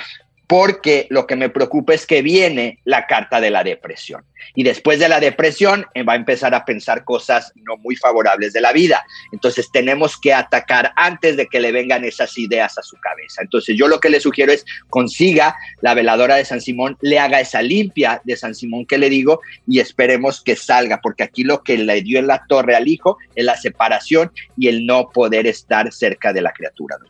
porque 0.50 1.06
lo 1.10 1.28
que 1.28 1.36
me 1.36 1.48
preocupa 1.48 1.94
es 1.94 2.06
que 2.06 2.22
viene 2.22 2.80
la 2.82 3.06
carta 3.06 3.40
de 3.40 3.50
la 3.50 3.62
depresión. 3.62 4.24
Y 4.56 4.64
después 4.64 4.98
de 4.98 5.08
la 5.08 5.20
depresión 5.20 5.86
eh, 5.94 6.02
va 6.02 6.14
a 6.14 6.16
empezar 6.16 6.56
a 6.56 6.64
pensar 6.64 7.04
cosas 7.04 7.52
no 7.54 7.76
muy 7.76 7.94
favorables 7.94 8.52
de 8.52 8.60
la 8.60 8.72
vida. 8.72 9.06
Entonces 9.30 9.70
tenemos 9.70 10.18
que 10.18 10.34
atacar 10.34 10.92
antes 10.96 11.36
de 11.36 11.46
que 11.46 11.60
le 11.60 11.70
vengan 11.70 12.04
esas 12.04 12.36
ideas 12.36 12.76
a 12.78 12.82
su 12.82 12.96
cabeza. 12.96 13.42
Entonces 13.42 13.76
yo 13.78 13.86
lo 13.86 14.00
que 14.00 14.10
le 14.10 14.18
sugiero 14.18 14.50
es 14.50 14.66
consiga 14.88 15.54
la 15.82 15.94
veladora 15.94 16.34
de 16.34 16.44
San 16.44 16.60
Simón, 16.60 16.98
le 17.00 17.20
haga 17.20 17.38
esa 17.38 17.62
limpia 17.62 18.20
de 18.24 18.36
San 18.36 18.56
Simón 18.56 18.86
que 18.86 18.98
le 18.98 19.08
digo 19.08 19.42
y 19.68 19.78
esperemos 19.78 20.42
que 20.42 20.56
salga, 20.56 21.00
porque 21.00 21.22
aquí 21.22 21.44
lo 21.44 21.62
que 21.62 21.78
le 21.78 22.02
dio 22.02 22.18
en 22.18 22.26
la 22.26 22.44
torre 22.48 22.74
al 22.74 22.88
hijo 22.88 23.18
es 23.36 23.44
la 23.44 23.56
separación 23.56 24.32
y 24.56 24.66
el 24.66 24.84
no 24.84 25.10
poder 25.10 25.46
estar 25.46 25.92
cerca 25.92 26.32
de 26.32 26.42
la 26.42 26.52
criatura, 26.52 26.96
don. 26.98 27.08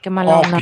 Qué 0.00 0.08
mala 0.08 0.38
onda. 0.38 0.58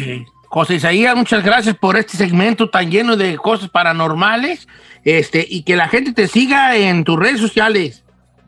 José 0.55 0.76
Isaías, 0.76 1.16
muchas 1.16 1.42
gracias 1.42 1.76
por 1.76 1.96
este 1.96 2.16
segmento 2.16 2.70
tan 2.70 2.88
lleno 2.88 3.16
de 3.16 3.36
cosas 3.38 3.68
paranormales. 3.70 4.68
Este, 5.02 5.44
y 5.50 5.64
que 5.64 5.74
la 5.74 5.88
gente 5.88 6.12
te 6.12 6.28
siga 6.28 6.76
en 6.76 7.02
tus 7.02 7.18
redes 7.18 7.40
sociales. 7.40 8.05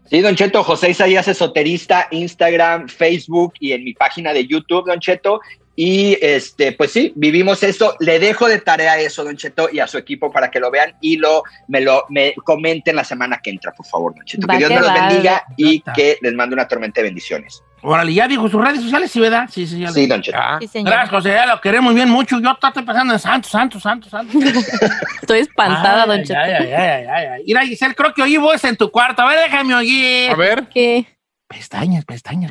Sí, 0.09 0.21
Don 0.21 0.37
Cheto, 0.37 0.63
José 0.63 0.91
Isaías 0.91 1.27
Esoterista, 1.27 2.07
Instagram, 2.13 2.89
Facebook 2.89 3.55
y 3.59 3.73
en 3.73 3.83
mi 3.83 3.93
página 3.93 4.33
de 4.33 4.47
YouTube, 4.47 4.87
Don 4.87 5.01
Cheto. 5.01 5.41
Y 5.79 6.17
este, 6.23 6.73
pues 6.73 6.91
sí, 6.93 7.13
vivimos 7.17 7.63
eso. 7.63 7.95
Le 8.01 8.19
dejo 8.19 8.49
de 8.49 8.61
tarea 8.61 8.99
eso, 8.99 9.23
Don 9.25 9.37
Cheto, 9.37 9.69
y 9.71 9.79
a 9.79 9.87
su 9.87 9.99
equipo 9.99 10.33
para 10.33 10.51
que 10.51 10.59
lo 10.59 10.71
vean 10.71 10.95
y 11.03 11.19
lo 11.19 11.43
me 11.69 11.83
lo 11.83 12.07
me 12.09 12.33
comenten 12.45 12.97
la 12.97 13.05
semana 13.05 13.41
que 13.43 13.51
entra, 13.51 13.73
por 13.73 13.85
favor, 13.87 14.15
Don 14.15 14.25
Cheto. 14.25 14.47
Va 14.47 14.55
Que 14.55 14.59
Dios 14.59 14.71
que 14.71 14.75
me 14.77 14.81
los 14.81 14.93
bendiga 14.95 15.43
y 15.57 15.79
Nota. 15.79 15.93
que 15.93 16.17
les 16.23 16.33
mande 16.33 16.55
una 16.55 16.67
tormenta 16.67 17.01
de 17.03 17.09
bendiciones. 17.09 17.63
Órale, 17.83 18.13
ya 18.15 18.27
dijo 18.27 18.49
sus 18.49 18.65
redes 18.65 18.81
sociales, 18.81 19.13
¿sí, 19.13 19.21
verdad? 19.21 19.49
Sí, 19.53 19.67
sí, 19.67 19.85
Sí, 19.93 20.07
Don 20.07 20.23
Cheto. 20.23 20.39
Ah, 20.41 20.57
Sí, 20.61 20.67
señor. 20.67 20.91
Gracias, 20.93 21.11
José, 21.11 21.29
ya 21.35 21.45
lo 21.47 21.61
queremos 21.61 21.95
bien 21.95 22.09
mucho. 22.09 22.41
Yo 22.41 22.51
estoy 22.53 22.83
pensando 22.83 23.13
en 23.13 23.19
Santos, 23.21 23.51
Santos, 23.51 23.83
Santos, 23.83 24.11
Santos. 24.11 24.35
Estoy 25.21 25.41
espantada, 25.41 26.05
Ay, 26.05 26.09
don 26.09 26.23
Cheto. 26.25 26.41
ay, 26.41 26.53
ay, 26.53 26.73
ay, 26.73 27.07
ay, 27.07 27.27
ay. 27.35 27.43
Mira, 27.47 27.61
Giselle, 27.67 27.95
creo 27.95 28.15
que 28.15 28.23
oí 28.23 28.39
voz 28.39 28.65
en 28.65 28.77
tu 28.77 28.91
cuarto. 28.91 29.21
A 29.23 29.27
ver, 29.29 29.39
déjame 29.51 29.75
oír. 29.75 30.31
a 30.31 30.35
ver. 30.37 30.67
¿Qué? 30.73 31.07
Pestañas, 31.49 32.05
pestañas. 32.05 32.51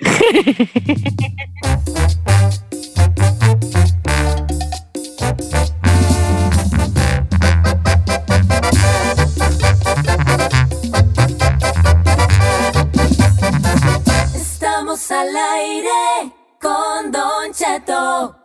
Estamos 1.65 2.61
al 15.11 15.35
aire 15.35 16.31
con 16.59 17.11
Don 17.11 17.53
Cheto. 17.53 18.44